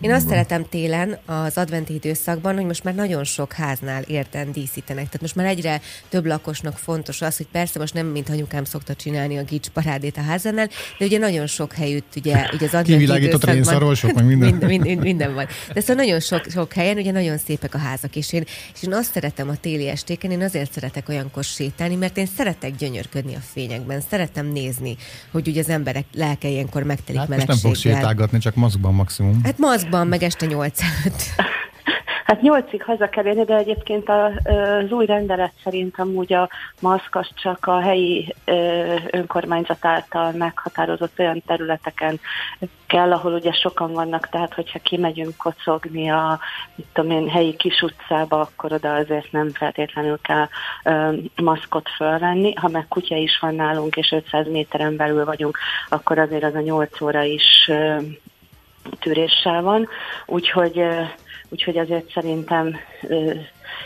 Én 0.00 0.12
azt 0.12 0.28
szeretem 0.28 0.64
télen 0.68 1.18
az 1.24 1.58
adventi 1.58 1.94
időszakban, 1.94 2.54
hogy 2.54 2.64
most 2.64 2.84
már 2.84 2.94
nagyon 2.94 3.24
sok 3.24 3.52
háznál 3.52 4.02
érten 4.02 4.52
díszítenek. 4.52 5.04
Tehát 5.04 5.20
most 5.20 5.34
már 5.34 5.46
egyre 5.46 5.80
több 6.08 6.26
lakosnak 6.26 6.78
fontos 6.78 7.22
az, 7.22 7.36
hogy 7.36 7.46
persze 7.52 7.78
most 7.78 7.94
nem, 7.94 8.06
mint 8.06 8.28
anyukám 8.28 8.64
szokta 8.64 8.94
csinálni 8.94 9.36
a 9.38 9.42
gics 9.42 9.68
parádét 9.68 10.16
a 10.16 10.20
házánál, 10.22 10.68
de 10.98 11.04
ugye 11.04 11.18
nagyon 11.18 11.46
sok 11.46 11.72
helyütt 11.72 12.12
ugye, 12.16 12.32
ugye 12.34 12.66
az 12.66 12.74
adventi 12.74 12.92
Kivilágított 12.92 13.42
időszakban- 13.42 13.54
rénszarról 13.54 13.94
sok, 13.94 14.12
meg 14.12 14.24
minden. 14.26 14.48
minden, 14.54 14.68
minden, 14.68 14.96
minden 14.98 15.34
van. 15.34 15.46
De 15.72 15.80
szóval 15.80 16.04
nagyon 16.04 16.20
sok, 16.20 16.44
sok 16.50 16.72
helyen 16.72 16.96
ugye 16.96 17.12
nagyon 17.12 17.38
szépek 17.38 17.74
a 17.74 17.78
házak, 17.78 18.16
és 18.16 18.32
én, 18.32 18.44
és 18.74 18.82
én 18.82 18.92
azt 18.92 19.12
szeretem 19.12 19.48
a 19.48 19.56
téli 19.56 19.88
estéken, 19.88 20.30
én 20.30 20.42
azért 20.42 20.72
szeretek 20.72 21.08
olyankor 21.08 21.44
sétálni, 21.44 21.94
mert 21.94 22.16
én 22.16 22.26
szeretek 22.36 22.76
gyönyörködni 22.76 23.34
a 23.34 23.40
fényekben, 23.52 24.00
szeretem 24.10 24.46
nézni, 24.46 24.96
hogy 25.30 25.48
ugye 25.48 25.60
az 25.60 25.68
emberek 25.68 26.04
lelke 26.14 26.48
ilyenkor 26.48 26.82
megtelik 26.82 27.20
hát 27.20 27.28
most 27.28 27.46
nem 27.46 27.56
fogsz 27.56 27.78
sétálgatni, 27.78 28.38
csak 28.38 28.54
maszkban 28.54 28.94
maximum. 28.94 29.40
Hát 29.44 29.58
maszkban, 29.58 30.06
meg 30.06 30.22
este 30.22 30.46
nyolc 30.46 30.80
előtt. 30.82 31.22
Hát 32.24 32.40
nyolcig 32.40 32.82
haza 32.82 33.08
kell 33.08 33.26
érni, 33.26 33.44
de 33.44 33.56
egyébként 33.56 34.08
az 34.08 34.90
új 34.90 35.06
rendelet 35.06 35.52
szerint 35.64 35.98
amúgy 35.98 36.32
a 36.32 36.48
maszk 36.80 37.14
az 37.14 37.28
csak 37.34 37.66
a 37.66 37.80
helyi 37.80 38.34
önkormányzat 39.10 39.84
által 39.84 40.32
meghatározott 40.32 41.18
olyan 41.18 41.42
területeken 41.46 42.20
kell, 42.86 43.12
ahol 43.12 43.32
ugye 43.32 43.52
sokan 43.52 43.92
vannak, 43.92 44.28
tehát 44.28 44.54
hogyha 44.54 44.78
kimegyünk 44.78 45.36
kocogni 45.36 46.10
a 46.10 46.38
mit 46.74 46.86
tudom 46.92 47.10
én, 47.10 47.28
helyi 47.28 47.56
kis 47.56 47.82
utcába, 47.82 48.40
akkor 48.40 48.72
oda 48.72 48.94
azért 48.94 49.32
nem 49.32 49.50
feltétlenül 49.50 50.18
kell 50.20 50.48
maszkot 51.36 51.88
fölvenni. 51.96 52.54
Ha 52.54 52.68
meg 52.68 52.86
kutya 52.88 53.16
is 53.16 53.38
van 53.40 53.54
nálunk, 53.54 53.96
és 53.96 54.12
500 54.12 54.46
méteren 54.48 54.96
belül 54.96 55.24
vagyunk, 55.24 55.58
akkor 55.88 56.18
azért 56.18 56.44
az 56.44 56.54
a 56.54 56.60
8 56.60 57.00
óra 57.00 57.22
is 57.22 57.68
ö, 57.68 57.96
tűréssel 59.00 59.62
van, 59.62 59.88
úgyhogy, 60.26 60.86
úgyhogy 61.48 61.78
azért 61.78 62.10
szerintem 62.10 62.76
ö, 63.02 63.32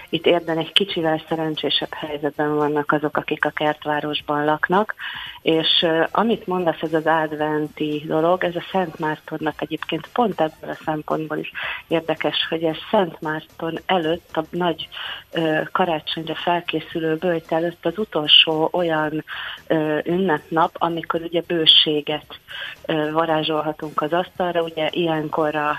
itt 0.09 0.27
érden 0.27 0.59
egy 0.59 0.73
kicsivel 0.73 1.23
szerencsésebb 1.29 1.95
helyzetben 1.95 2.55
vannak 2.55 2.93
azok, 2.93 3.17
akik 3.17 3.45
a 3.45 3.51
kertvárosban 3.51 4.45
laknak, 4.45 4.95
és 5.43 5.83
ö, 5.83 6.05
amit 6.11 6.47
mondasz, 6.47 6.81
ez 6.81 6.93
az 6.93 7.07
adventi 7.07 8.03
dolog, 8.07 8.45
ez 8.45 8.57
a 8.57 8.65
Szent 8.73 8.99
Mártonnak 8.99 9.63
egyébként 9.63 10.09
pont 10.13 10.41
ebből 10.41 10.71
a 10.71 10.79
szempontból 10.85 11.39
is 11.39 11.53
érdekes, 11.89 12.47
hogy 12.49 12.63
ez 12.63 12.77
Szent 12.91 13.21
Márton 13.21 13.79
előtt, 13.87 14.37
a 14.37 14.45
nagy 14.51 14.89
ö, 15.33 15.61
karácsonyra 15.73 16.35
felkészülő 16.35 17.17
bőjt 17.17 17.53
előtt 17.53 17.87
az 17.87 17.99
utolsó 17.99 18.69
olyan 18.73 19.25
ö, 19.67 19.99
ünnepnap, 20.05 20.71
amikor 20.79 21.21
ugye 21.21 21.43
bőséget 21.47 22.39
ö, 22.87 23.11
varázsolhatunk 23.11 24.03
az 24.03 24.13
asztalra, 24.13 24.63
ugye 24.63 24.89
ilyenkor 24.91 25.55
a 25.55 25.77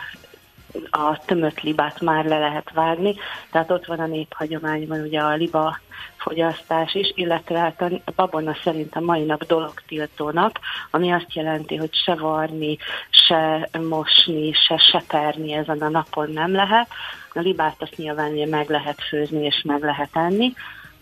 a 0.90 1.18
tömött 1.26 1.62
libát 1.62 2.02
már 2.02 2.26
le 2.26 2.40
lehet 2.40 2.72
vágni, 2.74 3.16
tehát 3.52 3.72
ott 3.72 3.86
van 3.86 4.00
a 4.00 4.06
néphagyományban 4.06 5.02
ugye 5.02 5.20
a 5.20 5.36
liba 5.36 5.80
fogyasztás 6.18 6.94
is, 6.94 7.12
illetve 7.16 7.58
hát 7.58 7.82
a 7.82 8.12
babona 8.16 8.56
szerint 8.64 8.96
a 8.96 9.00
mai 9.00 9.24
nap 9.24 9.46
dologtiltó 9.46 10.30
nap, 10.30 10.60
ami 10.92 11.12
azt 11.12 11.34
jelenti, 11.34 11.76
hogy 11.76 11.94
se 11.94 12.16
varni, 12.16 12.78
se 13.10 13.70
mosni, 13.90 14.52
se 14.54 14.78
seperni 14.78 15.54
ezen 15.54 15.82
a 15.82 15.90
napon 15.90 16.30
nem 16.30 16.54
lehet. 16.54 16.88
A 17.34 17.40
libát 17.40 17.82
azt 17.82 17.98
nyilván 17.98 18.32
meg 18.32 18.70
lehet 18.70 19.02
főzni 19.02 19.46
és 19.46 19.62
meg 19.64 19.84
lehet 19.84 20.10
enni, 20.14 20.54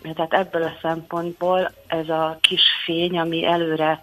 tehát 0.02 0.32
ebből 0.32 0.62
a 0.62 0.76
szempontból 0.82 1.72
ez 1.86 2.08
a 2.08 2.38
kis 2.40 2.62
fény, 2.84 3.18
ami 3.18 3.46
előre 3.46 4.02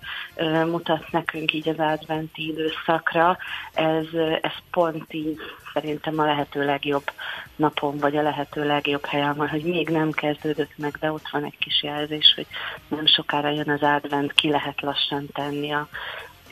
mutat 0.66 1.12
nekünk 1.12 1.54
így 1.54 1.70
az 1.70 1.80
adventi 1.80 2.48
időszakra, 2.48 3.38
ez, 3.74 4.06
ez 4.41 4.52
pont 4.72 5.14
így 5.14 5.39
szerintem 5.74 6.20
a 6.20 6.26
lehető 6.26 6.66
legjobb 6.66 7.12
napon, 7.56 7.98
vagy 7.98 8.18
a 8.18 8.22
lehető 8.22 8.66
legjobb 8.66 9.06
helyen 9.06 9.36
van, 9.36 9.48
hogy 9.48 9.64
még 9.64 9.89
nem 9.89 10.12
kezdődött 10.12 10.78
meg, 10.78 10.98
de 11.00 11.12
ott 11.12 11.30
van 11.32 11.43
egy 11.43 11.58
kis 11.58 11.84
jelzés, 11.84 12.34
hogy 12.36 12.48
nem 12.88 13.06
sokára 13.06 13.50
jön 13.50 13.70
az 13.70 13.82
advent, 13.82 14.34
ki 14.34 14.50
lehet 14.50 14.82
lassan 14.82 15.28
tenni 15.34 15.72
a 15.72 15.88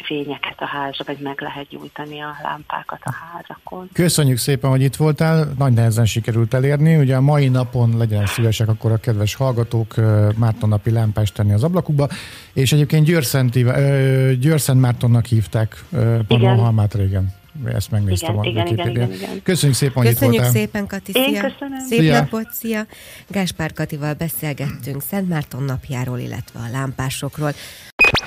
fényeket 0.03 0.55
a 0.57 0.65
házra, 0.65 1.03
vagy 1.07 1.19
meg 1.19 1.41
lehet 1.41 1.67
gyújtani 1.67 2.19
a 2.21 2.35
lámpákat 2.43 2.99
a 3.03 3.11
házakon. 3.33 3.89
Köszönjük 3.93 4.37
szépen, 4.37 4.69
hogy 4.69 4.81
itt 4.81 4.95
voltál, 4.95 5.53
nagy 5.57 5.73
nehezen 5.73 6.05
sikerült 6.05 6.53
elérni. 6.53 6.95
Ugye 6.97 7.15
a 7.15 7.21
mai 7.21 7.47
napon 7.47 7.97
legyen 7.97 8.25
szívesek 8.25 8.67
akkor 8.67 8.91
a 8.91 8.97
kedves 8.97 9.35
hallgatók 9.35 9.93
Márton 10.37 10.69
napi 10.69 10.91
lámpást 10.91 11.33
tenni 11.33 11.53
az 11.53 11.63
ablakukba, 11.63 12.07
és 12.53 12.73
egyébként 12.73 13.05
Győrszenti, 13.05 13.63
ö, 13.63 14.31
Győrszent 14.39 14.79
Mártonnak 14.81 15.25
hívták 15.25 15.83
Pannonhalmát 16.27 16.93
régen. 16.93 17.33
Ezt 17.65 17.91
megnéztem 17.91 18.29
Igen, 18.43 18.43
a 18.43 18.45
igen, 18.47 18.67
igen, 18.67 18.89
igen, 18.89 19.11
igen. 19.11 19.41
Köszönjük 19.43 19.77
szépen, 19.77 20.03
hogy 20.03 20.05
Köszönjük 20.13 20.33
itt 20.35 20.41
voltál. 20.41 20.61
szépen, 20.61 20.87
Kati, 20.87 21.11
Én 21.13 21.29
szia! 21.29 21.41
köszönöm. 21.41 21.79
Szép 21.79 21.99
Szia. 21.99 22.19
napot, 22.19 22.47
szia! 22.51 22.85
Gáspár 23.27 23.73
Katival 23.73 24.13
beszélgettünk 24.13 25.01
Szent 25.01 25.29
Márton 25.29 25.63
napjáról, 25.63 26.19
illetve 26.19 26.59
a 26.59 26.69
lámpásokról. 26.71 27.51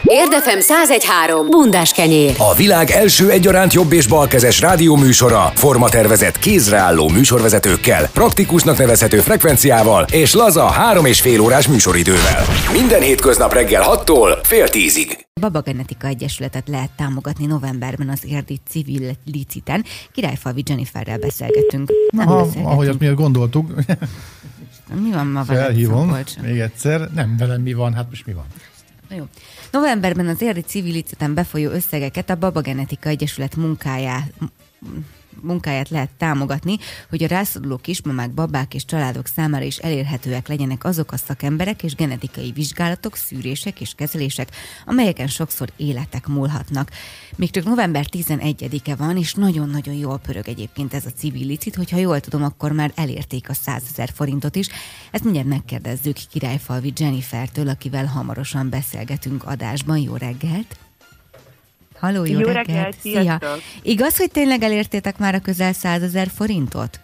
Érdefem 0.03 0.59
1013. 0.59 1.47
Bundás 1.51 1.93
kenyér. 1.93 2.35
A 2.39 2.55
világ 2.55 2.91
első 2.91 3.31
egyaránt 3.31 3.73
jobb 3.73 3.93
és 3.93 4.07
balkezes 4.07 4.61
rádióműsora, 4.61 5.53
formatervezett 5.55 6.39
kézreálló 6.39 7.09
műsorvezetőkkel, 7.09 8.09
praktikusnak 8.09 8.79
nevezhető 8.79 9.19
frekvenciával 9.19 10.07
és 10.11 10.35
laza 10.35 10.67
három 10.67 11.05
és 11.05 11.21
fél 11.21 11.41
órás 11.41 11.69
műsoridővel. 11.69 12.45
Minden 12.73 13.01
hétköznap 13.01 13.53
reggel 13.53 13.83
6-tól 13.87 14.39
fél 14.43 14.69
tízig. 14.69 15.27
A 15.35 15.41
Baba 15.41 15.61
Genetika 15.61 16.07
Egyesületet 16.07 16.69
lehet 16.69 16.91
támogatni 16.97 17.47
novemberben 17.47 18.09
az 18.09 18.21
érdi 18.27 18.59
civil 18.69 19.11
liciten. 19.25 19.85
Királyfalvi 20.13 20.63
Jenniferrel 20.67 21.19
beszélgetünk. 21.19 21.91
Nem 22.11 22.29
Aha, 22.29 22.37
beszélgetünk. 22.37 22.67
ahogy 22.73 22.89
azt 22.89 22.99
mi 22.99 23.07
gondoltuk, 23.07 23.71
Mi 25.03 25.11
van 25.13 25.27
ma 25.27 25.43
veled, 25.45 25.63
felhívom 25.65 26.17
még 26.43 26.59
egyszer. 26.59 27.09
Nem, 27.15 27.37
velem 27.39 27.61
mi 27.61 27.73
van, 27.73 27.95
hát 27.95 28.07
most 28.09 28.27
mi 28.27 28.33
van? 28.33 28.45
Jó. 29.17 29.25
Novemberben 29.71 30.27
az 30.27 30.43
érdi 30.43 30.61
civil 30.61 31.03
befolyó 31.35 31.71
összegeket 31.71 32.31
a 32.31 32.35
Baba 32.37 32.61
Genetika 32.61 33.09
Egyesület 33.09 33.57
munkájá, 33.57 34.25
munkáját 35.43 35.89
lehet 35.89 36.11
támogatni, 36.17 36.77
hogy 37.09 37.23
a 37.23 37.27
rászoruló 37.27 37.77
kismamák, 37.77 38.31
babák 38.31 38.75
és 38.75 38.85
családok 38.85 39.27
számára 39.27 39.65
is 39.65 39.77
elérhetőek 39.77 40.49
legyenek 40.49 40.85
azok 40.85 41.13
a 41.13 41.17
szakemberek 41.17 41.83
és 41.83 41.95
genetikai 41.95 42.53
vizsgálatok, 42.53 43.17
szűrések 43.17 43.81
és 43.81 43.93
kezelések, 43.95 44.49
amelyeken 44.87 45.27
sokszor 45.27 45.73
életek 45.77 46.27
múlhatnak. 46.27 46.91
Még 47.37 47.51
csak 47.51 47.65
november 47.65 48.07
11-e 48.11 48.95
van, 48.95 49.17
és 49.17 49.35
nagyon-nagyon 49.35 49.95
jól 49.95 50.19
pörög 50.19 50.49
egyébként 50.49 50.95
ez 50.95 51.07
a 51.07 51.11
civil 51.17 51.47
licit, 51.47 51.75
hogyha 51.75 51.97
jól 51.97 52.21
tudom, 52.21 52.43
akkor 52.43 52.73
már 52.73 52.93
elérték 52.95 53.49
a 53.49 53.55
100 53.55 53.83
ezer 53.91 54.11
forintot 54.15 54.57
is. 54.57 54.69
Ezt 55.11 55.25
mindjárt 55.25 55.49
megkérdezzük 55.49 56.17
Királyfalvi 56.31 56.93
Jennifertől, 56.97 57.69
akivel 57.69 58.07
hamarosan 58.07 58.69
beszélgetünk 58.69 59.45
adásban. 59.45 59.99
Jó 59.99 60.17
reggelt! 60.17 60.88
Halló, 62.01 62.25
jó, 62.25 62.39
Jó 62.39 62.47
reggelt! 62.47 62.67
reggelt, 62.67 62.97
Szia! 62.99 63.39
Igaz, 63.83 64.17
hogy 64.17 64.31
tényleg 64.31 64.63
elértétek 64.63 65.19
már 65.19 65.35
a 65.35 65.41
közel 65.41 65.73
100 65.73 66.03
ezer 66.03 66.27
forintot? 66.35 67.01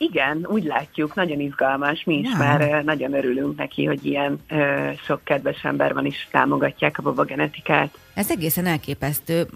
Igen, 0.00 0.46
úgy 0.50 0.64
látjuk, 0.64 1.14
nagyon 1.14 1.40
izgalmas, 1.40 2.04
mi 2.04 2.18
is 2.18 2.28
Ja. 2.32 2.36
már 2.38 2.84
nagyon 2.84 3.12
örülünk 3.14 3.56
neki, 3.56 3.84
hogy 3.84 4.04
ilyen 4.06 4.38
ö, 4.48 4.90
sok 5.06 5.24
kedves 5.24 5.64
ember 5.64 5.94
van 5.94 6.06
is 6.06 6.28
támogatják 6.30 6.98
a 6.98 7.02
babagenetikát. 7.02 7.98
Ez 8.18 8.30
egészen 8.30 8.66
elképesztő. 8.66 9.48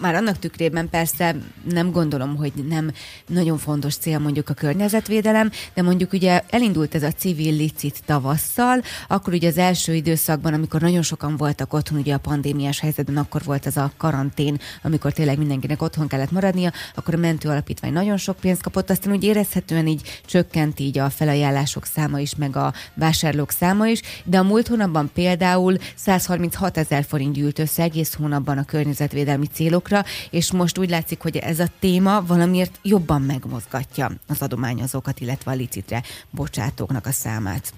Már 0.00 0.14
annak 0.14 0.38
tükrében 0.38 0.88
persze 0.88 1.36
nem 1.70 1.90
gondolom, 1.90 2.36
hogy 2.36 2.52
nem 2.68 2.90
nagyon 3.26 3.58
fontos 3.58 3.96
cél 3.96 4.18
mondjuk 4.18 4.48
a 4.48 4.54
környezetvédelem, 4.54 5.50
de 5.74 5.82
mondjuk 5.82 6.12
ugye 6.12 6.42
elindult 6.50 6.94
ez 6.94 7.02
a 7.02 7.12
civil 7.12 7.56
licit 7.56 8.02
tavasszal, 8.04 8.82
akkor 9.08 9.32
ugye 9.32 9.48
az 9.48 9.58
első 9.58 9.94
időszakban, 9.94 10.54
amikor 10.54 10.80
nagyon 10.80 11.02
sokan 11.02 11.36
voltak 11.36 11.72
otthon, 11.72 11.98
ugye 11.98 12.14
a 12.14 12.18
pandémiás 12.18 12.80
helyzetben, 12.80 13.16
akkor 13.16 13.42
volt 13.44 13.66
ez 13.66 13.76
a 13.76 13.92
karantén, 13.96 14.60
amikor 14.82 15.12
tényleg 15.12 15.38
mindenkinek 15.38 15.82
otthon 15.82 16.08
kellett 16.08 16.30
maradnia, 16.30 16.72
akkor 16.94 17.14
a 17.14 17.18
mentő 17.18 17.48
alapítvány 17.48 17.92
nagyon 17.92 18.16
sok 18.16 18.36
pénzt 18.36 18.62
kapott, 18.62 18.90
aztán 18.90 19.12
úgy 19.12 19.24
érezhetően 19.24 19.86
így 19.86 20.20
csökkent 20.26 20.80
így 20.80 20.98
a 20.98 21.10
felajánlások 21.10 21.84
száma 21.84 22.18
is, 22.18 22.34
meg 22.34 22.56
a 22.56 22.72
vásárlók 22.94 23.50
száma 23.50 23.86
is, 23.86 24.00
de 24.24 24.38
a 24.38 24.42
múlt 24.42 24.68
hónapban 24.68 25.10
például 25.14 25.76
136 25.94 26.76
ezer 26.76 27.04
forint 27.04 27.34
gyűlt 27.34 27.58
össze 27.58 27.82
egész 27.82 28.06
egész 28.08 28.20
hónapban 28.20 28.58
a 28.58 28.64
környezetvédelmi 28.64 29.46
célokra, 29.46 30.02
és 30.30 30.52
most 30.52 30.78
úgy 30.78 30.90
látszik, 30.90 31.20
hogy 31.20 31.36
ez 31.36 31.58
a 31.58 31.66
téma 31.78 32.22
valamiért 32.26 32.78
jobban 32.82 33.22
megmozgatja 33.22 34.10
az 34.28 34.42
adományozókat, 34.42 35.20
illetve 35.20 35.50
a 35.50 35.54
licitre 35.54 36.02
bocsátóknak 36.30 37.06
a 37.06 37.10
számát. 37.10 37.72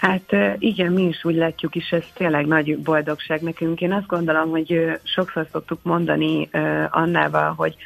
Hát 0.00 0.36
igen, 0.58 0.92
mi 0.92 1.02
is 1.02 1.24
úgy 1.24 1.34
látjuk, 1.34 1.74
és 1.74 1.90
ez 1.90 2.04
tényleg 2.14 2.46
nagy 2.46 2.78
boldogság 2.78 3.40
nekünk. 3.40 3.80
Én 3.80 3.92
azt 3.92 4.06
gondolom, 4.06 4.50
hogy 4.50 4.98
sokszor 5.02 5.48
szoktuk 5.52 5.78
mondani 5.82 6.48
Annával, 6.90 7.52
hogy 7.54 7.76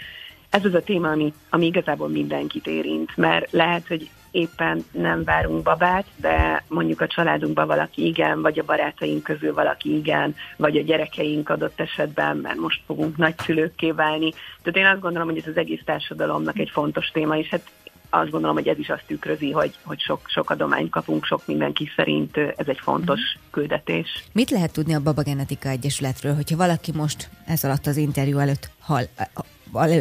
ez 0.50 0.64
az 0.64 0.74
a 0.74 0.82
téma, 0.82 1.08
ami, 1.08 1.32
ami 1.50 1.66
igazából 1.66 2.08
mindenkit 2.08 2.66
érint, 2.66 3.16
mert 3.16 3.52
lehet, 3.52 3.86
hogy 3.86 4.10
éppen 4.32 4.84
nem 4.90 5.24
várunk 5.24 5.62
babát, 5.62 6.06
de 6.16 6.64
mondjuk 6.68 7.00
a 7.00 7.06
családunkban 7.06 7.66
valaki 7.66 8.06
igen, 8.06 8.42
vagy 8.42 8.58
a 8.58 8.64
barátaink 8.64 9.22
közül 9.22 9.54
valaki 9.54 9.96
igen, 9.96 10.34
vagy 10.56 10.76
a 10.76 10.82
gyerekeink 10.82 11.48
adott 11.48 11.80
esetben, 11.80 12.36
mert 12.36 12.58
most 12.58 12.80
fogunk 12.86 13.16
nagyszülőkké 13.16 13.90
válni. 13.90 14.30
Tehát 14.62 14.78
én 14.78 14.86
azt 14.86 15.00
gondolom, 15.00 15.28
hogy 15.28 15.38
ez 15.38 15.46
az 15.46 15.56
egész 15.56 15.82
társadalomnak 15.84 16.58
egy 16.58 16.70
fontos 16.70 17.06
téma, 17.06 17.36
és 17.36 17.48
hát 17.48 17.62
azt 18.10 18.30
gondolom, 18.30 18.56
hogy 18.56 18.68
ez 18.68 18.78
is 18.78 18.88
azt 18.88 19.04
tükrözi, 19.06 19.50
hogy, 19.50 19.74
hogy 19.84 20.00
sok, 20.00 20.20
sok 20.26 20.50
adományt 20.50 20.90
kapunk, 20.90 21.24
sok 21.24 21.46
mindenki 21.46 21.90
szerint 21.96 22.36
ez 22.36 22.66
egy 22.66 22.78
fontos 22.82 23.20
mm. 23.20 23.50
küldetés. 23.50 24.24
Mit 24.32 24.50
lehet 24.50 24.72
tudni 24.72 24.94
a 24.94 25.00
Baba 25.00 25.22
Genetika 25.22 25.68
Egyesületről, 25.68 26.34
hogyha 26.34 26.56
valaki 26.56 26.92
most 26.94 27.28
ez 27.46 27.64
alatt 27.64 27.86
az 27.86 27.96
interjú 27.96 28.38
előtt 28.38 28.70
hall, 28.80 29.04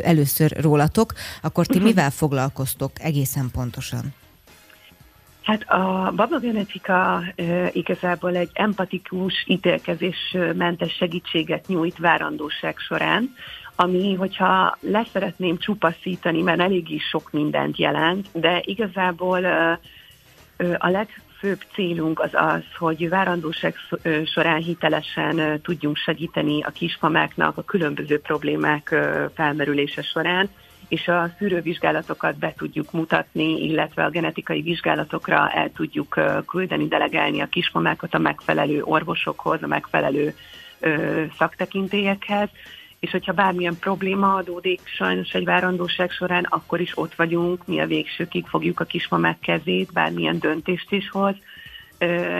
először 0.02 0.52
rólatok, 0.62 1.14
akkor 1.42 1.66
ti 1.66 1.78
uh-huh. 1.78 1.88
mivel 1.88 2.10
foglalkoztok 2.10 2.92
egészen 3.00 3.50
pontosan? 3.52 4.14
Hát 5.52 5.70
a 5.70 6.12
babagenetika 6.16 7.24
e, 7.36 7.70
igazából 7.72 8.36
egy 8.36 8.50
empatikus, 8.54 9.34
ítélkezésmentes 9.48 10.94
segítséget 10.96 11.68
nyújt 11.68 11.98
várandóság 11.98 12.78
során, 12.78 13.34
ami, 13.76 14.14
hogyha 14.14 14.78
leszeretném 14.80 15.58
csupaszítani, 15.58 16.42
mert 16.42 16.60
eléggé 16.60 16.98
sok 16.98 17.32
mindent 17.32 17.78
jelent, 17.78 18.28
de 18.34 18.62
igazából 18.66 19.46
e, 19.46 19.80
a 20.78 20.90
legfőbb 20.90 21.60
célunk 21.74 22.20
az 22.20 22.32
az, 22.34 22.64
hogy 22.78 23.10
várandóság 23.10 23.76
során 24.26 24.62
hitelesen 24.62 25.62
tudjunk 25.62 25.98
segíteni 25.98 26.62
a 26.64 26.70
kismamáknak 26.70 27.58
a 27.58 27.64
különböző 27.64 28.20
problémák 28.20 28.96
felmerülése 29.36 30.02
során, 30.02 30.50
és 30.92 31.08
a 31.08 31.30
szűrővizsgálatokat 31.38 32.38
be 32.38 32.54
tudjuk 32.58 32.92
mutatni, 32.92 33.64
illetve 33.64 34.04
a 34.04 34.10
genetikai 34.10 34.62
vizsgálatokra 34.62 35.50
el 35.50 35.72
tudjuk 35.72 36.20
küldeni, 36.48 36.88
delegálni 36.88 37.42
a 37.42 37.46
kismamákat 37.46 38.14
a 38.14 38.18
megfelelő 38.18 38.84
orvosokhoz, 38.84 39.64
a 39.64 39.68
megfelelő 39.68 40.34
ö, 40.80 41.24
szaktekintélyekhez, 41.38 42.50
és 43.00 43.12
hogyha 43.12 43.34
bármilyen 43.34 43.78
probléma 43.80 44.34
adódik 44.34 44.82
sajnos 44.84 45.34
egy 45.34 45.46
várandóság 45.46 46.12
során, 46.12 46.44
akkor 46.44 46.82
is 46.82 46.98
ott 46.98 47.16
vagyunk, 47.16 47.68
mi 47.68 47.80
a 47.80 47.88
végsőkig 47.88 48.46
fogjuk 48.46 48.80
a 48.80 48.86
kismamák 48.86 49.40
kezét, 49.40 49.94
bármilyen 49.94 50.40
döntést 50.40 50.92
is 50.92 51.10
hoz, 51.10 51.36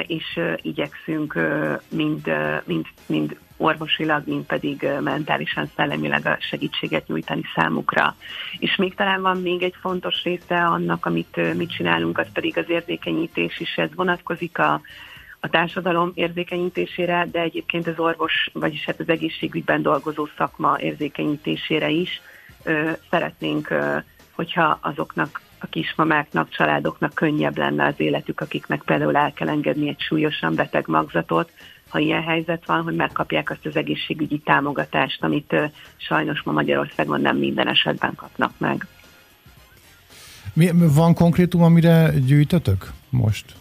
és 0.08 0.40
igyekszünk 0.62 1.40
mind, 1.90 2.32
mind, 2.66 2.86
mind 3.06 3.38
orvosilag, 3.58 4.24
mint 4.26 4.46
pedig 4.46 4.88
mentálisan, 5.00 5.72
szellemileg 5.76 6.26
a 6.26 6.38
segítséget 6.40 7.08
nyújtani 7.08 7.42
számukra. 7.56 8.16
És 8.60 8.76
még 8.76 8.96
talán 8.96 9.22
van 9.22 9.42
még 9.42 9.64
egy 9.64 9.76
fontos 9.82 10.24
része 10.24 10.66
annak, 10.66 11.06
amit 11.06 11.56
mit 11.56 11.72
csinálunk, 11.72 12.18
az 12.18 12.28
pedig 12.34 12.58
az 12.58 12.70
érzékenyítés 12.70 13.60
is. 13.60 13.78
Ez 13.78 13.90
vonatkozik 13.96 14.58
a, 14.58 14.82
a 15.40 15.50
társadalom 15.50 16.12
érzékenyítésére, 16.14 17.28
de 17.32 17.40
egyébként 17.40 17.88
az 17.88 18.00
orvos, 18.00 18.50
vagyis 18.54 18.86
hát 18.86 19.00
az 19.00 19.10
egészségügyben 19.10 19.82
dolgozó 19.82 20.28
szakma 20.38 20.80
érzékenyítésére 20.80 21.90
is. 21.90 22.22
Szeretnénk, 23.10 23.74
hogyha 24.32 24.80
azoknak 24.82 25.42
a 25.62 25.68
kismamáknak, 25.68 26.50
családoknak 26.50 27.14
könnyebb 27.14 27.58
lenne 27.58 27.86
az 27.86 27.94
életük, 27.98 28.42
akiknek 28.42 28.82
például 28.82 29.16
el 29.16 29.34
kell 29.34 29.50
engedni 29.50 29.88
egy 29.88 30.00
súlyosan 30.00 30.56
beteg 30.56 30.88
magzatot, 30.88 31.52
ha 31.90 32.00
ilyen 32.00 32.24
helyzet 32.24 32.66
van, 32.66 32.84
hogy 32.84 32.96
megkapják 32.96 33.50
azt 33.50 33.66
az 33.66 33.76
egészségügyi 33.76 34.38
támogatást, 34.38 35.24
amit 35.24 35.56
sajnos 35.98 36.42
ma 36.42 36.52
Magyarországon 36.52 37.22
nem 37.22 37.38
minden 37.38 37.68
esetben 37.68 38.16
kapnak 38.16 38.52
meg. 38.58 38.88
Mi, 40.54 40.70
van 40.94 41.14
konkrétum, 41.14 41.64
amire 41.64 42.14
gyűjtötök 42.26 42.92
most? 43.10 43.56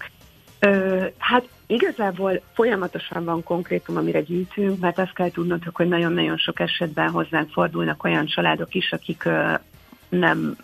Ö, 0.59 1.05
hát 1.19 1.49
igazából 1.67 2.43
folyamatosan 2.55 3.25
van 3.25 3.43
konkrétum, 3.43 3.97
amire 3.97 4.21
gyűjtünk, 4.21 4.81
mert 4.81 4.99
azt 4.99 5.15
kell 5.15 5.31
tudnotok, 5.31 5.77
hogy 5.77 5.89
nagyon-nagyon 5.89 6.37
sok 6.37 6.61
esetben 6.61 7.11
hozzánk 7.11 7.51
fordulnak 7.51 8.05
olyan 8.05 8.27
családok 8.27 8.75
is, 8.75 8.93
akik 8.93 9.29
nem 10.09 10.57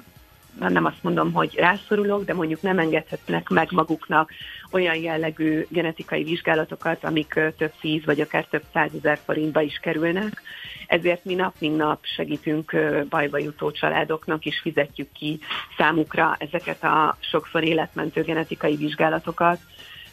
nem 0.58 0.84
azt 0.84 1.02
mondom, 1.02 1.32
hogy 1.32 1.54
rászorulok, 1.54 2.24
de 2.24 2.34
mondjuk 2.34 2.62
nem 2.62 2.78
engedhetnek 2.78 3.48
meg 3.48 3.68
maguknak 3.70 4.30
olyan 4.70 4.96
jellegű 4.96 5.66
genetikai 5.68 6.22
vizsgálatokat, 6.22 7.04
amik 7.04 7.40
több 7.56 7.72
tíz 7.80 8.04
vagy 8.04 8.20
akár 8.20 8.44
több 8.44 8.62
százezer 8.72 9.18
forintba 9.24 9.60
is 9.60 9.78
kerülnek. 9.82 10.42
Ezért 10.86 11.24
mi 11.24 11.34
nap 11.34 11.54
mint 11.58 11.76
nap 11.76 11.98
segítünk 12.02 12.76
bajba 13.08 13.38
jutó 13.38 13.70
családoknak, 13.70 14.44
és 14.44 14.60
fizetjük 14.62 15.12
ki 15.12 15.38
számukra 15.76 16.36
ezeket 16.38 16.84
a 16.84 17.16
sokszor 17.20 17.64
életmentő 17.64 18.22
genetikai 18.22 18.76
vizsgálatokat. 18.76 19.58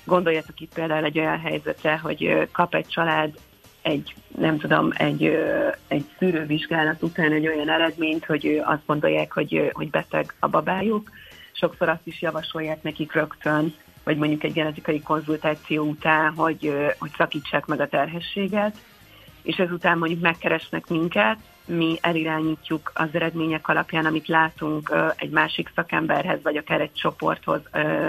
Gondoljatok 0.03 0.59
itt 0.59 0.73
például 0.73 1.05
egy 1.05 1.19
olyan 1.19 1.39
helyzetre, 1.39 1.97
hogy 1.97 2.47
kap 2.51 2.75
egy 2.75 2.87
család 2.87 3.33
egy, 3.83 4.15
nem 4.37 4.57
tudom, 4.57 4.89
egy, 4.93 5.23
egy 5.87 6.05
szűrővizsgálat 6.17 7.01
után 7.01 7.31
egy 7.31 7.47
olyan 7.47 7.69
eredményt, 7.69 8.25
hogy 8.25 8.61
azt 8.63 8.85
gondolják, 8.85 9.31
hogy, 9.33 9.69
hogy 9.73 9.89
beteg 9.89 10.33
a 10.39 10.47
babájuk. 10.47 11.09
Sokszor 11.51 11.89
azt 11.89 12.07
is 12.07 12.21
javasolják 12.21 12.83
nekik 12.83 13.13
rögtön, 13.13 13.73
vagy 14.03 14.17
mondjuk 14.17 14.43
egy 14.43 14.53
genetikai 14.53 15.01
konzultáció 15.01 15.83
után, 15.83 16.33
hogy, 16.33 16.73
hogy 16.99 17.11
szakítsák 17.17 17.65
meg 17.65 17.79
a 17.79 17.87
terhességet, 17.87 18.77
és 19.41 19.55
ezután 19.55 19.97
mondjuk 19.97 20.21
megkeresnek 20.21 20.87
minket, 20.87 21.37
mi 21.65 21.97
elirányítjuk 22.01 22.91
az 22.93 23.07
eredmények 23.11 23.67
alapján, 23.67 24.05
amit 24.05 24.27
látunk 24.27 24.93
egy 25.15 25.29
másik 25.29 25.71
szakemberhez, 25.75 26.41
vagy 26.43 26.57
akár 26.57 26.81
egy 26.81 26.93
csoporthoz, 26.93 27.61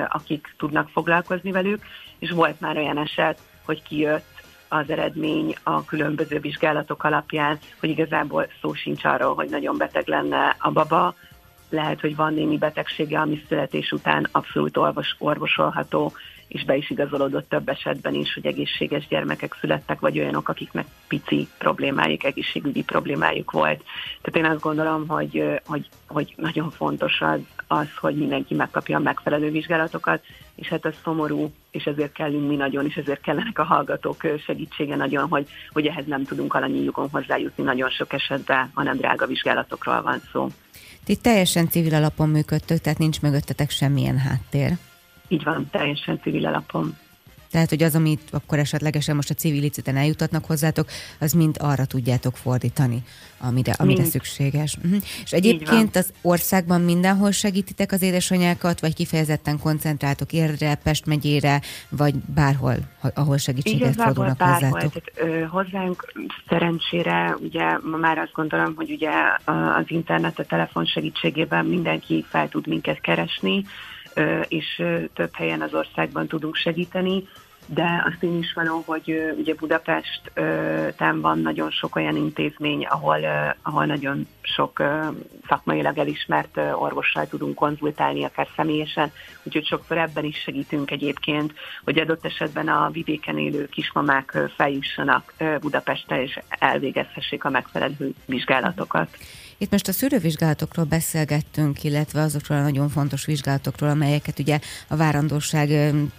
akik 0.08 0.54
tudnak 0.58 0.88
foglalkozni 0.88 1.50
velük, 1.50 1.82
és 2.18 2.30
volt 2.30 2.60
már 2.60 2.76
olyan 2.76 2.98
eset, 2.98 3.38
hogy 3.64 3.82
kijött 3.82 4.33
az 4.74 4.90
eredmény 4.90 5.54
a 5.62 5.84
különböző 5.84 6.38
vizsgálatok 6.38 7.04
alapján, 7.04 7.58
hogy 7.80 7.88
igazából 7.88 8.46
szó 8.60 8.72
sincs 8.72 9.04
arról, 9.04 9.34
hogy 9.34 9.48
nagyon 9.48 9.76
beteg 9.76 10.06
lenne 10.06 10.56
a 10.58 10.70
baba, 10.70 11.14
lehet, 11.70 12.00
hogy 12.00 12.16
van 12.16 12.34
némi 12.34 12.58
betegsége, 12.58 13.20
ami 13.20 13.42
születés 13.48 13.92
után 13.92 14.28
abszolút 14.32 14.76
orvos, 14.76 15.16
orvosolható, 15.18 16.12
és 16.48 16.64
be 16.64 16.76
is 16.76 16.90
igazolódott 16.90 17.48
több 17.48 17.68
esetben 17.68 18.14
is, 18.14 18.34
hogy 18.34 18.46
egészséges 18.46 19.06
gyermekek 19.08 19.56
születtek, 19.60 20.00
vagy 20.00 20.18
olyanok, 20.18 20.48
akiknek 20.48 20.86
pici 21.08 21.48
problémájuk, 21.58 22.24
egészségügyi 22.24 22.82
problémájuk 22.82 23.50
volt. 23.50 23.82
Tehát 24.22 24.48
én 24.48 24.54
azt 24.54 24.62
gondolom, 24.62 25.08
hogy, 25.08 25.60
hogy, 25.66 25.88
hogy 26.08 26.34
nagyon 26.36 26.70
fontos 26.70 27.20
az, 27.20 27.40
az, 27.66 27.86
hogy 28.00 28.16
mindenki 28.16 28.54
megkapja 28.54 28.96
a 28.96 29.00
megfelelő 29.00 29.50
vizsgálatokat, 29.50 30.22
és 30.54 30.68
hát 30.68 30.86
ez 30.86 30.94
szomorú, 31.02 31.52
és 31.70 31.84
ezért 31.84 32.12
kellünk 32.12 32.48
mi 32.48 32.56
nagyon, 32.56 32.86
és 32.86 32.94
ezért 32.94 33.20
kellenek 33.20 33.58
a 33.58 33.64
hallgatók 33.64 34.22
segítsége 34.44 34.96
nagyon, 34.96 35.28
hogy, 35.28 35.48
hogy 35.72 35.86
ehhez 35.86 36.06
nem 36.06 36.24
tudunk 36.24 36.54
alanyi 36.54 36.82
jogon 36.82 37.08
hozzájutni 37.10 37.64
nagyon 37.64 37.90
sok 37.90 38.12
esetben, 38.12 38.70
hanem 38.74 38.96
drága 38.96 39.26
vizsgálatokról 39.26 40.02
van 40.02 40.20
szó. 40.32 40.48
Ti 41.04 41.16
teljesen 41.16 41.68
civil 41.68 41.94
alapon 41.94 42.28
működtök, 42.28 42.78
tehát 42.78 42.98
nincs 42.98 43.20
mögöttetek 43.20 43.70
semmilyen 43.70 44.18
háttér. 44.18 44.72
Így 45.28 45.42
van, 45.42 45.68
teljesen 45.70 46.20
civil 46.22 46.46
alapon. 46.46 46.96
Tehát, 47.54 47.68
hogy 47.68 47.82
az, 47.82 47.94
amit 47.94 48.20
akkor 48.30 48.58
esetlegesen 48.58 49.16
most 49.16 49.30
a 49.30 49.34
civil 49.34 49.60
liciten 49.60 49.96
eljutatnak 49.96 50.44
hozzátok, 50.44 50.86
az 51.20 51.32
mind 51.32 51.56
arra 51.58 51.84
tudjátok 51.84 52.36
fordítani, 52.36 53.02
amire, 53.38 53.72
amire 53.72 53.98
mind. 53.98 54.10
szükséges. 54.10 54.76
Uh-huh. 54.76 55.02
És 55.24 55.32
egyébként 55.32 55.96
az 55.96 56.12
országban 56.22 56.80
mindenhol 56.80 57.30
segítitek 57.30 57.92
az 57.92 58.02
édesanyákat, 58.02 58.80
vagy 58.80 58.94
kifejezetten 58.94 59.58
koncentráltok 59.58 60.32
Érdre, 60.32 60.74
Pest 60.74 61.06
megyére, 61.06 61.60
vagy 61.88 62.14
bárhol, 62.14 62.76
ahol 63.14 63.36
segítséget 63.36 63.94
fordulnak 63.94 64.36
bárhol. 64.36 64.70
hozzátok? 64.70 65.02
Tehát, 65.14 65.32
ö, 65.32 65.44
hozzánk 65.44 66.12
szerencsére, 66.48 67.36
ugye 67.40 67.78
ma 67.82 67.96
már 67.96 68.18
azt 68.18 68.32
gondolom, 68.32 68.74
hogy 68.76 68.90
ugye 68.90 69.10
az 69.78 69.84
internet, 69.86 70.38
a 70.38 70.44
telefon 70.44 70.84
segítségében 70.84 71.64
mindenki 71.64 72.24
fel 72.28 72.48
tud 72.48 72.66
minket 72.66 73.00
keresni, 73.00 73.64
és 74.48 74.82
több 75.14 75.34
helyen 75.34 75.60
az 75.60 75.74
országban 75.74 76.26
tudunk 76.26 76.54
segíteni. 76.54 77.28
de 77.66 78.04
azt 78.06 78.22
én 78.22 78.38
is 78.38 78.52
való, 78.52 78.82
hogy 78.86 79.34
ugye 79.38 79.54
Budapesten 79.54 81.20
van 81.20 81.38
nagyon 81.38 81.70
sok 81.70 81.96
olyan 81.96 82.16
intézmény, 82.16 82.84
ahol, 82.84 83.24
ahol 83.62 83.84
nagyon 83.84 84.26
sok 84.42 84.82
szakmailag 85.48 85.98
elismert 85.98 86.56
orvossal 86.56 87.26
tudunk 87.26 87.54
konzultálni, 87.54 88.24
akár 88.24 88.48
személyesen, 88.56 89.12
úgyhogy 89.42 89.66
sokszor 89.66 89.98
ebben 89.98 90.24
is 90.24 90.36
segítünk 90.36 90.90
egyébként, 90.90 91.52
hogy 91.84 91.98
adott 91.98 92.24
esetben 92.24 92.68
a 92.68 92.90
vidéken 92.90 93.38
élő 93.38 93.66
kismamák 93.66 94.38
feljussanak 94.56 95.34
Budapestre, 95.60 96.22
és 96.22 96.38
elvégezhessék 96.48 97.44
a 97.44 97.50
megfelelő 97.50 98.14
vizsgálatokat. 98.26 99.16
Itt 99.64 99.70
most 99.70 99.88
a 99.88 99.92
szűrővizsgálatokról 99.92 100.84
beszélgettünk, 100.84 101.84
illetve 101.84 102.20
azokról 102.20 102.58
a 102.58 102.62
nagyon 102.62 102.88
fontos 102.88 103.24
vizsgálatokról, 103.24 103.90
amelyeket 103.90 104.38
ugye 104.38 104.58
a 104.88 104.96
várandóság 104.96 105.70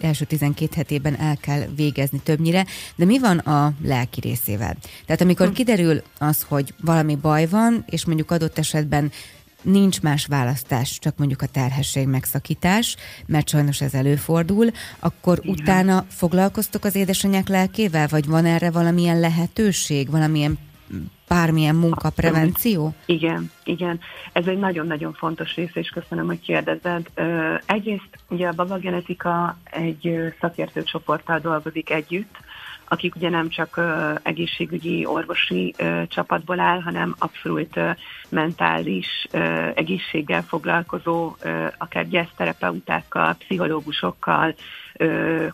első 0.02 0.26
12 0.26 0.72
hetében 0.76 1.20
el 1.20 1.38
kell 1.38 1.66
végezni 1.76 2.20
többnyire, 2.24 2.66
de 2.96 3.06
mi 3.06 3.20
van 3.20 3.38
a 3.38 3.74
lelki 3.84 4.20
részével? 4.20 4.76
Tehát 5.06 5.22
amikor 5.22 5.48
hm. 5.48 5.54
kiderül 5.54 6.02
az, 6.18 6.46
hogy 6.48 6.74
valami 6.82 7.16
baj 7.16 7.48
van, 7.48 7.84
és 7.90 8.06
mondjuk 8.06 8.32
adott 8.32 8.58
esetben 8.58 9.12
nincs 9.62 10.02
más 10.02 10.26
választás, 10.26 11.00
csak 11.00 11.18
mondjuk 11.18 11.42
a 11.42 11.48
terhesség 11.48 12.08
megszakítás, 12.08 12.96
mert 13.26 13.50
sajnos 13.50 13.82
ez 13.82 13.94
előfordul, 13.94 14.72
akkor 15.00 15.40
Igen. 15.42 15.56
utána 15.56 16.06
foglalkoztok 16.10 16.84
az 16.84 16.96
édesanyák 16.96 17.48
lelkével, 17.48 18.08
vagy 18.08 18.26
van 18.26 18.46
erre 18.46 18.72
valamilyen 18.72 19.20
lehetőség, 19.20 20.10
valamilyen 20.10 20.58
bármilyen 21.28 21.76
munkaprevenció? 21.76 22.94
Igen, 23.06 23.52
igen. 23.64 24.00
Ez 24.34 24.48
egy 24.48 24.58
nagyon-nagyon 24.58 25.14
fontos 25.14 25.56
része, 25.56 25.80
és 25.80 25.90
köszönöm, 25.90 26.26
hogy 26.26 26.40
kérdezed. 26.40 27.10
Egyrészt 27.66 28.10
ugye 28.30 28.48
a 28.48 28.54
babagenetika 28.54 29.58
egy 29.64 30.34
szakértő 30.40 30.84
csoporttal 30.84 31.40
dolgozik 31.40 31.90
együtt, 31.90 32.38
akik 32.88 33.16
ugye 33.16 33.30
nem 33.30 33.50
csak 33.50 33.80
egészségügyi, 34.24 35.06
orvosi 35.06 35.76
csapatból 36.08 36.60
áll, 36.60 36.82
hanem 36.82 37.16
abszolút 37.18 37.80
mentális 38.30 39.28
egészséggel 39.74 40.42
foglalkozó, 40.42 41.36
akár 41.78 42.08
gyászterapeutákkal, 42.08 43.34
pszichológusokkal, 43.34 44.56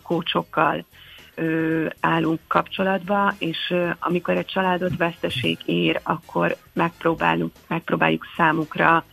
kócsokkal 0.02 0.84
ö, 1.42 1.86
állunk 2.00 2.40
kapcsolatba, 2.46 3.34
és 3.38 3.58
ö, 3.70 3.90
amikor 3.98 4.36
egy 4.36 4.46
családot 4.46 4.96
veszteség 4.96 5.58
ér, 5.64 6.00
akkor 6.02 6.56
megpróbálunk, 6.72 7.52
megpróbáljuk 7.66 8.26
számukra 8.36 9.04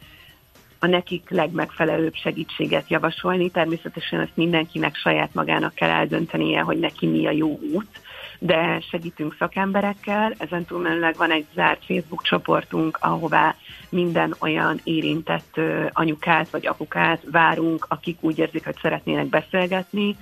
a 0.80 0.88
nekik 0.88 1.30
legmegfelelőbb 1.30 2.14
segítséget 2.14 2.90
javasolni. 2.90 3.50
Természetesen 3.50 4.20
ezt 4.20 4.36
mindenkinek 4.36 4.96
saját 4.96 5.34
magának 5.34 5.74
kell 5.76 5.90
eldöntenie, 5.90 6.62
hogy 6.62 6.80
neki 6.80 7.08
mi 7.08 7.28
a 7.28 7.32
jó 7.32 7.60
út, 7.74 8.02
de 8.40 8.80
segítünk 8.90 9.36
szakemberekkel. 9.40 10.34
Ezen 10.38 10.66
túlmenőleg 10.66 11.16
van 11.18 11.32
egy 11.32 11.46
zárt 11.54 11.86
Facebook 11.86 12.24
csoportunk, 12.24 12.98
ahová 13.02 13.56
minden 13.90 14.36
olyan 14.40 14.80
érintett 14.84 15.60
anyukát 15.92 16.50
vagy 16.50 16.68
apukát 16.68 17.22
várunk, 17.32 17.86
akik 17.90 18.18
úgy 18.22 18.38
érzik, 18.38 18.66
hogy 18.66 18.78
szeretnének 18.82 19.26
beszélgetni, 19.26 20.16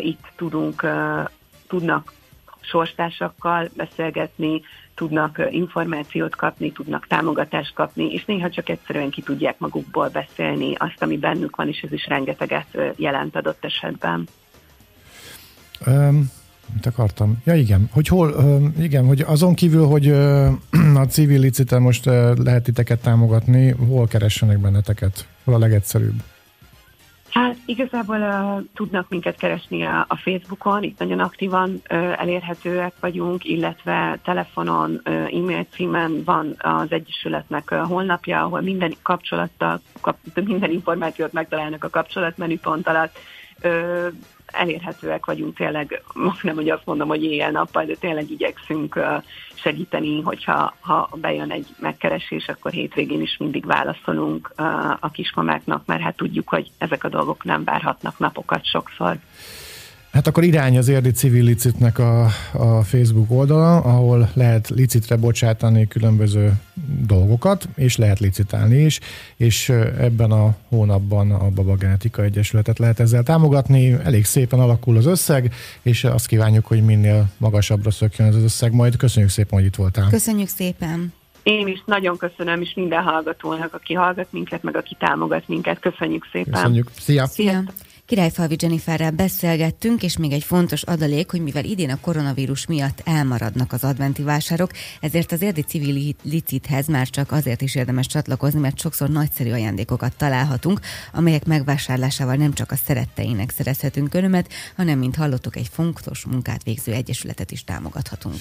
itt 0.00 0.32
tudunk, 0.36 0.86
tudnak 1.68 2.12
sorstársakkal 2.60 3.68
beszélgetni, 3.76 4.60
tudnak 4.94 5.40
információt 5.50 6.36
kapni, 6.36 6.72
tudnak 6.72 7.06
támogatást 7.06 7.74
kapni, 7.74 8.12
és 8.12 8.24
néha 8.24 8.50
csak 8.50 8.68
egyszerűen 8.68 9.10
ki 9.10 9.22
tudják 9.22 9.58
magukból 9.58 10.08
beszélni 10.08 10.74
azt, 10.74 11.02
ami 11.02 11.16
bennük 11.18 11.56
van, 11.56 11.68
és 11.68 11.80
ez 11.80 11.92
is 11.92 12.06
rengeteget 12.06 12.66
jelent 12.96 13.36
adott 13.36 13.64
esetben. 13.64 14.28
Um, 15.86 16.30
mit 16.74 16.86
akartam? 16.86 17.38
Ja 17.44 17.54
igen, 17.54 17.88
hogy 17.92 18.08
hol, 18.08 18.34
igen, 18.78 19.06
hogy 19.06 19.20
azon 19.20 19.54
kívül, 19.54 19.86
hogy 19.86 20.08
a 20.94 21.06
civil 21.08 21.40
licite 21.40 21.78
most 21.78 22.06
uh, 22.06 22.36
lehet 22.36 22.62
titeket 22.62 23.00
támogatni, 23.00 23.70
hol 23.70 24.06
keressenek 24.06 24.58
benneteket? 24.58 25.26
Hol 25.44 25.54
a 25.54 25.58
legegyszerűbb? 25.58 26.22
Igazából 27.68 28.20
uh, 28.20 28.64
tudnak 28.74 29.08
minket 29.08 29.36
keresni 29.36 29.84
a, 29.84 30.04
a 30.08 30.16
Facebookon, 30.16 30.82
itt 30.82 30.98
nagyon 30.98 31.18
aktívan 31.18 31.70
uh, 31.70 32.20
elérhetőek 32.20 32.92
vagyunk, 33.00 33.44
illetve 33.44 34.18
telefonon, 34.24 35.00
uh, 35.04 35.14
e-mail 35.14 35.66
címen 35.70 36.22
van 36.24 36.54
az 36.58 36.92
Egyesületnek 36.92 37.70
uh, 37.70 37.78
honlapja, 37.78 38.42
ahol 38.42 38.60
minden 38.60 38.94
kapcsolattal, 39.02 39.80
kap, 40.00 40.16
minden 40.34 40.70
információt 40.70 41.32
megtalálnak 41.32 41.84
a 41.84 41.90
kapcsolatmenüpont 41.90 42.88
alatt. 42.88 43.18
Uh, 43.62 44.12
elérhetőek 44.52 45.26
vagyunk 45.26 45.56
tényleg, 45.56 46.02
nem, 46.42 46.54
hogy 46.54 46.70
azt 46.70 46.86
mondom, 46.86 47.08
hogy 47.08 47.24
éjjel-nappal, 47.24 47.84
de 47.84 47.94
tényleg 47.94 48.30
igyekszünk 48.30 49.00
segíteni, 49.54 50.22
hogyha 50.22 50.74
ha 50.80 51.08
bejön 51.14 51.50
egy 51.50 51.66
megkeresés, 51.80 52.48
akkor 52.48 52.70
hétvégén 52.70 53.20
is 53.20 53.36
mindig 53.36 53.66
válaszolunk 53.66 54.52
a 55.00 55.10
kismamáknak, 55.10 55.86
mert 55.86 56.02
hát 56.02 56.16
tudjuk, 56.16 56.48
hogy 56.48 56.70
ezek 56.78 57.04
a 57.04 57.08
dolgok 57.08 57.44
nem 57.44 57.64
várhatnak 57.64 58.18
napokat 58.18 58.64
sokszor. 58.64 59.16
Hát 60.12 60.26
akkor 60.26 60.44
irány 60.44 60.78
az 60.78 60.88
érdi 60.88 61.10
civil 61.10 61.44
licitnek 61.44 61.98
a, 61.98 62.24
a 62.52 62.82
Facebook 62.82 63.30
oldala, 63.30 63.76
ahol 63.76 64.30
lehet 64.34 64.68
licitre 64.68 65.16
bocsátani 65.16 65.88
különböző 65.88 66.52
dolgokat, 67.06 67.68
és 67.74 67.96
lehet 67.96 68.18
licitálni 68.18 68.76
is, 68.76 69.00
és 69.36 69.68
ebben 69.98 70.30
a 70.30 70.56
hónapban 70.68 71.30
a 71.30 71.50
Baba 71.50 71.74
Genetika 71.74 72.22
Egyesületet 72.22 72.78
lehet 72.78 73.00
ezzel 73.00 73.22
támogatni. 73.22 73.92
Elég 74.04 74.24
szépen 74.24 74.60
alakul 74.60 74.96
az 74.96 75.06
összeg, 75.06 75.54
és 75.82 76.04
azt 76.04 76.26
kívánjuk, 76.26 76.66
hogy 76.66 76.84
minél 76.84 77.28
magasabbra 77.36 77.90
szökjön 77.90 78.28
ez 78.28 78.34
az 78.34 78.42
összeg. 78.42 78.72
Majd 78.72 78.96
köszönjük 78.96 79.30
szépen, 79.30 79.58
hogy 79.58 79.68
itt 79.68 79.76
voltál. 79.76 80.08
Köszönjük 80.10 80.48
szépen! 80.48 81.12
Én 81.42 81.66
is 81.66 81.82
nagyon 81.86 82.16
köszönöm, 82.16 82.60
és 82.60 82.72
minden 82.74 83.02
hallgatónak, 83.02 83.74
aki 83.74 83.94
hallgat 83.94 84.26
minket, 84.30 84.62
meg 84.62 84.76
aki 84.76 84.96
támogat 84.98 85.48
minket. 85.48 85.78
Köszönjük 85.78 86.28
szépen! 86.32 86.52
Köszönjük! 86.52 86.90
Szia! 86.98 87.26
Szia. 87.26 87.62
Királyfalvi 88.08 88.56
Jenniferrel 88.58 89.10
beszélgettünk, 89.10 90.02
és 90.02 90.16
még 90.16 90.32
egy 90.32 90.44
fontos 90.44 90.82
adalék, 90.82 91.30
hogy 91.30 91.42
mivel 91.42 91.64
idén 91.64 91.90
a 91.90 92.00
koronavírus 92.00 92.66
miatt 92.66 93.00
elmaradnak 93.04 93.72
az 93.72 93.84
adventi 93.84 94.22
vásárok, 94.22 94.70
ezért 95.00 95.32
az 95.32 95.42
érdi 95.42 95.62
civil 95.62 96.14
licithez 96.22 96.86
már 96.86 97.08
csak 97.08 97.32
azért 97.32 97.62
is 97.62 97.74
érdemes 97.74 98.06
csatlakozni, 98.06 98.60
mert 98.60 98.78
sokszor 98.78 99.08
nagyszerű 99.08 99.50
ajándékokat 99.50 100.16
találhatunk, 100.16 100.80
amelyek 101.12 101.44
megvásárlásával 101.44 102.34
nem 102.34 102.52
csak 102.52 102.70
a 102.70 102.76
szeretteinek 102.76 103.50
szerezhetünk 103.50 104.14
örömet, 104.14 104.52
hanem, 104.76 104.98
mint 104.98 105.16
hallottuk, 105.16 105.56
egy 105.56 105.68
fontos 105.72 106.24
munkát 106.24 106.62
végző 106.62 106.92
egyesületet 106.92 107.50
is 107.50 107.64
támogathatunk. 107.64 108.38